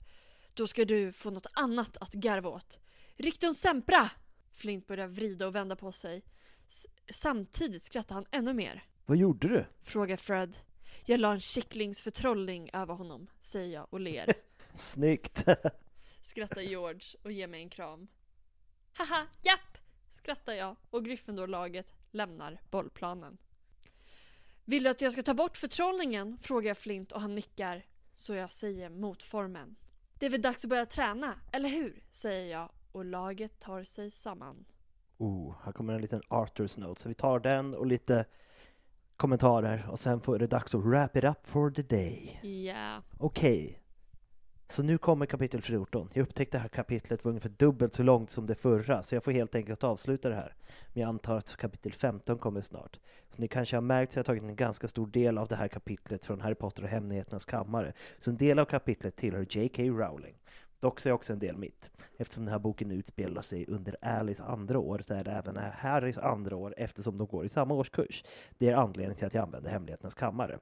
Då 0.55 0.67
ska 0.67 0.85
du 0.85 1.13
få 1.13 1.31
något 1.31 1.47
annat 1.53 1.97
att 1.97 2.13
garva 2.13 2.51
åt. 2.51 2.79
Riktum 3.17 3.55
sempra! 3.55 4.11
Flint 4.53 4.87
börjar 4.87 5.07
vrida 5.07 5.47
och 5.47 5.55
vända 5.55 5.77
på 5.77 5.93
sig. 5.93 6.23
S 6.69 6.87
samtidigt 7.11 7.83
skrattar 7.83 8.15
han 8.15 8.27
ännu 8.31 8.53
mer. 8.53 8.85
Vad 9.07 9.17
gjorde 9.17 9.49
du? 9.49 9.67
Frågar 9.83 10.17
Fred. 10.17 10.57
Jag 11.05 11.21
la 11.21 11.33
en 11.33 11.41
kycklingsförtrollning 11.41 12.71
över 12.73 12.95
honom, 12.95 13.27
säger 13.41 13.75
jag 13.75 13.87
och 13.91 14.01
ler. 14.01 14.33
Snyggt! 14.75 15.45
skrattar 16.27 16.61
George 16.61 17.19
och 17.23 17.33
ger 17.33 17.47
mig 17.47 17.63
en 17.63 17.69
kram. 17.69 18.09
Haha, 18.93 19.27
japp! 19.43 19.79
skrattar 20.11 20.53
jag 20.53 20.77
och 20.91 21.05
Gryffindor-laget 21.05 21.95
lämnar 22.11 22.61
bollplanen. 22.71 23.39
Vill 24.65 24.83
du 24.83 24.91
att 24.91 25.01
jag 25.01 25.13
ska 25.13 25.23
ta 25.23 25.35
bort 25.35 25.57
förtrollningen? 25.57 26.39
frågar 26.39 26.71
jag 26.71 26.79
Flint 26.79 27.13
och 27.13 27.21
han 27.21 27.35
nickar. 27.35 27.87
Så 28.17 28.35
jag 28.35 28.51
säger 28.51 28.89
motformen. 28.91 29.77
Det 30.15 30.27
är 30.27 30.31
väl 30.31 30.43
dags 30.43 30.65
att 30.65 30.71
börja 30.71 30.87
träna, 30.87 31.35
eller 31.53 31.69
hur? 31.69 32.05
säger 32.11 32.53
jag 32.53 32.71
och 32.93 33.05
laget 33.05 33.61
tar 33.61 33.85
sig 33.85 34.11
samman. 34.11 34.65
Oh, 35.19 35.57
här 35.65 35.73
kommer 35.73 35.95
en 35.95 36.01
liten 36.01 36.23
Arthurs 36.29 36.77
note, 36.77 37.01
så 37.01 37.09
vi 37.09 37.15
tar 37.15 37.41
den 37.41 37.75
och 37.75 37.87
lite 37.87 38.25
kommentarer 39.17 39.87
och 39.91 40.01
sen 40.01 40.21
får 40.21 40.39
det 40.39 40.47
dags 40.47 40.75
att 40.75 40.85
wrap 40.85 41.17
it 41.17 41.25
up 41.25 41.47
for 41.47 41.71
the 41.71 41.83
day. 41.83 42.41
Ja. 42.43 42.49
Yeah. 42.49 43.03
Okej, 43.19 43.65
okay. 43.65 43.84
Så 44.69 44.83
nu 44.83 44.99
kommer 44.99 45.27
kapitel 45.27 45.63
14. 45.63 46.09
Jag 46.13 46.23
upptäckte 46.23 46.57
det 46.57 46.63
här 46.63 46.69
kapitlet 46.69 47.25
var 47.25 47.29
ungefär 47.29 47.49
dubbelt 47.49 47.95
så 47.95 48.03
långt 48.03 48.31
som 48.31 48.47
det 48.47 48.55
förra, 48.55 49.03
så 49.03 49.15
jag 49.15 49.25
får 49.25 49.33
helt 49.33 49.55
enkelt 49.55 49.85
avsluta 49.85 50.29
det 50.29 50.35
här. 50.35 50.55
Men 50.93 51.01
jag 51.01 51.09
antar 51.09 51.37
att 51.37 51.57
kapitel 51.57 51.93
15 51.93 52.39
kommer 52.39 52.61
snart. 52.61 53.01
Så 53.31 53.41
ni 53.41 53.49
kanske 53.49 53.77
har 53.77 53.81
märkt 53.81 54.11
att 54.11 54.17
jag 54.17 54.21
har 54.21 54.25
tagit 54.25 54.43
en 54.43 54.57
ganska 54.57 54.89
stor 54.89 55.07
del 55.07 55.39
av 55.39 55.49
det 55.49 55.57
här 55.57 55.69
kapitlet 55.69 56.25
från 56.25 56.41
Harry 56.41 56.55
Potter 56.55 56.83
och 56.83 56.89
Hemligheternas 56.89 57.45
kammare. 57.45 57.93
Så 58.21 58.31
en 58.31 58.37
del 58.37 58.59
av 58.59 58.65
kapitlet 58.65 59.17
tillhör 59.17 59.47
J.K. 59.51 59.83
Rowling. 59.83 60.35
Dock 60.81 61.01
så 61.01 61.09
är 61.09 61.13
också 61.13 61.33
en 61.33 61.39
del 61.39 61.57
mitt, 61.57 61.91
eftersom 62.17 62.45
den 62.45 62.53
här 62.53 62.59
boken 62.59 62.91
utspelar 62.91 63.43
sig 63.43 63.67
under 63.69 63.97
Alice 64.01 64.45
andra 64.45 64.79
år, 64.79 65.03
där 65.07 65.25
det 65.25 65.31
även 65.31 65.57
är 65.57 65.71
Harrys 65.71 66.19
andra 66.19 66.57
år, 66.57 66.75
eftersom 66.77 67.17
de 67.17 67.27
går 67.27 67.45
i 67.45 67.49
samma 67.49 67.75
årskurs. 67.75 68.25
Det 68.59 68.69
är 68.69 68.75
anledningen 68.75 69.17
till 69.17 69.27
att 69.27 69.35
jag 69.35 69.43
använder 69.43 69.71
Hemligheternas 69.71 70.15
kammare. 70.15 70.59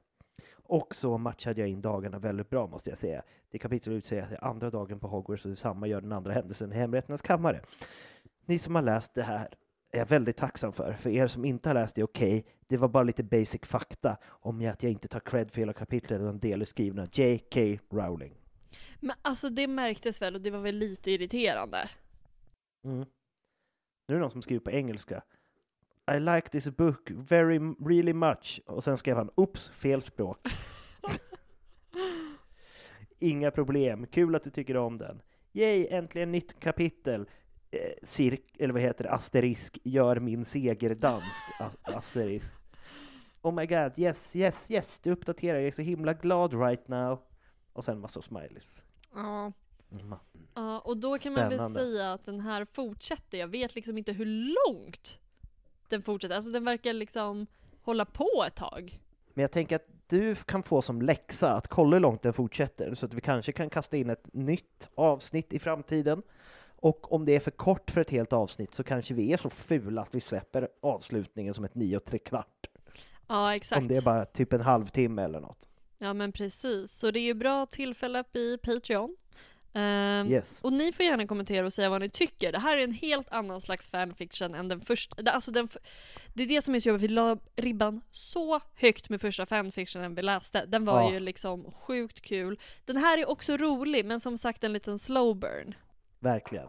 Och 0.53 0.95
så 0.95 1.18
matchade 1.18 1.61
jag 1.61 1.68
in 1.68 1.80
dagarna 1.80 2.18
väldigt 2.18 2.51
bra 2.51 2.66
måste 2.66 2.91
jag 2.91 2.99
säga. 2.99 3.22
Det 3.51 3.59
kapitlet 3.59 3.93
utsäger 3.93 4.22
att 4.22 4.43
andra 4.43 4.70
dagen 4.70 5.01
på 5.01 5.09
Hogwarts 5.09 5.45
och 5.45 5.51
detsamma 5.51 5.87
gör 5.87 6.01
den 6.01 6.12
andra 6.12 6.33
händelsen 6.33 6.72
i 6.72 6.76
Hemligheternas 6.76 7.22
kammare. 7.22 7.61
Ni 8.47 8.59
som 8.59 8.74
har 8.74 8.83
läst 8.83 9.14
det 9.14 9.22
här 9.22 9.49
är 9.93 9.99
jag 9.99 10.07
väldigt 10.07 10.37
tacksam 10.37 10.72
för. 10.72 10.93
För 10.93 11.11
er 11.11 11.26
som 11.26 11.45
inte 11.45 11.68
har 11.68 11.74
läst 11.74 11.95
det, 11.95 12.03
okej, 12.03 12.39
okay, 12.39 12.53
det 12.66 12.76
var 12.76 12.89
bara 12.89 13.03
lite 13.03 13.22
basic 13.22 13.61
fakta 13.64 14.16
om 14.24 14.68
att 14.68 14.83
jag 14.83 14.93
inte 14.93 15.09
tar 15.09 15.20
cred 15.20 15.51
för 15.51 15.61
hela 15.61 15.72
kapitlet 15.72 16.20
och 16.20 16.28
en 16.28 16.39
del 16.39 16.61
är 16.61 16.64
skrivna 16.64 17.09
J.K. 17.12 17.61
Rowling. 17.91 18.35
Men 19.01 19.16
alltså 19.22 19.49
det 19.49 19.66
märktes 19.66 20.22
väl 20.22 20.35
och 20.35 20.41
det 20.41 20.51
var 20.51 20.61
väl 20.61 20.74
lite 20.74 21.11
irriterande? 21.11 21.89
Mm. 22.85 23.07
Nu 24.09 24.14
är 24.14 24.18
det 24.18 24.18
någon 24.18 24.30
som 24.30 24.43
skriver 24.43 24.61
på 24.61 24.70
engelska. 24.70 25.22
I 26.11 26.18
like 26.18 26.48
this 26.48 26.68
book 26.68 27.11
very, 27.11 27.59
really 27.80 28.12
much. 28.12 28.61
Och 28.66 28.84
sen 28.84 28.98
skrev 28.98 29.16
han, 29.16 29.30
oops, 29.34 29.68
fel 29.68 30.03
språk. 30.03 30.48
Inga 33.18 33.50
problem, 33.50 34.07
kul 34.07 34.34
att 34.34 34.42
du 34.42 34.50
tycker 34.50 34.76
om 34.76 34.98
den. 34.98 35.22
Yay, 35.53 35.86
äntligen 35.90 36.32
nytt 36.32 36.61
kapitel. 36.61 37.28
Eh, 37.70 37.92
cirk, 38.03 38.57
eller 38.59 38.72
vad 38.72 38.82
heter 38.82 39.05
det, 39.05 39.11
asterisk, 39.11 39.78
gör 39.84 40.20
min 40.20 40.44
segerdansk. 40.44 41.42
asterisk. 41.82 42.53
Oh 43.42 43.55
my 43.55 43.66
god, 43.66 43.98
yes, 43.98 44.36
yes, 44.36 44.70
yes, 44.70 45.00
du 45.00 45.11
uppdaterar, 45.11 45.59
jag 45.59 45.66
är 45.66 45.70
så 45.70 45.82
himla 45.82 46.12
glad 46.12 46.55
right 46.55 46.88
now. 46.88 47.20
Och 47.72 47.84
sen 47.84 48.00
massa 48.00 48.22
smileys. 48.22 48.84
Ja. 49.14 49.53
Mm. 49.92 50.14
Ja, 50.55 50.78
och 50.78 50.96
då 50.96 51.11
kan 51.11 51.18
Spännande. 51.18 51.57
man 51.57 51.72
väl 51.72 51.82
säga 51.82 52.12
att 52.12 52.24
den 52.24 52.40
här 52.40 52.64
fortsätter. 52.64 53.38
Jag 53.38 53.48
vet 53.48 53.74
liksom 53.74 53.98
inte 53.98 54.12
hur 54.12 54.26
långt 54.26 55.20
den 55.93 56.03
fortsätter. 56.03 56.34
Alltså 56.34 56.51
den 56.51 56.64
verkar 56.64 56.93
liksom 56.93 57.47
hålla 57.82 58.05
på 58.05 58.45
ett 58.47 58.55
tag. 58.55 59.01
Men 59.34 59.43
jag 59.43 59.53
tänker 59.53 59.76
att 59.76 59.86
du 60.07 60.34
kan 60.34 60.62
få 60.62 60.82
som 60.82 61.03
läxa 61.03 61.53
att 61.53 61.68
kolla 61.68 61.97
hur 61.97 62.01
långt 62.01 62.22
den 62.22 62.32
fortsätter, 62.32 62.95
så 62.95 63.07
att 63.07 63.14
vi 63.14 63.20
kanske 63.20 63.53
kan 63.53 63.70
kasta 63.70 63.97
in 63.97 64.11
ett 64.11 64.34
nytt 64.34 64.88
avsnitt 64.95 65.53
i 65.53 65.59
framtiden. 65.59 66.22
Och 66.76 67.12
om 67.12 67.24
det 67.24 67.36
är 67.36 67.40
för 67.40 67.51
kort 67.51 67.90
för 67.90 68.01
ett 68.01 68.11
helt 68.11 68.32
avsnitt 68.32 68.74
så 68.74 68.84
kanske 68.84 69.14
vi 69.14 69.32
är 69.32 69.36
så 69.36 69.51
fula 69.51 70.03
att 70.03 70.14
vi 70.14 70.20
släpper 70.20 70.68
avslutningen 70.82 71.55
som 71.55 71.64
ett 71.64 71.74
nio 71.74 71.97
och 71.97 72.05
tre 72.05 72.18
kvart. 72.18 72.66
Ja, 73.28 73.55
exakt. 73.55 73.82
Om 73.82 73.88
det 73.88 73.97
är 73.97 74.03
bara 74.03 74.24
typ 74.24 74.53
en 74.53 74.61
halvtimme 74.61 75.22
eller 75.22 75.40
något. 75.40 75.68
Ja, 75.99 76.12
men 76.12 76.32
precis. 76.32 76.93
Så 76.93 77.11
det 77.11 77.18
är 77.18 77.24
ju 77.24 77.34
bra 77.34 77.66
tillfälle 77.66 78.18
att 78.18 78.32
bli 78.32 78.59
Patreon. 78.62 79.16
Um, 79.75 80.33
yes. 80.33 80.61
Och 80.62 80.73
ni 80.73 80.93
får 80.93 81.05
gärna 81.05 81.27
kommentera 81.27 81.66
och 81.66 81.73
säga 81.73 81.91
vad 81.91 82.01
ni 82.01 82.09
tycker. 82.09 82.53
Det 82.53 82.59
här 82.59 82.77
är 82.77 82.85
en 82.85 82.93
helt 82.93 83.33
annan 83.33 83.61
slags 83.61 83.89
fanfiction 83.89 84.55
än 84.55 84.68
den 84.68 84.81
första. 84.81 85.31
Alltså 85.31 85.51
den, 85.51 85.68
det 86.35 86.43
är 86.43 86.47
det 86.47 86.62
som 86.62 86.75
är 86.75 86.81
så 86.81 86.89
jobbigt, 86.89 87.03
vi 87.03 87.09
la 87.09 87.39
ribban 87.57 88.01
så 88.11 88.61
högt 88.75 89.09
med 89.09 89.20
första 89.20 89.47
fanfictionen 89.47 90.14
vi 90.14 90.23
läste. 90.23 90.66
Den 90.66 90.85
var 90.85 91.01
ja. 91.01 91.12
ju 91.12 91.20
liksom 91.20 91.73
sjukt 91.73 92.20
kul. 92.20 92.59
Den 92.85 92.97
här 92.97 93.18
är 93.18 93.31
också 93.31 93.57
rolig, 93.57 94.05
men 94.05 94.20
som 94.20 94.39
sagt 94.39 94.64
en 94.64 94.73
liten 94.73 94.99
slow 94.99 95.37
burn. 95.37 95.75
Verkligen. 96.18 96.68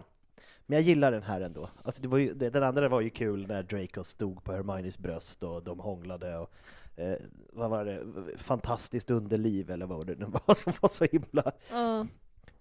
Men 0.65 0.75
jag 0.75 0.81
gillar 0.81 1.11
den 1.11 1.23
här 1.23 1.41
ändå. 1.41 1.69
Alltså 1.83 2.01
det 2.01 2.07
var 2.07 2.17
ju, 2.17 2.33
den 2.33 2.63
andra 2.63 2.89
var 2.89 3.01
ju 3.01 3.09
kul 3.09 3.47
när 3.47 3.63
Draco 3.63 4.03
stod 4.03 4.43
på 4.43 4.51
Hermiones 4.51 4.97
bröst 4.97 5.43
och 5.43 5.63
de 5.63 5.79
hånglade 5.79 6.37
och 6.37 6.51
eh, 6.95 7.17
vad 7.53 7.69
var 7.69 7.85
det, 7.85 8.03
fantastiskt 8.37 9.09
underliv 9.09 9.71
eller 9.71 9.85
vad 9.85 10.07
det 10.07 10.15
nu 10.19 10.25
var 10.25 10.55
som 10.63 10.73
var 10.81 10.89
så 10.89 11.05
himla 11.11 11.51
uh 11.73 12.03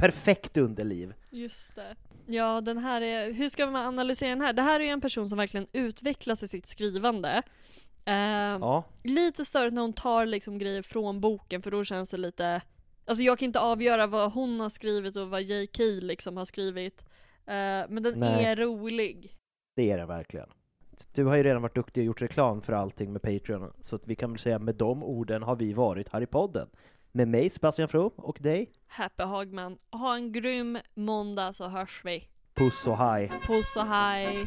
perfekt 0.02 0.56
underliv. 0.56 1.14
Just 1.30 1.74
det. 1.74 1.96
Ja, 2.26 2.60
den 2.60 2.78
här 2.78 3.00
är, 3.00 3.32
hur 3.32 3.48
ska 3.48 3.66
man 3.66 3.86
analysera 3.86 4.28
den 4.28 4.40
här? 4.40 4.52
Det 4.52 4.62
här 4.62 4.80
är 4.80 4.84
ju 4.84 4.90
en 4.90 5.00
person 5.00 5.28
som 5.28 5.38
verkligen 5.38 5.66
utvecklas 5.72 6.42
i 6.42 6.48
sitt 6.48 6.66
skrivande. 6.66 7.42
Eh, 8.04 8.14
ja. 8.14 8.84
Lite 9.04 9.44
störigt 9.44 9.74
när 9.74 9.82
hon 9.82 9.92
tar 9.92 10.26
liksom 10.26 10.58
grejer 10.58 10.82
från 10.82 11.20
boken 11.20 11.62
för 11.62 11.70
då 11.70 11.84
känns 11.84 12.10
det 12.10 12.16
lite, 12.16 12.62
alltså 13.04 13.24
jag 13.24 13.38
kan 13.38 13.46
inte 13.46 13.60
avgöra 13.60 14.06
vad 14.06 14.32
hon 14.32 14.60
har 14.60 14.68
skrivit 14.68 15.16
och 15.16 15.30
vad 15.30 15.42
J.K. 15.42 15.82
liksom 16.00 16.36
har 16.36 16.44
skrivit. 16.44 17.04
Eh, 17.46 17.84
men 17.88 18.02
den 18.02 18.18
Nej. 18.18 18.44
är 18.44 18.56
rolig. 18.56 19.36
Det 19.76 19.90
är 19.90 19.98
den 19.98 20.08
verkligen. 20.08 20.48
Du 21.14 21.24
har 21.24 21.36
ju 21.36 21.42
redan 21.42 21.62
varit 21.62 21.74
duktig 21.74 22.00
och 22.00 22.06
gjort 22.06 22.22
reklam 22.22 22.62
för 22.62 22.72
allting 22.72 23.12
med 23.12 23.22
Patreon, 23.22 23.72
så 23.80 23.96
att 23.96 24.06
vi 24.06 24.14
kan 24.14 24.30
väl 24.30 24.38
säga 24.38 24.58
med 24.58 24.74
de 24.74 25.02
orden 25.02 25.42
har 25.42 25.56
vi 25.56 25.72
varit 25.72 26.08
här 26.08 26.20
i 26.20 26.26
podden. 26.26 26.68
Med 27.14 27.28
mig 27.28 27.50
Sebastian 27.50 27.88
From 27.88 28.10
och 28.16 28.38
dig, 28.40 28.70
Happy 28.86 29.22
Hagman. 29.22 29.78
Ha 29.90 30.14
en 30.16 30.32
grym 30.32 30.78
måndag 30.94 31.52
så 31.52 31.68
hörs 31.68 32.00
vi. 32.04 32.28
puss 32.54 32.86
och 32.86 32.96
hej! 32.98 33.32
Puss 33.46 33.76
och 33.76 33.86
hej. 33.86 34.46